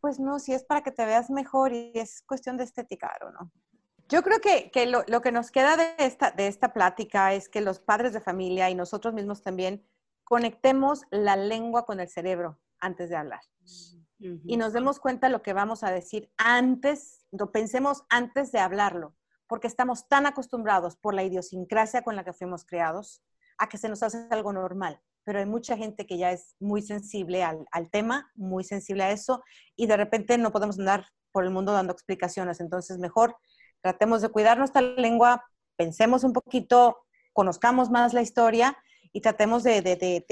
Pues 0.00 0.18
no, 0.18 0.38
si 0.38 0.54
es 0.54 0.64
para 0.64 0.82
que 0.82 0.92
te 0.92 1.04
veas 1.04 1.28
mejor 1.28 1.72
y 1.72 1.92
es 1.94 2.22
cuestión 2.22 2.56
de 2.56 2.64
estética, 2.64 3.12
¿o 3.26 3.30
no? 3.30 3.50
Yo 4.10 4.24
creo 4.24 4.40
que, 4.40 4.86
lo, 4.86 5.20
que 5.22 5.30
nos 5.30 5.52
queda 5.52 5.76
de 5.76 5.94
esta, 5.98 6.32
de 6.32 6.48
esta 6.48 6.72
plática 6.72 7.32
es 7.32 7.48
que 7.48 7.60
los 7.60 7.78
padres 7.78 8.12
de 8.12 8.20
familia 8.20 8.68
y 8.68 8.74
nosotros 8.74 9.14
mismos 9.14 9.42
también 9.42 9.86
conectemos 10.24 11.02
la 11.10 11.36
lengua 11.36 11.86
con 11.86 12.00
el 12.00 12.08
cerebro 12.08 12.58
antes 12.80 13.08
de 13.08 13.16
hablar. 13.16 13.40
Y 14.18 14.56
nos 14.56 14.72
demos 14.72 14.98
cuenta 14.98 15.28
lo 15.28 15.42
que 15.42 15.52
vamos 15.52 15.82
a 15.82 15.90
decir 15.90 16.30
antes, 16.36 17.24
lo 17.30 17.52
pensemos 17.52 18.02
antes 18.10 18.52
de 18.52 18.58
hablarlo, 18.58 19.14
porque 19.46 19.66
estamos 19.66 20.08
tan 20.08 20.26
acostumbrados 20.26 20.96
por 20.96 21.14
la 21.14 21.22
idiosincrasia 21.22 22.02
con 22.02 22.16
la 22.16 22.24
que 22.24 22.32
fuimos 22.32 22.64
creados 22.64 23.22
a 23.58 23.68
que 23.68 23.78
se 23.78 23.88
nos 23.88 24.02
hace 24.02 24.26
algo 24.30 24.52
normal. 24.52 25.00
Pero 25.24 25.38
hay 25.38 25.46
mucha 25.46 25.76
gente 25.76 26.06
que 26.06 26.18
ya 26.18 26.32
es 26.32 26.54
muy 26.58 26.82
sensible 26.82 27.44
al, 27.44 27.64
al 27.70 27.90
tema, 27.90 28.30
muy 28.34 28.64
sensible 28.64 29.04
a 29.04 29.10
eso, 29.12 29.42
y 29.76 29.86
de 29.86 29.96
repente 29.96 30.36
no 30.36 30.50
podemos 30.50 30.78
andar 30.78 31.06
por 31.32 31.44
el 31.44 31.50
mundo 31.50 31.72
dando 31.72 31.92
explicaciones. 31.92 32.60
Entonces, 32.60 32.98
mejor 32.98 33.36
tratemos 33.82 34.22
de 34.22 34.28
cuidar 34.28 34.58
nuestra 34.58 34.82
lengua, 34.82 35.44
pensemos 35.76 36.24
un 36.24 36.32
poquito, 36.32 36.98
conozcamos 37.32 37.90
más 37.90 38.12
la 38.14 38.22
historia 38.22 38.76
y 39.12 39.20
tratemos 39.20 39.62
de, 39.62 40.24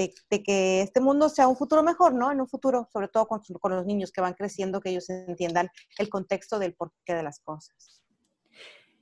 que 0.45 0.81
este 0.81 1.01
mundo 1.01 1.29
sea 1.29 1.47
un 1.47 1.57
futuro 1.57 1.83
mejor, 1.83 2.13
¿no? 2.13 2.31
En 2.31 2.39
un 2.39 2.47
futuro, 2.47 2.87
sobre 2.93 3.07
todo 3.07 3.27
con, 3.27 3.41
con 3.59 3.75
los 3.75 3.85
niños 3.85 4.11
que 4.11 4.21
van 4.21 4.33
creciendo, 4.33 4.79
que 4.79 4.89
ellos 4.91 5.09
entiendan 5.09 5.69
el 5.97 6.09
contexto 6.09 6.59
del 6.59 6.75
porqué 6.75 7.13
de 7.13 7.23
las 7.23 7.39
cosas. 7.41 8.03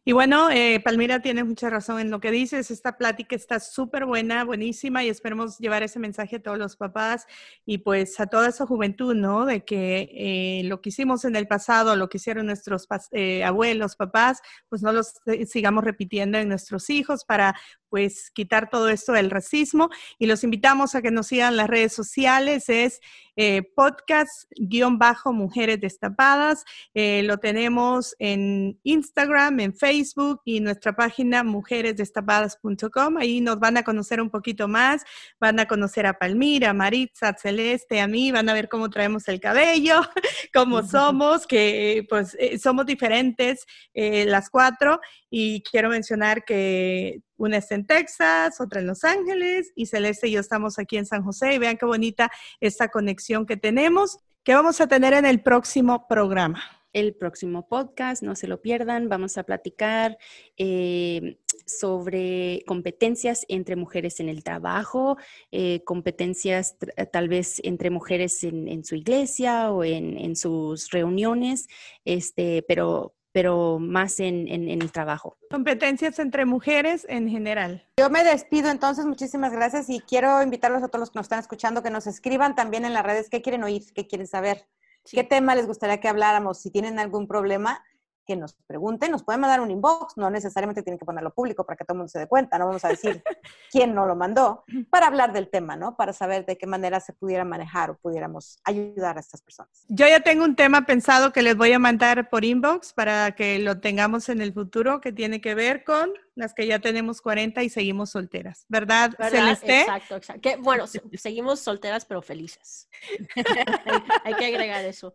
Y 0.08 0.14
bueno, 0.14 0.50
eh, 0.50 0.80
Palmira 0.80 1.22
tiene 1.22 1.44
mucha 1.44 1.70
razón 1.70 2.00
en 2.00 2.10
lo 2.10 2.22
que 2.22 2.32
dices. 2.32 2.72
Esta 2.72 2.98
plática 2.98 3.36
está 3.36 3.60
súper 3.60 4.06
buena, 4.06 4.46
buenísima 4.46 5.04
y 5.04 5.10
esperemos 5.10 5.58
llevar 5.58 5.84
ese 5.84 6.00
mensaje 6.00 6.38
a 6.38 6.42
todos 6.42 6.58
los 6.58 6.78
papás 6.78 7.26
y 7.66 7.80
pues 7.80 8.18
a 8.22 8.28
toda 8.28 8.48
esa 8.48 8.66
juventud, 8.66 9.16
¿no? 9.16 9.46
De 9.46 9.66
que 9.66 10.10
eh, 10.14 10.62
lo 10.64 10.80
que 10.80 10.92
hicimos 10.92 11.26
en 11.26 11.36
el 11.36 11.46
pasado, 11.46 11.98
lo 11.98 12.08
que 12.08 12.20
hicieron 12.20 12.46
nuestros 12.46 12.88
eh, 13.12 13.44
abuelos, 13.44 13.98
papás, 13.98 14.42
pues 14.70 14.82
no 14.82 14.94
lo 14.94 15.02
sigamos 15.46 15.84
repitiendo 15.84 16.38
en 16.38 16.48
nuestros 16.48 16.90
hijos 16.90 17.26
para 17.26 17.54
pues 17.90 18.32
quitar 18.32 18.70
todo 18.70 18.90
esto 18.90 19.14
del 19.14 19.30
racismo 19.30 19.90
y 20.20 20.28
los 20.28 20.44
invitamos 20.44 20.96
a 20.96 21.02
que 21.02 21.12
nos 21.12 21.28
sigan 21.28 21.58
las 21.58 21.68
redes 21.68 21.94
sociales, 21.94 22.70
es 22.70 23.02
eh, 23.40 23.62
podcast-mujeres 23.76 25.80
destapadas, 25.80 26.66
eh, 26.96 27.22
lo 27.22 27.38
tenemos 27.38 28.16
en 28.18 28.80
Instagram, 28.82 29.60
en 29.60 29.76
Facebook 29.76 30.42
y 30.44 30.60
nuestra 30.60 30.96
página 30.96 31.44
mujeresdestapadas.com, 31.44 33.18
ahí 33.18 33.40
nos 33.40 33.60
van 33.60 33.78
a 33.78 33.84
conocer 33.84 34.22
un 34.22 34.32
poquito 34.32 34.68
más, 34.68 35.04
van 35.40 35.60
a 35.60 35.68
conocer 35.68 36.08
a 36.08 36.18
Palmira, 36.18 36.72
a 36.72 36.74
Maritza, 36.74 37.30
a 37.30 37.38
Celeste, 37.38 38.02
a 38.02 38.08
mí, 38.08 38.32
van 38.32 38.50
a 38.50 38.56
ver 38.56 38.70
cómo 38.70 38.90
traemos 38.90 39.28
el 39.28 39.40
cabello, 39.40 40.02
cómo 40.52 40.82
somos, 40.88 41.46
que 41.46 42.08
pues 42.10 42.36
eh, 42.40 42.58
somos 42.58 42.88
diferentes 42.88 43.68
las 43.94 44.50
cuatro 44.50 45.00
y 45.30 45.62
quiero 45.62 45.90
mencionar 45.90 46.44
que 46.44 47.22
una 47.38 47.58
está 47.58 47.76
en 47.76 47.86
Texas, 47.86 48.60
otra 48.60 48.82
en 48.82 48.88
Los 48.88 49.04
Ángeles 49.04 49.72
y 49.76 49.86
Celeste 49.86 50.28
y 50.28 50.32
yo 50.32 50.40
estamos 50.40 50.80
aquí 50.80 50.98
en 50.98 51.06
San 51.06 51.24
José. 51.24 51.54
Y 51.54 51.60
vean 51.60 51.78
qué 51.78 51.86
bonita 51.86 52.32
esta 52.60 52.90
conexión 52.90 53.46
que 53.46 53.58
tenemos, 53.58 54.20
que 54.44 54.54
vamos 54.54 54.82
a 54.82 54.88
tener 54.88 55.14
en 55.14 55.26
el 55.26 55.42
próximo 55.42 56.08
programa. 56.08 56.62
El 56.94 57.14
próximo 57.14 57.68
podcast, 57.68 58.24
no 58.24 58.34
se 58.36 58.48
lo 58.48 58.62
pierdan, 58.62 59.08
vamos 59.08 59.38
a 59.38 59.44
platicar 59.44 60.18
eh, 60.56 61.38
sobre 61.66 62.64
competencias 62.66 63.46
entre 63.50 63.76
mujeres 63.76 64.20
en 64.20 64.30
el 64.30 64.44
trabajo, 64.44 65.18
eh, 65.52 65.84
competencias 65.84 66.78
tal 67.12 67.28
vez 67.28 67.60
entre 67.64 67.90
mujeres 67.90 68.44
en, 68.44 68.84
su 68.84 68.96
iglesia 68.96 69.70
o 69.72 69.84
en, 69.84 70.18
en, 70.18 70.36
sus 70.36 70.90
reuniones, 70.90 71.68
este, 72.04 72.64
pero 72.68 73.17
pero 73.38 73.78
más 73.78 74.20
en, 74.20 74.48
el 74.50 74.92
trabajo. 74.92 75.38
Competencias 75.52 76.18
entre 76.18 76.46
mujeres 76.46 77.06
en 77.08 77.30
general. 77.30 77.86
Yo 78.00 78.10
me 78.10 78.24
despido 78.24 78.72
entonces, 78.72 79.06
muchísimas 79.06 79.52
gracias 79.52 79.92
y 79.92 80.00
quiero 80.00 80.42
invitarlos 80.42 80.82
a 80.82 80.88
todos 80.88 81.02
los 81.02 81.12
que 81.12 81.20
nos 81.20 81.26
están 81.26 81.38
escuchando 81.38 81.84
que 81.84 81.92
nos 81.92 82.08
escriban 82.08 82.56
también 82.56 82.84
en 82.84 82.94
las 82.94 83.06
redes 83.06 83.30
qué 83.30 83.44
quieren 83.44 83.64
oír, 83.64 83.84
qué 83.94 84.08
quieren 84.08 84.26
saber, 84.26 84.66
qué 85.04 85.24
tema 85.24 85.54
les 85.54 85.68
gustaría 85.68 86.00
que 86.00 86.08
habláramos, 86.08 86.58
si 86.58 86.72
tienen 86.72 86.98
algún 86.98 87.28
problema 87.28 87.84
que 88.28 88.36
nos 88.36 88.54
pregunten, 88.68 89.10
nos 89.10 89.24
pueden 89.24 89.42
mandar 89.42 89.62
un 89.62 89.72
inbox, 89.72 90.18
no 90.18 90.30
necesariamente 90.30 90.84
tienen 90.84 91.00
que 91.00 91.06
ponerlo 91.06 91.34
público 91.34 91.66
para 91.66 91.78
que 91.78 91.86
todo 91.86 91.94
el 91.94 91.98
mundo 92.00 92.10
se 92.10 92.20
dé 92.20 92.28
cuenta, 92.28 92.60
no 92.60 92.68
vamos 92.68 92.84
a 92.84 92.90
decir 92.90 93.24
quién 93.72 93.96
no 93.96 94.06
lo 94.06 94.16
mandó, 94.16 94.66
para 94.90 95.08
hablar 95.08 95.32
del 95.34 95.50
tema, 95.50 95.76
¿no? 95.76 95.96
Para 95.96 96.14
saber 96.14 96.46
de 96.46 96.58
qué 96.58 96.68
manera 96.68 97.00
se 97.00 97.14
pudiera 97.14 97.46
manejar 97.46 97.90
o 97.92 97.98
pudiéramos 97.98 98.60
ayudar 98.66 99.18
a 99.18 99.22
estas 99.22 99.42
personas. 99.42 99.86
Yo 99.88 100.08
ya 100.08 100.20
tengo 100.20 100.44
un 100.44 100.56
tema 100.56 100.86
pensado 100.86 101.32
que 101.32 101.42
les 101.42 101.56
voy 101.56 101.72
a 101.72 101.80
mandar 101.80 102.30
por 102.30 102.44
inbox 102.44 102.94
para 102.94 103.32
que 103.32 103.60
lo 103.60 103.80
tengamos 103.80 104.28
en 104.30 104.42
el 104.42 104.54
futuro, 104.54 105.00
que 105.00 105.14
tiene 105.14 105.40
que 105.40 105.56
ver 105.56 105.86
con 105.86 106.10
las 106.38 106.54
que 106.54 106.68
ya 106.68 106.80
tenemos 106.80 107.20
40 107.22 107.64
y 107.64 107.70
seguimos 107.70 108.12
solteras, 108.12 108.66
¿verdad, 108.70 109.12
Celeste? 109.30 109.82
Exacto, 109.82 110.16
exacto. 110.16 110.50
bueno, 110.60 110.86
seguimos 111.14 111.60
solteras 111.60 112.06
pero 112.06 112.22
felices. 112.22 112.88
hay, 114.24 114.34
que 114.36 114.46
agregar 114.46 114.86
eso. 114.86 115.14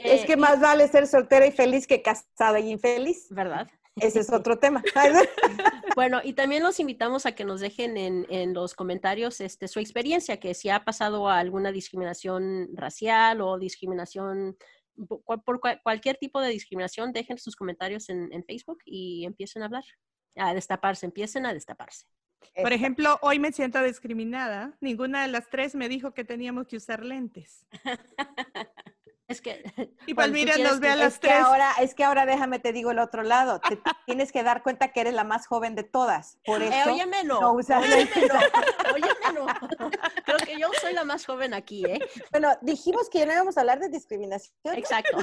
es 0.00 0.24
que 0.24 0.32
eh, 0.32 0.36
más 0.36 0.60
vale 0.60 0.88
ser 0.88 1.06
soltera 1.06 1.46
y 1.46 1.52
feliz 1.52 1.86
que 1.86 2.02
casada 2.02 2.58
y 2.58 2.70
infeliz. 2.70 3.26
¿Verdad? 3.30 3.68
Ese 3.96 4.20
es 4.20 4.32
otro 4.32 4.58
tema. 4.58 4.82
bueno, 5.94 6.20
y 6.24 6.32
también 6.32 6.62
los 6.62 6.80
invitamos 6.80 7.26
a 7.26 7.32
que 7.32 7.44
nos 7.44 7.60
dejen 7.60 7.98
en, 7.98 8.54
los 8.54 8.74
comentarios 8.74 9.42
este, 9.42 9.68
su 9.68 9.78
experiencia, 9.78 10.40
que 10.40 10.54
si 10.54 10.70
ha 10.70 10.84
pasado 10.84 11.28
alguna 11.28 11.70
discriminación 11.70 12.70
racial 12.74 13.42
o 13.42 13.58
discriminación 13.58 14.56
por, 15.44 15.60
cualquier 15.82 16.16
tipo 16.16 16.40
de 16.40 16.48
discriminación, 16.48 17.12
dejen 17.12 17.36
sus 17.36 17.56
comentarios 17.56 18.08
en, 18.08 18.32
en 18.32 18.42
Facebook 18.44 18.78
y 18.86 19.26
empiecen 19.26 19.62
a 19.62 19.66
hablar 19.66 19.84
a 20.36 20.54
destaparse, 20.54 21.06
empiecen 21.06 21.46
a 21.46 21.54
destaparse. 21.54 22.06
Por 22.60 22.72
ejemplo, 22.72 23.18
hoy 23.22 23.38
me 23.38 23.52
siento 23.52 23.82
discriminada. 23.82 24.76
Ninguna 24.80 25.22
de 25.22 25.28
las 25.28 25.48
tres 25.48 25.74
me 25.74 25.88
dijo 25.88 26.12
que 26.12 26.24
teníamos 26.24 26.66
que 26.66 26.76
usar 26.76 27.04
lentes. 27.04 27.66
Es 29.32 29.40
que. 29.40 29.62
Y 30.06 30.14
Palmira 30.14 30.56
nos 30.58 30.80
ve 30.80 30.90
a 30.90 30.96
las 30.96 31.14
es 31.14 31.18
Que 31.20 31.32
ahora, 31.32 31.72
es 31.80 31.94
que 31.94 32.04
ahora 32.04 32.26
déjame 32.26 32.58
te 32.58 32.72
digo 32.72 32.90
el 32.90 32.98
otro 32.98 33.22
lado. 33.22 33.60
Te 33.60 33.78
tienes 34.06 34.32
que 34.32 34.42
dar 34.42 34.62
cuenta 34.62 34.92
que 34.92 35.00
eres 35.00 35.14
la 35.14 35.24
más 35.24 35.46
joven 35.46 35.74
de 35.74 35.84
todas. 35.84 36.38
Por 36.44 36.60
eh, 36.60 36.68
eso. 36.68 36.92
óyeme 36.92 37.24
no. 37.24 37.40
no 37.40 37.52
óyeme 37.52 38.10
no. 38.28 38.92
Óyeme 38.92 39.32
no. 39.34 39.46
Creo 40.24 40.38
que 40.44 40.58
yo 40.58 40.68
soy 40.80 40.92
la 40.92 41.04
más 41.04 41.24
joven 41.24 41.54
aquí, 41.54 41.84
¿eh? 41.86 42.00
Bueno, 42.30 42.50
dijimos 42.60 43.08
que 43.08 43.20
ya 43.20 43.26
no 43.26 43.32
íbamos 43.32 43.56
a 43.56 43.60
hablar 43.60 43.78
de 43.78 43.88
discriminación. 43.88 44.54
Exacto. 44.74 45.18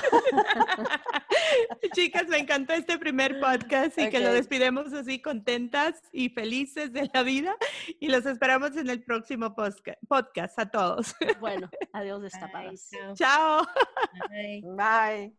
Chicas, 1.94 2.28
me 2.28 2.38
encantó 2.38 2.74
este 2.74 2.98
primer 2.98 3.40
podcast 3.40 3.98
y 3.98 4.10
que 4.10 4.20
lo 4.20 4.34
despidemos 4.34 4.94
así 4.94 5.22
contentas 5.22 6.02
y 6.12 6.30
felices 6.30 6.94
de 6.94 7.10
la 7.14 7.24
vida. 7.24 7.56
Y 8.00 8.10
los 8.10 8.26
esperamos 8.26 8.76
en 8.78 8.90
el 8.90 9.04
próximo 9.04 9.56
podcast 9.56 10.60
a 10.60 10.70
todos. 10.70 11.16
Bueno, 11.40 11.70
adiós 11.94 12.22
destapadas. 12.22 12.90
Chao. 13.16 13.68
Bye. 14.30 14.64
Bye. 14.76 15.39